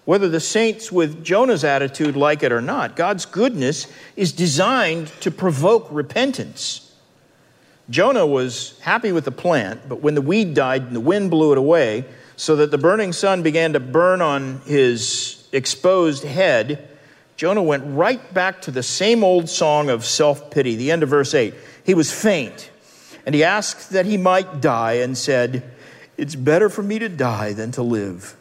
Whether 0.04 0.28
the 0.28 0.40
saints 0.40 0.92
with 0.92 1.24
Jonah's 1.24 1.64
attitude 1.64 2.16
like 2.16 2.42
it 2.42 2.52
or 2.52 2.60
not, 2.60 2.94
God's 2.94 3.26
goodness 3.26 3.86
is 4.16 4.32
designed 4.32 5.08
to 5.20 5.30
provoke 5.30 5.88
repentance. 5.90 6.94
Jonah 7.90 8.26
was 8.26 8.78
happy 8.80 9.12
with 9.12 9.24
the 9.24 9.32
plant, 9.32 9.88
but 9.88 10.00
when 10.00 10.14
the 10.14 10.22
weed 10.22 10.54
died 10.54 10.82
and 10.82 10.94
the 10.94 11.00
wind 11.00 11.30
blew 11.30 11.52
it 11.52 11.58
away, 11.58 12.04
so 12.36 12.56
that 12.56 12.70
the 12.70 12.78
burning 12.78 13.12
sun 13.12 13.42
began 13.42 13.72
to 13.72 13.80
burn 13.80 14.20
on 14.20 14.60
his 14.66 15.48
exposed 15.52 16.22
head, 16.22 16.88
Jonah 17.36 17.62
went 17.62 17.84
right 17.86 18.34
back 18.34 18.60
to 18.62 18.70
the 18.70 18.82
same 18.82 19.24
old 19.24 19.48
song 19.48 19.88
of 19.88 20.04
self 20.04 20.50
pity, 20.50 20.76
the 20.76 20.90
end 20.90 21.02
of 21.02 21.08
verse 21.08 21.34
8. 21.34 21.54
He 21.84 21.94
was 21.94 22.12
faint, 22.12 22.70
and 23.24 23.34
he 23.34 23.42
asked 23.42 23.90
that 23.90 24.04
he 24.04 24.18
might 24.18 24.60
die 24.60 24.94
and 24.94 25.16
said, 25.16 25.62
it's 26.18 26.34
better 26.34 26.68
for 26.68 26.82
me 26.82 26.98
to 26.98 27.08
die 27.08 27.54
than 27.54 27.70
to 27.72 27.82
live. 27.82 28.36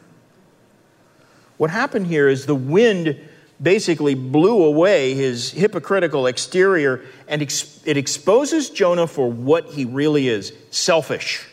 What 1.56 1.70
happened 1.70 2.08
here 2.08 2.28
is 2.28 2.44
the 2.44 2.54
wind 2.54 3.18
basically 3.60 4.14
blew 4.14 4.64
away 4.64 5.14
his 5.14 5.50
hypocritical 5.50 6.26
exterior 6.26 7.04
and 7.26 7.40
it 7.40 7.96
exposes 7.96 8.70
Jonah 8.70 9.06
for 9.06 9.30
what 9.30 9.66
he 9.66 9.84
really 9.84 10.28
is 10.28 10.52
selfish, 10.70 11.46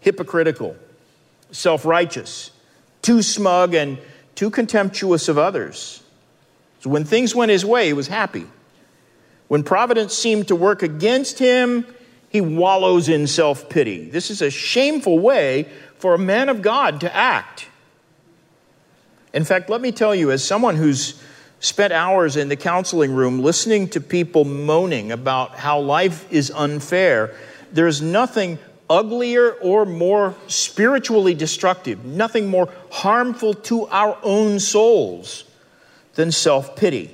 hypocritical, 0.00 0.76
self 1.52 1.84
righteous, 1.84 2.50
too 3.02 3.22
smug, 3.22 3.74
and 3.74 3.98
too 4.34 4.50
contemptuous 4.50 5.28
of 5.28 5.38
others. 5.38 6.02
So 6.80 6.90
when 6.90 7.04
things 7.04 7.34
went 7.34 7.50
his 7.50 7.64
way, 7.64 7.86
he 7.86 7.92
was 7.92 8.08
happy. 8.08 8.46
When 9.48 9.62
providence 9.62 10.14
seemed 10.14 10.48
to 10.48 10.56
work 10.56 10.82
against 10.82 11.38
him, 11.38 11.86
he 12.30 12.40
wallows 12.40 13.08
in 13.08 13.26
self 13.26 13.68
pity. 13.68 14.08
This 14.08 14.30
is 14.30 14.40
a 14.40 14.50
shameful 14.50 15.18
way 15.18 15.68
for 15.98 16.14
a 16.14 16.18
man 16.18 16.48
of 16.48 16.62
God 16.62 17.00
to 17.02 17.14
act. 17.14 17.66
In 19.34 19.44
fact, 19.44 19.68
let 19.68 19.80
me 19.80 19.92
tell 19.92 20.14
you, 20.14 20.30
as 20.30 20.42
someone 20.42 20.76
who's 20.76 21.20
spent 21.58 21.92
hours 21.92 22.36
in 22.36 22.48
the 22.48 22.56
counseling 22.56 23.12
room 23.12 23.40
listening 23.40 23.88
to 23.88 24.00
people 24.00 24.44
moaning 24.44 25.12
about 25.12 25.56
how 25.56 25.80
life 25.80 26.32
is 26.32 26.50
unfair, 26.52 27.34
there's 27.72 28.00
nothing 28.00 28.58
uglier 28.88 29.52
or 29.54 29.84
more 29.84 30.34
spiritually 30.46 31.34
destructive, 31.34 32.04
nothing 32.04 32.48
more 32.48 32.72
harmful 32.90 33.54
to 33.54 33.86
our 33.88 34.16
own 34.22 34.58
souls 34.60 35.44
than 36.14 36.30
self 36.30 36.76
pity. 36.76 37.10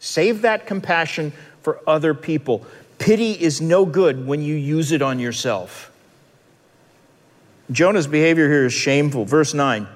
Save 0.00 0.42
that 0.42 0.66
compassion 0.66 1.32
for 1.62 1.80
other 1.86 2.12
people. 2.14 2.66
Pity 3.02 3.32
is 3.32 3.60
no 3.60 3.84
good 3.84 4.28
when 4.28 4.42
you 4.42 4.54
use 4.54 4.92
it 4.92 5.02
on 5.02 5.18
yourself. 5.18 5.90
Jonah's 7.72 8.06
behavior 8.06 8.48
here 8.48 8.66
is 8.66 8.72
shameful. 8.72 9.24
Verse 9.24 9.54
9 9.54 9.88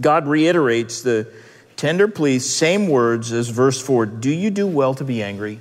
God 0.00 0.26
reiterates 0.26 1.02
the 1.02 1.28
tender 1.76 2.08
plea, 2.08 2.40
same 2.40 2.88
words 2.88 3.30
as 3.32 3.48
verse 3.48 3.80
4 3.80 4.06
Do 4.06 4.30
you 4.30 4.50
do 4.50 4.66
well 4.66 4.94
to 4.94 5.04
be 5.04 5.22
angry? 5.22 5.60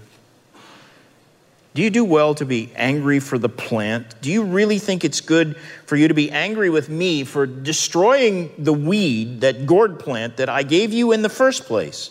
Do 1.75 1.83
you 1.83 1.91
do 1.91 2.03
well 2.03 2.33
to 2.33 2.45
be 2.45 2.71
angry 2.75 3.19
for 3.19 3.37
the 3.37 3.49
plant? 3.49 4.19
Do 4.19 4.31
you 4.31 4.43
really 4.43 4.79
think 4.79 5.03
it's 5.03 5.21
good 5.21 5.55
for 5.85 5.97
you 5.97 6.07
to 6.07 6.15
be 6.15 6.31
angry 6.31 6.71
with 6.71 6.89
me 6.89 7.25
for 7.25 7.45
destroying 7.45 8.49
the 8.57 8.73
weed, 8.73 9.41
that 9.41 9.67
gourd 9.67 9.99
plant 9.99 10.37
that 10.37 10.49
I 10.49 10.63
gave 10.63 10.93
you 10.93 11.11
in 11.11 11.21
the 11.21 11.29
first 11.29 11.65
place? 11.65 12.09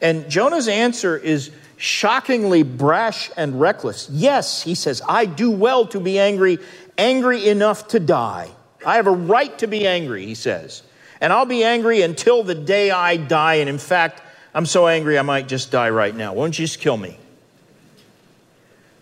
And 0.00 0.30
Jonah's 0.30 0.68
answer 0.68 1.16
is 1.16 1.50
shockingly 1.78 2.64
brash 2.64 3.30
and 3.36 3.58
reckless. 3.58 4.10
Yes, 4.10 4.62
he 4.62 4.74
says, 4.74 5.00
I 5.08 5.24
do 5.24 5.50
well 5.50 5.86
to 5.86 6.00
be 6.00 6.18
angry, 6.18 6.58
angry 6.98 7.48
enough 7.48 7.88
to 7.88 8.00
die. 8.00 8.50
I 8.84 8.96
have 8.96 9.06
a 9.06 9.12
right 9.12 9.56
to 9.60 9.66
be 9.66 9.86
angry, 9.86 10.26
he 10.26 10.34
says. 10.34 10.82
And 11.20 11.32
I'll 11.32 11.46
be 11.46 11.64
angry 11.64 12.02
until 12.02 12.42
the 12.42 12.54
day 12.54 12.90
I 12.90 13.16
die. 13.16 13.54
And 13.54 13.68
in 13.68 13.78
fact, 13.78 14.22
I'm 14.54 14.66
so 14.66 14.86
angry 14.86 15.18
I 15.18 15.22
might 15.22 15.48
just 15.48 15.70
die 15.70 15.90
right 15.90 16.14
now. 16.14 16.34
Won't 16.34 16.58
you 16.58 16.66
just 16.66 16.80
kill 16.80 16.96
me? 16.96 17.18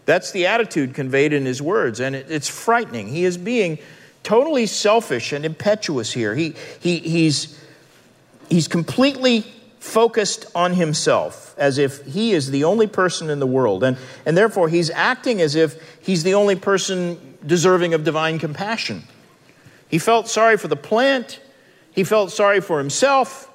That's 0.05 0.31
the 0.31 0.47
attitude 0.47 0.95
conveyed 0.95 1.33
in 1.33 1.45
his 1.45 1.61
words, 1.61 1.99
and 1.99 2.15
it's 2.15 2.49
frightening. 2.49 3.09
He 3.09 3.25
is 3.25 3.37
being 3.37 3.79
totally 4.23 4.67
selfish 4.67 5.33
and 5.33 5.45
impetuous 5.45 6.13
here. 6.13 6.35
He, 6.35 6.55
he, 6.79 6.99
he's, 6.99 7.61
he's 8.49 8.69
completely 8.69 9.45
focused 9.87 10.47
on 10.55 10.75
himself 10.75 11.55
as 11.57 11.79
if 11.79 12.05
he 12.05 12.33
is 12.33 12.51
the 12.51 12.65
only 12.65 12.87
person 12.87 13.31
in 13.31 13.39
the 13.39 13.47
world. 13.47 13.85
And, 13.85 13.97
and 14.27 14.37
therefore, 14.37 14.69
he's 14.69 14.91
acting 14.91 15.41
as 15.41 15.55
if 15.55 15.81
he's 16.01 16.25
the 16.25 16.35
only 16.35 16.57
person 16.57 17.39
deserving 17.47 17.95
of 17.95 18.05
divine 18.05 18.39
compassion. 18.39 19.05
He 19.89 19.99
felt 19.99 20.29
sorry 20.29 20.57
for 20.57 20.69
the 20.69 20.77
plant, 20.77 21.41
he 21.93 22.05
felt 22.05 22.33
sorry 22.33 22.61
for 22.61 22.79
himself, 22.79 23.51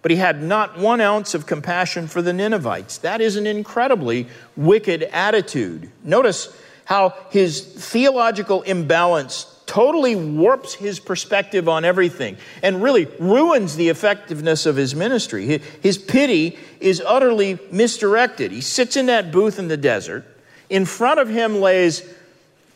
but 0.00 0.10
he 0.10 0.16
had 0.16 0.42
not 0.42 0.78
one 0.78 1.00
ounce 1.00 1.34
of 1.34 1.46
compassion 1.46 2.06
for 2.06 2.22
the 2.22 2.32
Ninevites. 2.32 2.98
That 2.98 3.20
is 3.20 3.36
an 3.36 3.46
incredibly 3.46 4.28
wicked 4.56 5.02
attitude. 5.02 5.90
Notice 6.04 6.56
how 6.84 7.14
his 7.30 7.60
theological 7.60 8.62
imbalance 8.62 9.51
totally 9.72 10.14
warps 10.14 10.74
his 10.74 11.00
perspective 11.00 11.66
on 11.66 11.82
everything 11.82 12.36
and 12.62 12.82
really 12.82 13.06
ruins 13.18 13.74
the 13.74 13.88
effectiveness 13.88 14.66
of 14.66 14.76
his 14.76 14.94
ministry. 14.94 15.62
His 15.80 15.96
pity 15.96 16.58
is 16.78 17.00
utterly 17.00 17.58
misdirected. 17.70 18.52
He 18.52 18.60
sits 18.60 18.98
in 18.98 19.06
that 19.06 19.32
booth 19.32 19.58
in 19.58 19.68
the 19.68 19.78
desert. 19.78 20.26
In 20.68 20.84
front 20.84 21.20
of 21.20 21.30
him 21.30 21.58
lays 21.62 22.02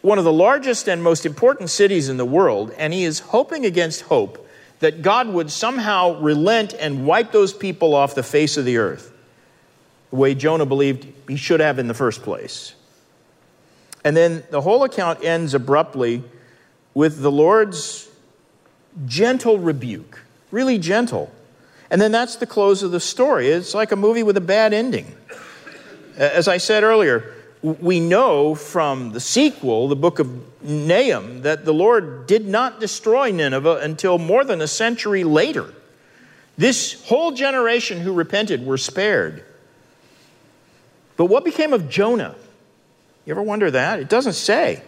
one 0.00 0.16
of 0.16 0.24
the 0.24 0.32
largest 0.32 0.88
and 0.88 1.02
most 1.02 1.26
important 1.26 1.68
cities 1.68 2.08
in 2.08 2.16
the 2.16 2.24
world, 2.24 2.72
and 2.78 2.94
he 2.94 3.04
is 3.04 3.18
hoping 3.18 3.66
against 3.66 4.00
hope 4.00 4.48
that 4.78 5.02
God 5.02 5.28
would 5.28 5.50
somehow 5.50 6.18
relent 6.18 6.72
and 6.72 7.04
wipe 7.04 7.30
those 7.30 7.52
people 7.52 7.94
off 7.94 8.14
the 8.14 8.22
face 8.22 8.56
of 8.56 8.64
the 8.64 8.78
earth, 8.78 9.12
the 10.08 10.16
way 10.16 10.34
Jonah 10.34 10.64
believed 10.64 11.06
he 11.28 11.36
should 11.36 11.60
have 11.60 11.78
in 11.78 11.88
the 11.88 11.94
first 11.94 12.22
place. 12.22 12.74
And 14.02 14.16
then 14.16 14.44
the 14.50 14.62
whole 14.62 14.82
account 14.82 15.22
ends 15.22 15.52
abruptly 15.52 16.24
with 16.96 17.20
the 17.20 17.30
Lord's 17.30 18.08
gentle 19.04 19.58
rebuke, 19.58 20.22
really 20.50 20.78
gentle. 20.78 21.30
And 21.90 22.00
then 22.00 22.10
that's 22.10 22.36
the 22.36 22.46
close 22.46 22.82
of 22.82 22.90
the 22.90 23.00
story. 23.00 23.48
It's 23.48 23.74
like 23.74 23.92
a 23.92 23.96
movie 23.96 24.22
with 24.22 24.38
a 24.38 24.40
bad 24.40 24.72
ending. 24.72 25.14
As 26.16 26.48
I 26.48 26.56
said 26.56 26.84
earlier, 26.84 27.34
we 27.60 28.00
know 28.00 28.54
from 28.54 29.12
the 29.12 29.20
sequel, 29.20 29.88
the 29.88 29.94
book 29.94 30.20
of 30.20 30.62
Nahum, 30.62 31.42
that 31.42 31.66
the 31.66 31.74
Lord 31.74 32.26
did 32.26 32.46
not 32.48 32.80
destroy 32.80 33.30
Nineveh 33.30 33.80
until 33.82 34.16
more 34.16 34.42
than 34.42 34.62
a 34.62 34.66
century 34.66 35.22
later. 35.22 35.74
This 36.56 37.04
whole 37.04 37.32
generation 37.32 38.00
who 38.00 38.14
repented 38.14 38.64
were 38.64 38.78
spared. 38.78 39.44
But 41.18 41.26
what 41.26 41.44
became 41.44 41.74
of 41.74 41.90
Jonah? 41.90 42.36
You 43.26 43.32
ever 43.32 43.42
wonder 43.42 43.70
that? 43.70 44.00
It 44.00 44.08
doesn't 44.08 44.32
say. 44.32 44.80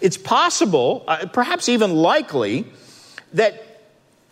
It's 0.00 0.16
possible, 0.16 1.04
uh, 1.06 1.26
perhaps 1.32 1.68
even 1.68 1.94
likely, 1.94 2.66
that 3.32 3.74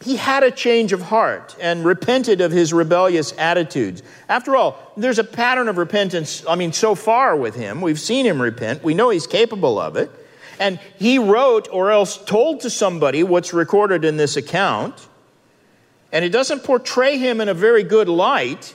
he 0.03 0.17
had 0.17 0.43
a 0.43 0.51
change 0.51 0.93
of 0.93 1.03
heart 1.03 1.57
and 1.61 1.85
repented 1.85 2.41
of 2.41 2.51
his 2.51 2.73
rebellious 2.73 3.33
attitudes. 3.39 4.03
After 4.29 4.57
all, 4.57 4.93
there's 4.97 5.19
a 5.19 5.25
pattern 5.25 5.69
of 5.69 5.79
repentance, 5.79 6.45
I 6.49 6.57
mean, 6.57 6.73
so 6.73 6.95
far 6.95 7.37
with 7.37 7.55
him. 7.55 7.81
We've 7.81 8.01
seen 8.01 8.27
him 8.27 8.43
repent, 8.43 8.83
we 8.83 8.95
know 8.95 9.11
he's 9.11 9.27
capable 9.27 9.79
of 9.79 9.97
it. 9.97 10.11
And 10.59 10.79
he 10.99 11.19
wrote 11.19 11.69
or 11.73 11.91
else 11.91 12.17
told 12.17 12.61
to 12.61 12.71
somebody 12.71 13.23
what's 13.23 13.53
recorded 13.53 14.05
in 14.05 14.17
this 14.17 14.37
account. 14.37 15.09
And 16.13 16.25
it 16.25 16.29
doesn't 16.29 16.63
portray 16.63 17.17
him 17.17 17.41
in 17.41 17.49
a 17.49 17.55
very 17.55 17.83
good 17.83 18.09
light, 18.09 18.75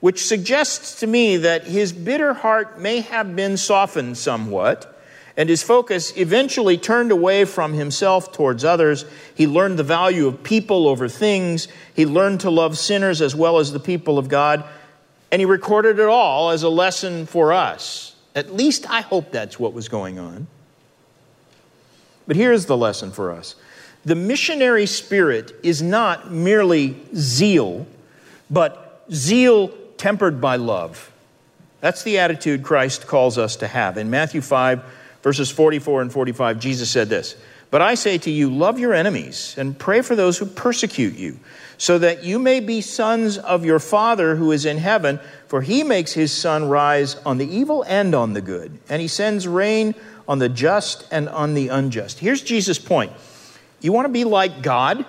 which 0.00 0.24
suggests 0.24 1.00
to 1.00 1.06
me 1.06 1.38
that 1.38 1.64
his 1.64 1.92
bitter 1.92 2.34
heart 2.34 2.78
may 2.78 3.00
have 3.00 3.34
been 3.34 3.56
softened 3.56 4.18
somewhat 4.18 4.91
and 5.36 5.48
his 5.48 5.62
focus 5.62 6.12
eventually 6.16 6.76
turned 6.76 7.10
away 7.10 7.44
from 7.44 7.72
himself 7.72 8.32
towards 8.32 8.64
others. 8.64 9.04
He 9.34 9.46
learned 9.46 9.78
the 9.78 9.84
value 9.84 10.26
of 10.26 10.42
people 10.42 10.86
over 10.86 11.08
things. 11.08 11.68
He 11.94 12.04
learned 12.04 12.40
to 12.40 12.50
love 12.50 12.76
sinners 12.76 13.22
as 13.22 13.34
well 13.34 13.58
as 13.58 13.72
the 13.72 13.80
people 13.80 14.18
of 14.18 14.28
God. 14.28 14.64
And 15.30 15.40
he 15.40 15.46
recorded 15.46 15.98
it 15.98 16.08
all 16.08 16.50
as 16.50 16.62
a 16.62 16.68
lesson 16.68 17.24
for 17.24 17.52
us. 17.52 18.14
At 18.34 18.54
least 18.54 18.88
I 18.90 19.00
hope 19.00 19.32
that's 19.32 19.58
what 19.58 19.72
was 19.72 19.88
going 19.88 20.18
on. 20.18 20.46
But 22.26 22.36
here's 22.36 22.66
the 22.66 22.76
lesson 22.76 23.10
for 23.10 23.30
us 23.30 23.56
the 24.04 24.14
missionary 24.14 24.86
spirit 24.86 25.52
is 25.62 25.80
not 25.80 26.30
merely 26.30 26.96
zeal, 27.14 27.86
but 28.50 29.04
zeal 29.12 29.68
tempered 29.96 30.40
by 30.40 30.56
love. 30.56 31.10
That's 31.80 32.02
the 32.02 32.18
attitude 32.18 32.62
Christ 32.62 33.06
calls 33.06 33.38
us 33.38 33.56
to 33.56 33.68
have. 33.68 33.96
In 33.98 34.10
Matthew 34.10 34.40
5, 34.40 34.84
verses 35.22 35.50
44 35.50 36.02
and 36.02 36.12
45, 36.12 36.60
Jesus 36.60 36.90
said 36.90 37.08
this 37.08 37.36
But 37.70 37.80
I 37.80 37.94
say 37.94 38.18
to 38.18 38.30
you, 38.30 38.50
love 38.50 38.78
your 38.78 38.92
enemies 38.92 39.54
and 39.56 39.78
pray 39.78 40.02
for 40.02 40.14
those 40.14 40.38
who 40.38 40.46
persecute 40.46 41.14
you, 41.14 41.38
so 41.78 41.98
that 41.98 42.24
you 42.24 42.38
may 42.38 42.60
be 42.60 42.80
sons 42.80 43.38
of 43.38 43.64
your 43.64 43.78
Father 43.78 44.36
who 44.36 44.52
is 44.52 44.66
in 44.66 44.78
heaven, 44.78 45.20
for 45.46 45.62
he 45.62 45.82
makes 45.82 46.12
his 46.12 46.32
sun 46.32 46.68
rise 46.68 47.14
on 47.24 47.38
the 47.38 47.46
evil 47.48 47.84
and 47.84 48.14
on 48.14 48.34
the 48.34 48.40
good, 48.40 48.78
and 48.88 49.00
he 49.00 49.08
sends 49.08 49.48
rain 49.48 49.94
on 50.28 50.38
the 50.38 50.48
just 50.48 51.06
and 51.10 51.28
on 51.28 51.54
the 51.54 51.68
unjust. 51.68 52.18
Here's 52.18 52.42
Jesus' 52.42 52.78
point 52.78 53.12
You 53.80 53.92
want 53.92 54.06
to 54.06 54.12
be 54.12 54.24
like 54.24 54.62
God? 54.62 55.06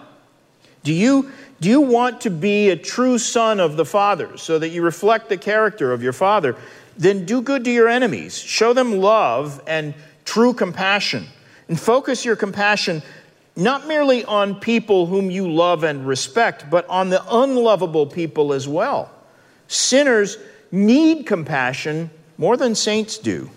Do 0.83 0.93
you, 0.93 1.31
do 1.61 1.69
you 1.69 1.79
want 1.79 2.21
to 2.21 2.29
be 2.29 2.69
a 2.69 2.75
true 2.75 3.17
son 3.17 3.61
of 3.61 3.77
the 3.77 3.85
Father 3.85 4.37
so 4.37 4.59
that 4.59 4.69
you 4.69 4.81
reflect 4.81 5.29
the 5.29 5.37
character 5.37 5.93
of 5.93 6.03
your 6.03 6.11
Father? 6.11 6.57
Then 6.97 7.25
do 7.25 7.41
good 7.41 7.63
to 7.65 7.71
your 7.71 7.87
enemies. 7.87 8.37
Show 8.37 8.73
them 8.73 8.97
love 8.97 9.61
and 9.67 9.93
true 10.25 10.53
compassion. 10.53 11.27
And 11.67 11.79
focus 11.79 12.25
your 12.25 12.35
compassion 12.35 13.01
not 13.55 13.87
merely 13.87 14.25
on 14.25 14.59
people 14.59 15.05
whom 15.05 15.29
you 15.29 15.51
love 15.51 15.83
and 15.83 16.07
respect, 16.07 16.69
but 16.69 16.87
on 16.87 17.09
the 17.09 17.23
unlovable 17.29 18.07
people 18.07 18.53
as 18.53 18.67
well. 18.67 19.11
Sinners 19.67 20.37
need 20.71 21.25
compassion 21.25 22.09
more 22.37 22.57
than 22.57 22.73
saints 22.73 23.17
do. 23.17 23.49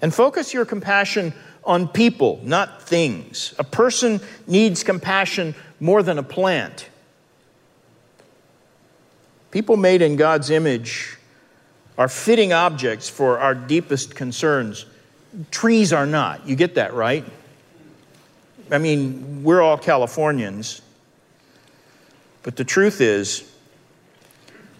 And 0.00 0.14
focus 0.14 0.54
your 0.54 0.64
compassion 0.64 1.34
on 1.64 1.88
people, 1.88 2.40
not 2.42 2.82
things. 2.82 3.54
A 3.58 3.64
person 3.64 4.20
needs 4.46 4.82
compassion 4.82 5.54
more 5.80 6.02
than 6.02 6.16
a 6.16 6.22
plant. 6.22 6.88
People 9.50 9.76
made 9.76 10.00
in 10.00 10.16
God's 10.16 10.50
image 10.50 11.17
are 11.98 12.08
fitting 12.08 12.52
objects 12.52 13.08
for 13.08 13.40
our 13.40 13.54
deepest 13.54 14.14
concerns. 14.14 14.86
Trees 15.50 15.92
are 15.92 16.06
not. 16.06 16.48
You 16.48 16.54
get 16.56 16.76
that, 16.76 16.94
right? 16.94 17.24
I 18.70 18.78
mean, 18.78 19.42
we're 19.42 19.60
all 19.60 19.76
Californians. 19.76 20.80
But 22.44 22.54
the 22.54 22.64
truth 22.64 23.00
is, 23.00 23.52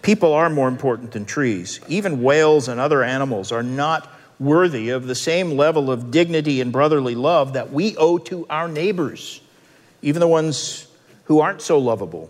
people 0.01 0.33
are 0.33 0.49
more 0.49 0.69
important 0.69 1.11
than 1.11 1.25
trees. 1.25 1.81
Even 1.89 2.23
whales 2.23 2.69
and 2.69 2.79
other 2.79 3.03
animals 3.03 3.51
are 3.51 3.63
not 3.63 4.09
worthy 4.39 4.89
of 4.89 5.05
the 5.05 5.15
same 5.15 5.51
level 5.51 5.91
of 5.91 6.11
dignity 6.11 6.61
and 6.61 6.71
brotherly 6.71 7.15
love 7.15 7.53
that 7.53 7.73
we 7.73 7.97
owe 7.97 8.17
to 8.17 8.47
our 8.49 8.69
neighbors, 8.69 9.41
even 10.01 10.21
the 10.21 10.27
ones 10.27 10.87
who 11.25 11.41
aren't 11.41 11.61
so 11.61 11.77
lovable. 11.77 12.29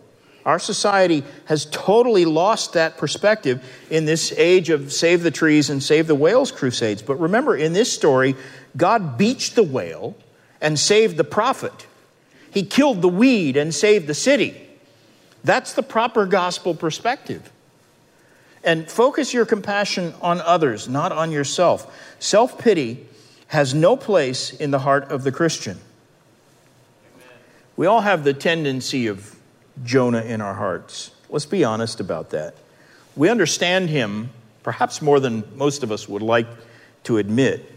Our 0.50 0.58
society 0.58 1.24
has 1.46 1.66
totally 1.66 2.26
lost 2.26 2.74
that 2.74 2.98
perspective 2.98 3.64
in 3.92 4.06
this 4.06 4.34
age 4.36 4.72
of 4.72 4.92
save 4.92 5.22
the 5.22 5.30
trees 5.30 5.70
and 5.70 5.82
save 5.82 6.08
the 6.08 6.16
whales 6.16 6.52
crusades. 6.52 7.04
But 7.04 7.20
remember, 7.20 7.56
in 7.56 7.74
this 7.74 7.94
story, 7.94 8.36
God 8.76 9.16
beached 9.16 9.54
the 9.54 9.62
whale 9.62 10.18
and 10.60 10.80
saved 10.80 11.18
the 11.18 11.24
prophet. 11.24 11.86
He 12.50 12.64
killed 12.64 13.04
the 13.04 13.10
weed 13.10 13.58
and 13.58 13.76
saved 13.76 14.08
the 14.08 14.16
city. 14.16 14.60
That's 15.44 15.74
the 15.74 15.84
proper 15.84 16.26
gospel 16.26 16.74
perspective. 16.74 17.52
And 18.64 18.90
focus 18.90 19.36
your 19.36 19.46
compassion 19.46 20.16
on 20.20 20.42
others, 20.42 20.90
not 20.90 21.12
on 21.12 21.32
yourself. 21.32 21.96
Self 22.18 22.58
pity 22.58 23.06
has 23.50 23.76
no 23.76 23.96
place 23.96 24.52
in 24.52 24.72
the 24.72 24.80
heart 24.80 25.12
of 25.12 25.24
the 25.24 25.32
Christian. 25.32 25.78
We 27.78 27.86
all 27.86 28.02
have 28.02 28.24
the 28.24 28.34
tendency 28.34 29.06
of 29.06 29.36
Jonah 29.84 30.22
in 30.22 30.42
our 30.42 30.54
hearts. 30.54 31.12
Let's 31.30 31.46
be 31.46 31.64
honest 31.64 32.00
about 32.00 32.32
that. 32.32 32.56
We 33.16 33.30
understand 33.30 33.90
him 33.90 34.30
perhaps 34.64 35.02
more 35.02 35.20
than 35.20 35.44
most 35.56 35.84
of 35.84 35.92
us 35.92 36.08
would 36.08 36.22
like 36.22 36.48
to 37.04 37.18
admit. 37.18 37.72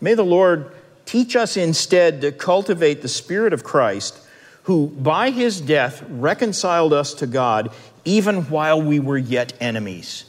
May 0.00 0.14
the 0.14 0.24
Lord 0.24 0.72
teach 1.06 1.36
us 1.36 1.56
instead 1.56 2.20
to 2.22 2.32
cultivate 2.32 3.02
the 3.02 3.08
Spirit 3.08 3.52
of 3.52 3.64
Christ, 3.64 4.18
who 4.64 4.88
by 4.88 5.30
his 5.30 5.60
death 5.60 6.02
reconciled 6.08 6.92
us 6.92 7.14
to 7.14 7.26
God 7.26 7.70
even 8.04 8.42
while 8.44 8.80
we 8.80 9.00
were 9.00 9.18
yet 9.18 9.52
enemies. 9.60 10.24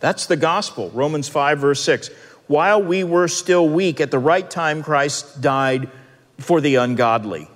That's 0.00 0.26
the 0.26 0.36
gospel, 0.36 0.90
Romans 0.90 1.28
5, 1.28 1.58
verse 1.58 1.82
6. 1.82 2.08
While 2.46 2.82
we 2.82 3.04
were 3.04 3.28
still 3.28 3.68
weak, 3.68 4.00
at 4.00 4.10
the 4.10 4.18
right 4.18 4.48
time, 4.50 4.82
Christ 4.82 5.40
died 5.40 5.88
for 6.38 6.60
the 6.60 6.76
ungodly. 6.76 7.48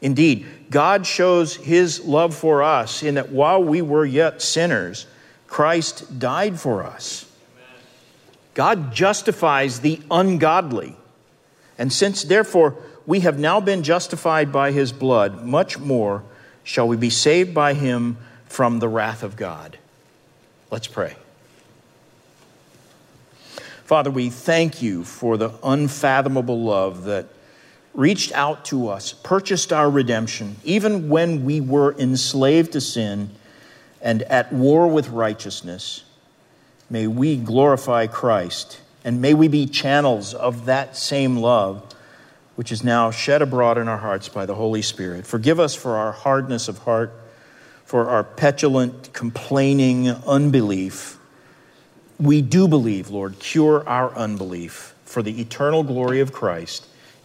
Indeed, 0.00 0.46
God 0.70 1.06
shows 1.06 1.56
his 1.56 2.04
love 2.04 2.34
for 2.34 2.62
us 2.62 3.02
in 3.02 3.14
that 3.14 3.30
while 3.30 3.62
we 3.62 3.82
were 3.82 4.04
yet 4.04 4.40
sinners, 4.40 5.06
Christ 5.46 6.18
died 6.18 6.60
for 6.60 6.84
us. 6.84 7.24
God 8.54 8.92
justifies 8.92 9.80
the 9.80 10.00
ungodly. 10.10 10.96
And 11.78 11.92
since, 11.92 12.24
therefore, 12.24 12.76
we 13.06 13.20
have 13.20 13.38
now 13.38 13.60
been 13.60 13.82
justified 13.82 14.52
by 14.52 14.72
his 14.72 14.92
blood, 14.92 15.44
much 15.44 15.78
more 15.78 16.22
shall 16.62 16.86
we 16.86 16.96
be 16.96 17.10
saved 17.10 17.54
by 17.54 17.74
him 17.74 18.18
from 18.46 18.78
the 18.78 18.88
wrath 18.88 19.22
of 19.22 19.36
God. 19.36 19.78
Let's 20.70 20.86
pray. 20.86 21.16
Father, 23.84 24.10
we 24.10 24.28
thank 24.28 24.82
you 24.82 25.02
for 25.02 25.38
the 25.38 25.52
unfathomable 25.64 26.62
love 26.62 27.04
that 27.04 27.26
reached 27.98 28.30
out 28.30 28.64
to 28.64 28.88
us, 28.88 29.12
purchased 29.12 29.72
our 29.72 29.90
redemption, 29.90 30.54
even 30.62 31.08
when 31.08 31.44
we 31.44 31.60
were 31.60 31.92
enslaved 31.98 32.70
to 32.70 32.80
sin 32.80 33.28
and 34.00 34.22
at 34.22 34.52
war 34.52 34.86
with 34.86 35.08
righteousness. 35.08 36.04
May 36.88 37.08
we 37.08 37.36
glorify 37.36 38.06
Christ 38.06 38.80
And 39.04 39.22
may 39.22 39.32
we 39.32 39.48
be 39.48 39.66
channels 39.66 40.34
of 40.34 40.66
that 40.66 40.96
same 40.96 41.36
love, 41.36 41.94
which 42.56 42.70
is 42.70 42.84
now 42.84 43.10
shed 43.10 43.40
abroad 43.40 43.78
in 43.78 43.88
our 43.88 43.96
hearts 43.96 44.28
by 44.28 44.44
the 44.44 44.54
Holy 44.54 44.82
Spirit. 44.82 45.26
Forgive 45.26 45.58
us 45.58 45.74
for 45.74 45.96
our 45.96 46.12
hardness 46.12 46.68
of 46.68 46.78
heart, 46.78 47.12
for 47.84 48.08
our 48.10 48.24
petulant, 48.24 49.12
complaining 49.12 50.08
unbelief. 50.08 51.18
We 52.18 52.42
do 52.42 52.68
believe, 52.68 53.08
Lord. 53.08 53.38
Cure 53.38 53.88
our 53.88 54.14
unbelief 54.14 54.94
for 55.04 55.22
the 55.22 55.40
eternal 55.40 55.84
glory 55.84 56.20
of 56.20 56.32
Christ, 56.32 56.86